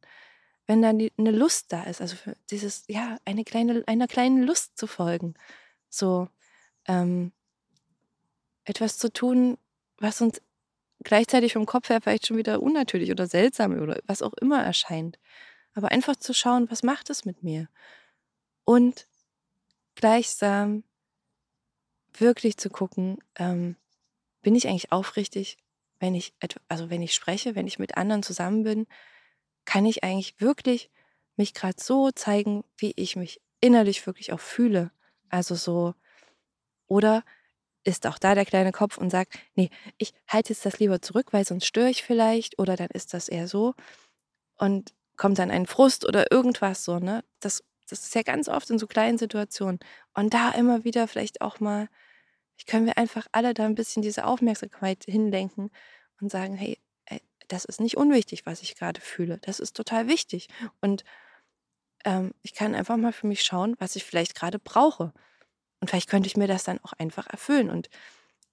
Wenn 0.67 0.99
die, 0.99 1.13
eine 1.19 1.31
Lust 1.31 1.73
da 1.73 1.83
ist, 1.83 2.01
also 2.01 2.17
für 2.17 2.37
dieses, 2.51 2.85
ja, 2.89 3.19
eine 3.27 3.45
kleine, 3.45 3.85
einer 3.87 4.09
kleinen 4.09 4.43
Lust 4.43 4.79
zu 4.79 4.87
folgen. 4.87 5.35
So, 5.91 6.29
ähm, 6.87 7.33
etwas 8.65 8.99
zu 8.99 9.13
tun, 9.13 9.59
was 9.99 10.21
uns 10.21 10.41
gleichzeitig 11.03 11.53
vom 11.53 11.67
Kopf 11.67 11.89
her 11.89 12.01
vielleicht 12.01 12.27
schon 12.27 12.37
wieder 12.37 12.63
unnatürlich 12.63 13.11
oder 13.11 13.27
seltsam 13.27 13.79
oder 13.81 14.01
was 14.07 14.23
auch 14.23 14.35
immer 14.35 14.63
erscheint. 14.63 15.19
Aber 15.75 15.91
einfach 15.91 16.17
zu 16.17 16.33
schauen, 16.33 16.71
was 16.71 16.83
macht 16.83 17.11
es 17.11 17.25
mit 17.25 17.43
mir? 17.43 17.69
Und 18.65 19.07
gleichsam 19.95 20.85
wirklich 22.17 22.57
zu 22.57 22.71
gucken, 22.71 23.19
ähm, 23.37 23.77
bin 24.43 24.55
ich 24.55 24.69
eigentlich 24.69 24.93
aufrichtig, 24.93 25.59
wenn 25.99 26.15
ich, 26.15 26.35
also 26.69 26.91
wenn 26.91 27.03
ich 27.03 27.15
spreche, 27.15 27.55
wenn 27.55 27.67
ich 27.67 27.79
mit 27.79 27.97
anderen 27.97 28.23
zusammen 28.23 28.63
bin, 28.63 28.87
kann 29.65 29.87
ich 29.87 30.05
eigentlich 30.05 30.41
wirklich 30.41 30.91
mich 31.37 31.55
gerade 31.55 31.83
so 31.83 32.11
zeigen, 32.11 32.65
wie 32.77 32.93
ich 32.97 33.17
mich 33.17 33.41
innerlich 33.61 34.07
wirklich 34.07 34.33
auch 34.33 34.41
fühle. 34.41 34.91
Also 35.29 35.55
so, 35.55 35.95
oder 36.87 37.25
ist 37.85 38.07
auch 38.07 38.19
da 38.19 38.35
der 38.35 38.47
kleine 38.47 38.73
Kopf 38.73 38.99
und 38.99 39.11
sagt, 39.11 39.39
nee, 39.55 39.71
ich 39.99 40.15
halte 40.29 40.53
jetzt 40.53 40.67
das 40.67 40.79
lieber 40.79 41.03
zurück, 41.03 41.33
weil 41.33 41.45
sonst 41.45 41.67
störe 41.67 41.91
ich 41.91 42.03
vielleicht 42.03 42.59
oder 42.59 42.77
dann 42.77 42.89
ist 42.93 43.15
das 43.15 43.29
eher 43.29 43.49
so 43.49 43.75
und 44.57 44.95
kommt 45.17 45.39
dann 45.39 45.51
ein 45.51 45.67
Frust 45.67 46.07
oder 46.09 46.33
irgendwas 46.33 46.85
so, 46.85 46.99
ne? 46.99 47.25
Das, 47.41 47.63
das 47.89 48.05
ist 48.05 48.15
ja 48.15 48.23
ganz 48.23 48.49
oft 48.49 48.71
in 48.71 48.79
so 48.79 48.87
kleinen 48.87 49.19
Situationen 49.19 49.81
und 50.15 50.35
da 50.35 50.51
immer 50.53 50.85
wieder 50.85 51.09
vielleicht 51.09 51.41
auch 51.43 51.61
mal, 51.61 51.89
können 52.67 52.87
wir 52.87 52.99
einfach 52.99 53.27
alle 53.33 53.55
da 53.55 53.67
ein 53.67 53.75
bisschen 53.75 54.03
diese 54.03 54.25
Aufmerksamkeit 54.27 55.05
hinlenken 55.05 55.71
und 56.21 56.31
sagen, 56.31 56.55
hey, 56.55 56.79
das 57.49 57.65
ist 57.65 57.81
nicht 57.81 57.97
unwichtig, 57.97 58.47
was 58.47 58.63
ich 58.63 58.77
gerade 58.77 59.01
fühle. 59.01 59.39
Das 59.43 59.61
ist 59.61 59.77
total 59.77 60.09
wichtig 60.09 60.49
und 60.81 61.05
ähm, 62.05 62.33
ich 62.43 62.55
kann 62.55 62.75
einfach 62.75 62.97
mal 62.97 63.13
für 63.13 63.27
mich 63.27 63.43
schauen, 63.45 63.77
was 63.79 63.97
ich 63.97 64.05
vielleicht 64.05 64.35
gerade 64.35 64.59
brauche. 64.59 65.13
Und 65.85 65.91
vielleicht 65.91 66.09
könnte 66.09 66.27
ich 66.29 66.39
mir 66.39 66.49
das 66.49 66.65
dann 66.65 66.81
auch 66.83 66.95
einfach 66.95 67.27
erfüllen. 67.27 67.69
Und 67.69 67.91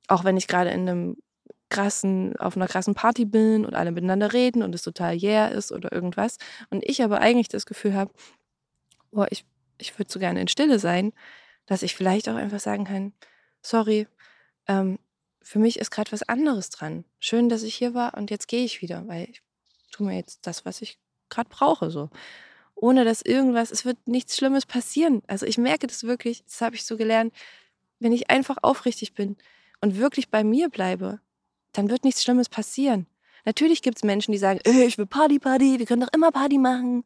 auch 0.10 0.26
wenn 0.26 0.36
ich 0.36 0.50
gerade 0.50 0.70
in 0.72 0.82
einem 0.82 1.18
krassen, 1.70 2.36
auf 2.36 2.58
einer 2.58 2.68
krassen 2.68 2.94
Party 2.94 3.24
bin 3.24 3.66
und 3.66 3.74
alle 3.74 3.94
miteinander 3.94 4.34
reden 4.34 4.62
und 4.62 4.76
es 4.76 4.82
total 4.82 5.16
yeah 5.16 5.48
ist 5.48 5.72
oder 5.72 5.94
irgendwas. 5.94 6.40
Und 6.72 6.84
ich 6.84 7.02
aber 7.02 7.22
eigentlich 7.22 7.48
das 7.48 7.66
Gefühl 7.66 7.94
habe, 7.94 8.12
boah, 9.12 9.28
ich, 9.30 9.46
ich 9.78 9.98
würde 9.98 10.12
so 10.12 10.20
gerne 10.20 10.42
in 10.42 10.50
Stille 10.50 10.78
sein, 10.78 11.14
dass 11.68 11.84
ich 11.84 11.96
vielleicht 11.96 12.28
auch 12.28 12.36
einfach 12.36 12.60
sagen 12.60 12.84
kann, 12.84 13.14
sorry, 13.62 14.10
ähm, 14.68 15.00
für 15.42 15.60
mich 15.60 15.80
ist 15.80 15.90
gerade 15.90 16.12
was 16.12 16.24
anderes 16.24 16.70
dran. 16.70 17.06
Schön, 17.22 17.48
dass 17.48 17.64
ich 17.64 17.76
hier 17.76 17.94
war 17.94 18.18
und 18.18 18.30
jetzt 18.30 18.50
gehe 18.50 18.66
ich 18.66 18.82
wieder, 18.82 19.08
weil 19.08 19.30
ich 19.30 19.42
tue 19.94 20.06
mir 20.06 20.18
jetzt 20.18 20.46
das, 20.46 20.66
was 20.66 20.82
ich 20.82 21.00
gerade 21.30 21.48
brauche. 21.48 21.92
So. 21.92 22.10
Ohne 22.82 23.06
dass 23.06 23.22
irgendwas, 23.22 23.72
es 23.72 23.86
wird 23.86 24.08
nichts 24.08 24.36
Schlimmes 24.36 24.66
passieren. 24.66 25.22
Also 25.28 25.46
ich 25.46 25.58
merke 25.58 25.88
das 25.88 26.04
wirklich, 26.04 26.44
das 26.46 26.62
habe 26.62 26.76
ich 26.76 26.84
so 26.84 26.98
gelernt, 26.98 27.34
wenn 28.00 28.12
ich 28.12 28.30
einfach 28.30 28.58
aufrichtig 28.64 29.14
bin 29.14 29.38
und 29.82 29.98
wirklich 29.98 30.30
bei 30.30 30.44
mir 30.44 30.68
bleibe, 30.70 31.22
dann 31.74 31.90
wird 31.90 32.04
nichts 32.04 32.24
Schlimmes 32.24 32.50
passieren. 32.50 33.06
Natürlich 33.46 33.82
gibt 33.82 33.98
es 33.98 34.04
Menschen, 34.04 34.32
die 34.32 34.38
sagen, 34.40 34.60
äh, 34.66 34.86
ich 34.86 34.98
will 34.98 35.06
Party, 35.06 35.40
Party, 35.40 35.80
wir 35.80 35.86
können 35.86 36.02
doch 36.02 36.14
immer 36.14 36.32
Party 36.32 36.58
machen. 36.58 37.04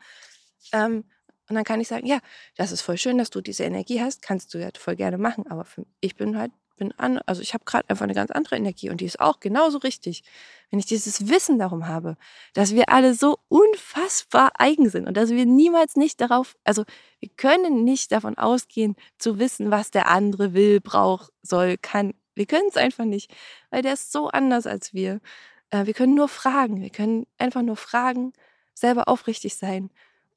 Ähm, 0.71 1.03
und 1.47 1.55
dann 1.55 1.63
kann 1.65 1.81
ich 1.81 1.89
sagen, 1.89 2.07
ja, 2.07 2.19
das 2.55 2.71
ist 2.71 2.81
voll 2.81 2.97
schön, 2.97 3.17
dass 3.17 3.29
du 3.29 3.41
diese 3.41 3.65
Energie 3.65 4.01
hast, 4.01 4.21
kannst 4.21 4.53
du 4.53 4.57
ja 4.57 4.69
voll 4.77 4.95
gerne 4.95 5.17
machen. 5.17 5.45
Aber 5.47 5.65
für, 5.65 5.85
ich 5.99 6.15
bin 6.15 6.37
halt, 6.37 6.51
bin 6.75 6.91
an, 6.93 7.19
also 7.25 7.41
ich 7.41 7.53
habe 7.53 7.65
gerade 7.65 7.89
einfach 7.89 8.03
eine 8.03 8.13
ganz 8.13 8.31
andere 8.31 8.55
Energie 8.55 8.89
und 8.89 9.01
die 9.01 9.05
ist 9.05 9.19
auch 9.19 9.39
genauso 9.39 9.77
richtig. 9.79 10.23
Wenn 10.69 10.79
ich 10.79 10.85
dieses 10.85 11.29
Wissen 11.29 11.59
darum 11.59 11.87
habe, 11.87 12.17
dass 12.53 12.73
wir 12.73 12.89
alle 12.89 13.13
so 13.13 13.39
unfassbar 13.47 14.51
eigen 14.55 14.89
sind 14.89 15.07
und 15.07 15.15
dass 15.15 15.29
wir 15.29 15.45
niemals 15.45 15.95
nicht 15.95 16.19
darauf, 16.21 16.55
also 16.63 16.83
wir 17.19 17.29
können 17.37 17.83
nicht 17.83 18.11
davon 18.11 18.37
ausgehen, 18.37 18.95
zu 19.17 19.39
wissen, 19.39 19.71
was 19.71 19.91
der 19.91 20.09
andere 20.09 20.53
will, 20.53 20.81
braucht, 20.81 21.31
soll, 21.41 21.77
kann. 21.77 22.13
Wir 22.33 22.45
können 22.45 22.67
es 22.69 22.77
einfach 22.77 23.05
nicht, 23.05 23.33
weil 23.69 23.81
der 23.81 23.93
ist 23.93 24.11
so 24.11 24.27
anders 24.29 24.67
als 24.67 24.93
wir. 24.93 25.21
Äh, 25.69 25.85
wir 25.85 25.93
können 25.93 26.15
nur 26.15 26.27
fragen, 26.27 26.81
wir 26.81 26.89
können 26.89 27.25
einfach 27.37 27.61
nur 27.61 27.77
fragen, 27.77 28.33
selber 28.73 29.07
aufrichtig 29.07 29.55
sein 29.55 29.89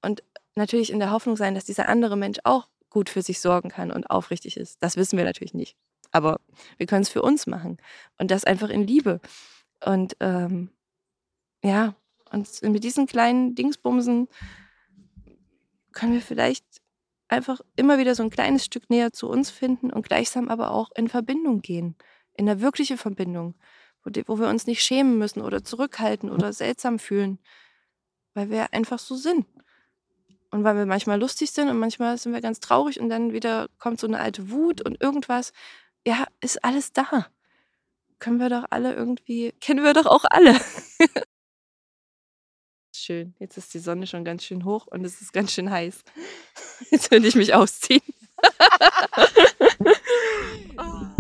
und 0.03 0.23
natürlich 0.55 0.91
in 0.91 0.99
der 0.99 1.11
Hoffnung 1.11 1.37
sein, 1.37 1.55
dass 1.55 1.65
dieser 1.65 1.89
andere 1.89 2.17
Mensch 2.17 2.39
auch 2.45 2.69
gut 2.91 3.11
für 3.11 3.23
sich 3.23 3.41
sorgen 3.41 3.69
kann 3.69 3.91
und 3.91 4.11
aufrichtig 4.11 4.57
ist. 4.57 4.83
Das 4.83 4.97
wissen 4.97 5.17
wir 5.17 5.25
natürlich 5.25 5.55
nicht. 5.55 5.77
Aber 6.11 6.41
wir 6.77 6.87
können 6.87 7.03
es 7.03 7.09
für 7.09 7.23
uns 7.23 7.47
machen. 7.47 7.79
Und 8.19 8.31
das 8.31 8.45
einfach 8.45 8.71
in 8.71 8.87
Liebe. 8.87 9.21
Und 9.85 10.17
ähm, 10.21 10.71
ja, 11.63 11.95
und 12.31 12.63
mit 12.63 12.85
diesen 12.85 13.07
kleinen 13.07 13.55
Dingsbumsen 13.55 14.29
können 15.93 16.13
wir 16.13 16.21
vielleicht 16.21 16.65
einfach 17.29 17.61
immer 17.77 17.99
wieder 17.99 18.15
so 18.15 18.23
ein 18.23 18.31
kleines 18.31 18.65
Stück 18.65 18.91
näher 18.91 19.13
zu 19.13 19.29
uns 19.29 19.51
finden 19.51 19.91
und 19.93 20.07
gleichsam 20.07 20.49
aber 20.49 20.71
auch 20.71 20.91
in 20.95 21.09
Verbindung 21.09 21.61
gehen. 21.61 21.97
In 22.35 22.49
eine 22.49 22.61
wirkliche 22.61 22.97
Verbindung, 22.97 23.55
wo, 24.05 24.11
die, 24.11 24.27
wo 24.27 24.39
wir 24.39 24.49
uns 24.49 24.67
nicht 24.67 24.83
schämen 24.83 25.19
müssen 25.19 25.43
oder 25.43 25.65
zurückhalten 25.65 26.31
oder 26.31 26.53
seltsam 26.53 26.99
fühlen, 26.99 27.39
weil 28.35 28.51
wir 28.51 28.73
einfach 28.73 28.99
so 28.99 29.17
sind. 29.17 29.47
Und 30.51 30.65
weil 30.65 30.77
wir 30.77 30.87
manchmal 30.87 31.21
lustig 31.21 31.51
sind 31.51 31.69
und 31.69 31.79
manchmal 31.79 32.17
sind 32.17 32.33
wir 32.33 32.41
ganz 32.41 32.61
traurig 32.61 33.01
und 33.01 33.11
dann 33.11 33.33
wieder 33.33 33.69
kommt 33.79 34.01
so 34.01 34.07
eine 34.07 34.19
alte 34.19 34.51
Wut 34.51 34.81
und 34.81 35.03
irgendwas. 35.03 35.53
Ja, 36.07 36.27
ist 36.41 36.65
alles 36.65 36.93
da. 36.93 37.27
Können 38.19 38.39
wir 38.39 38.49
doch 38.49 38.65
alle 38.71 38.95
irgendwie, 38.95 39.53
kennen 39.61 39.85
wir 39.85 39.95
doch 39.95 40.07
auch 40.07 40.25
alle. 40.29 40.59
schön. 43.09 43.35
Jetzt 43.39 43.57
ist 43.57 43.73
die 43.73 43.79
Sonne 43.79 44.07
schon 44.07 44.25
ganz 44.25 44.45
schön 44.45 44.67
hoch 44.67 44.87
und 44.87 45.05
es 45.05 45.23
ist 45.23 45.33
ganz 45.33 45.53
schön 45.53 45.71
heiß. 45.71 46.03
Jetzt 46.91 47.11
will 47.11 47.25
ich 47.25 47.35
mich 47.35 47.55
ausziehen. 47.55 48.03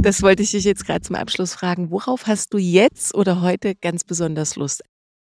Das 0.00 0.22
wollte 0.22 0.44
ich 0.44 0.52
dich 0.52 0.62
jetzt 0.62 0.86
gerade 0.86 1.00
zum 1.00 1.16
Abschluss 1.16 1.54
fragen. 1.54 1.90
Worauf 1.90 2.28
hast 2.28 2.54
du 2.54 2.58
jetzt 2.58 3.16
oder 3.16 3.42
heute 3.42 3.74
ganz 3.74 4.04
besonders 4.04 4.54
Lust? 4.54 4.84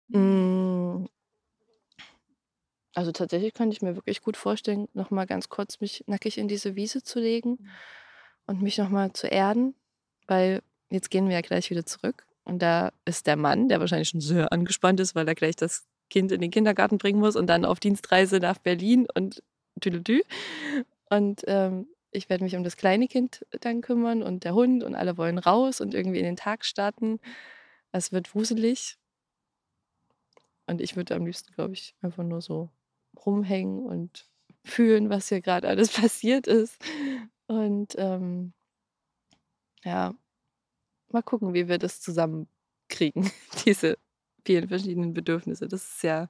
Mm. 0.07 1.07
Also 2.95 3.11
tatsächlich 3.11 3.53
könnte 3.53 3.75
ich 3.75 3.83
mir 3.83 3.97
wirklich 3.97 4.23
gut 4.23 4.37
vorstellen, 4.37 4.87
noch 4.95 5.11
mal 5.11 5.27
ganz 5.27 5.49
kurz 5.49 5.81
mich 5.81 6.05
nackig 6.07 6.39
in 6.39 6.47
diese 6.47 6.77
Wiese 6.77 7.03
zu 7.03 7.19
legen 7.19 7.69
und 8.51 8.63
mich 8.63 8.79
noch 8.79 8.89
mal 8.89 9.13
zu 9.13 9.29
erden, 9.29 9.77
weil 10.27 10.61
jetzt 10.91 11.09
gehen 11.09 11.29
wir 11.29 11.35
ja 11.35 11.41
gleich 11.41 11.71
wieder 11.71 11.87
zurück 11.87 12.27
und 12.43 12.61
da 12.61 12.91
ist 13.05 13.29
der 13.29 13.37
Mann, 13.37 13.69
der 13.69 13.79
wahrscheinlich 13.79 14.09
schon 14.09 14.21
sehr 14.21 14.53
angespannt 14.53 14.99
ist, 14.99 15.15
weil 15.15 15.29
er 15.29 15.37
gleich 15.37 15.55
das 15.55 15.87
Kind 16.11 16.33
in 16.33 16.41
den 16.41 16.51
Kindergarten 16.51 16.99
bringen 16.99 17.21
muss 17.21 17.37
und 17.37 17.47
dann 17.47 17.65
auf 17.65 17.79
Dienstreise 17.79 18.39
nach 18.41 18.59
Berlin 18.59 19.07
und 19.15 19.45
tüdelü. 19.81 20.23
Und 21.09 21.43
ähm, 21.47 21.87
ich 22.11 22.29
werde 22.29 22.43
mich 22.43 22.57
um 22.57 22.65
das 22.65 22.77
kleine 22.77 23.07
Kind 23.07 23.47
dann 23.61 23.83
kümmern 23.83 24.21
und 24.21 24.43
der 24.43 24.55
Hund 24.55 24.83
und 24.83 24.97
alle 24.97 25.17
wollen 25.17 25.39
raus 25.39 25.81
und 25.81 25.95
irgendwie 25.95 26.19
in 26.19 26.25
den 26.25 26.37
Tag 26.37 26.65
starten. 26.65 27.21
Es 27.93 28.11
wird 28.11 28.35
wuselig. 28.35 28.97
Und 30.67 30.81
ich 30.81 30.97
würde 30.97 31.15
am 31.15 31.25
liebsten, 31.25 31.53
glaube 31.55 31.75
ich, 31.75 31.95
einfach 32.03 32.25
nur 32.25 32.41
so 32.41 32.69
rumhängen 33.25 33.87
und 33.87 34.29
fühlen, 34.65 35.09
was 35.09 35.29
hier 35.29 35.41
gerade 35.41 35.69
alles 35.69 35.93
passiert 36.01 36.49
ist. 36.49 36.79
Und 37.51 37.97
ähm, 37.99 38.53
ja, 39.83 40.15
mal 41.09 41.23
gucken, 41.23 41.53
wie 41.53 41.67
wir 41.67 41.79
das 41.79 42.01
zusammenkriegen, 42.01 43.29
diese 43.67 43.99
vielen 44.45 44.69
verschiedenen 44.69 45.15
Bedürfnisse. 45.15 45.67
Das 45.67 45.83
ist 45.83 46.03
ja 46.05 46.29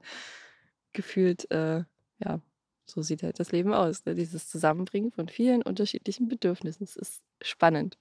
gefühlt, 0.94 1.50
äh, 1.50 1.84
ja, 2.20 2.40
so 2.86 3.02
sieht 3.02 3.22
halt 3.22 3.38
das 3.38 3.52
Leben 3.52 3.74
aus. 3.74 4.06
Ne? 4.06 4.14
Dieses 4.14 4.48
Zusammenbringen 4.48 5.12
von 5.12 5.28
vielen 5.28 5.60
unterschiedlichen 5.60 6.26
Bedürfnissen. 6.26 6.84
Es 6.84 6.96
ist 6.96 7.22
spannend. 7.42 7.98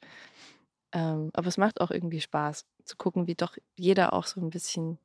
Ähm, 0.94 1.30
aber 1.34 1.48
es 1.48 1.58
macht 1.58 1.82
auch 1.82 1.92
irgendwie 1.92 2.22
Spaß 2.22 2.66
zu 2.86 2.96
gucken, 2.96 3.28
wie 3.28 3.36
doch 3.36 3.58
jeder 3.76 4.14
auch 4.14 4.28
so 4.28 4.40
ein 4.40 4.50
bisschen 4.50 4.98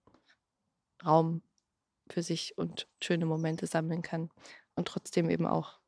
Raum 1.04 1.42
für 2.08 2.22
sich 2.22 2.56
und 2.56 2.86
schöne 3.02 3.26
Momente 3.26 3.66
sammeln 3.66 4.02
kann 4.02 4.30
und 4.76 4.86
trotzdem 4.86 5.28
eben 5.30 5.46
auch 5.46 5.80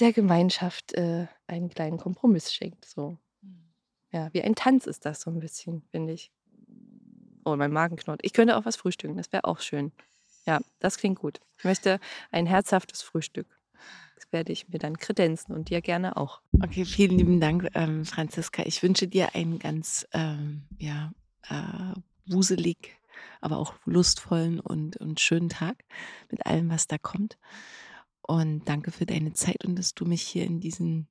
der 0.00 0.12
Gemeinschaft 0.12 0.94
äh, 0.94 1.26
einen 1.46 1.70
kleinen 1.70 1.98
Kompromiss 1.98 2.52
schenkt. 2.52 2.84
So. 2.84 3.18
Mhm. 3.42 3.72
Ja, 4.12 4.28
wie 4.32 4.42
ein 4.42 4.54
Tanz 4.54 4.86
ist 4.86 5.04
das 5.04 5.20
so 5.22 5.30
ein 5.30 5.40
bisschen, 5.40 5.82
finde 5.90 6.12
ich. 6.12 6.30
Oh, 7.44 7.54
mein 7.56 7.72
Magen 7.72 7.96
knurrt. 7.96 8.20
Ich 8.22 8.32
könnte 8.32 8.56
auch 8.56 8.64
was 8.64 8.76
frühstücken, 8.76 9.16
das 9.16 9.32
wäre 9.32 9.44
auch 9.44 9.60
schön. 9.60 9.92
Ja, 10.46 10.60
das 10.80 10.98
klingt 10.98 11.18
gut. 11.18 11.40
Ich 11.58 11.64
möchte 11.64 12.00
ein 12.30 12.46
herzhaftes 12.46 13.02
Frühstück. 13.02 13.46
Das 14.16 14.32
werde 14.32 14.52
ich 14.52 14.68
mir 14.68 14.78
dann 14.78 14.96
kredenzen 14.96 15.54
und 15.54 15.68
dir 15.68 15.80
gerne 15.80 16.16
auch. 16.16 16.40
Okay, 16.62 16.84
vielen 16.84 17.18
lieben 17.18 17.40
Dank, 17.40 17.68
ähm, 17.74 18.04
Franziska. 18.04 18.62
Ich 18.64 18.82
wünsche 18.82 19.06
dir 19.08 19.34
einen 19.34 19.58
ganz 19.58 20.06
ähm, 20.12 20.62
ja, 20.78 21.12
äh, 21.48 22.00
wuselig, 22.26 22.98
aber 23.40 23.58
auch 23.58 23.74
lustvollen 23.84 24.58
und, 24.60 24.96
und 24.96 25.20
schönen 25.20 25.48
Tag 25.48 25.84
mit 26.30 26.46
allem, 26.46 26.70
was 26.70 26.86
da 26.86 26.98
kommt. 26.98 27.36
Und 28.26 28.68
danke 28.68 28.90
für 28.90 29.06
deine 29.06 29.32
Zeit 29.34 29.64
und 29.64 29.76
dass 29.76 29.94
du 29.94 30.04
mich 30.04 30.22
hier 30.22 30.44
in 30.44 30.60
diesen, 30.60 31.08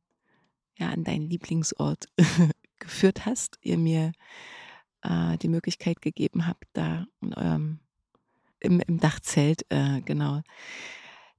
ja, 0.78 0.90
an 0.90 1.04
deinen 1.04 1.30
Lieblingsort 1.30 2.10
geführt 2.80 3.26
hast, 3.26 3.58
ihr 3.62 3.78
mir 3.78 4.12
äh, 5.02 5.38
die 5.38 5.48
Möglichkeit 5.48 6.02
gegeben 6.02 6.46
habt, 6.46 6.66
da 6.74 7.06
in 7.22 7.34
eurem 7.34 7.80
im, 8.60 8.80
im 8.82 9.00
Dachzelt, 9.00 9.66
äh, 9.70 10.02
genau, 10.02 10.42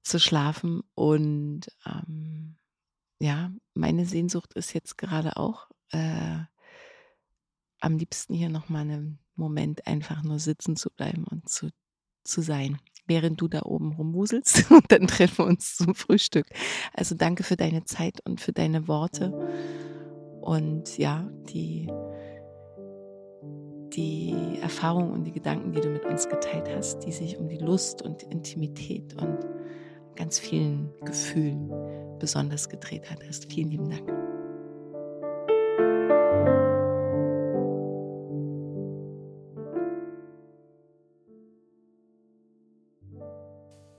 zu 0.03 0.19
schlafen. 0.19 0.83
Und 0.95 1.67
ähm, 1.85 2.57
ja, 3.19 3.51
meine 3.75 4.07
Sehnsucht 4.07 4.55
ist 4.55 4.73
jetzt 4.73 4.97
gerade 4.97 5.37
auch 5.37 5.69
äh, 5.91 6.39
am 7.81 7.99
liebsten 7.99 8.35
hier 8.35 8.49
nochmal 8.49 8.83
einen 8.83 9.19
Moment 9.35 9.87
einfach 9.87 10.23
nur 10.23 10.39
sitzen 10.39 10.77
zu 10.77 10.91
bleiben 10.91 11.25
und 11.25 11.49
zu, 11.49 11.71
zu 12.25 12.41
sein, 12.41 12.81
während 13.07 13.41
du 13.41 13.49
da 13.49 13.63
oben 13.63 13.93
rumwuselst 13.93 14.71
und 14.71 14.85
dann 14.89 15.07
treffen 15.07 15.39
wir 15.39 15.47
uns 15.47 15.77
zum 15.77 15.95
Frühstück. 15.95 16.47
Also 16.93 17.15
danke 17.15 17.43
für 17.43 17.57
deine 17.57 17.85
Zeit 17.85 18.21
und 18.25 18.41
für 18.41 18.53
deine 18.53 18.89
Worte. 18.89 19.33
Und 20.41 20.99
ja, 20.99 21.29
die 21.49 21.89
die 23.97 24.59
Erfahrungen 24.61 25.11
und 25.13 25.25
die 25.25 25.33
Gedanken, 25.33 25.73
die 25.73 25.81
du 25.81 25.89
mit 25.89 26.05
uns 26.05 26.29
geteilt 26.29 26.69
hast, 26.75 27.01
die 27.01 27.13
sich 27.13 27.39
um 27.39 27.49
die 27.49 27.57
Lust 27.57 28.03
und 28.03 28.23
Intimität 28.25 29.15
und 29.15 29.39
ganz 30.17 30.39
vielen 30.39 30.93
Gefühlen 31.05 31.71
besonders 32.19 32.69
gedreht 32.69 33.11
hat 33.11 33.21
hast. 33.27 33.51
Vielen 33.51 33.71
lieben 33.71 33.91
Dank. 33.91 34.26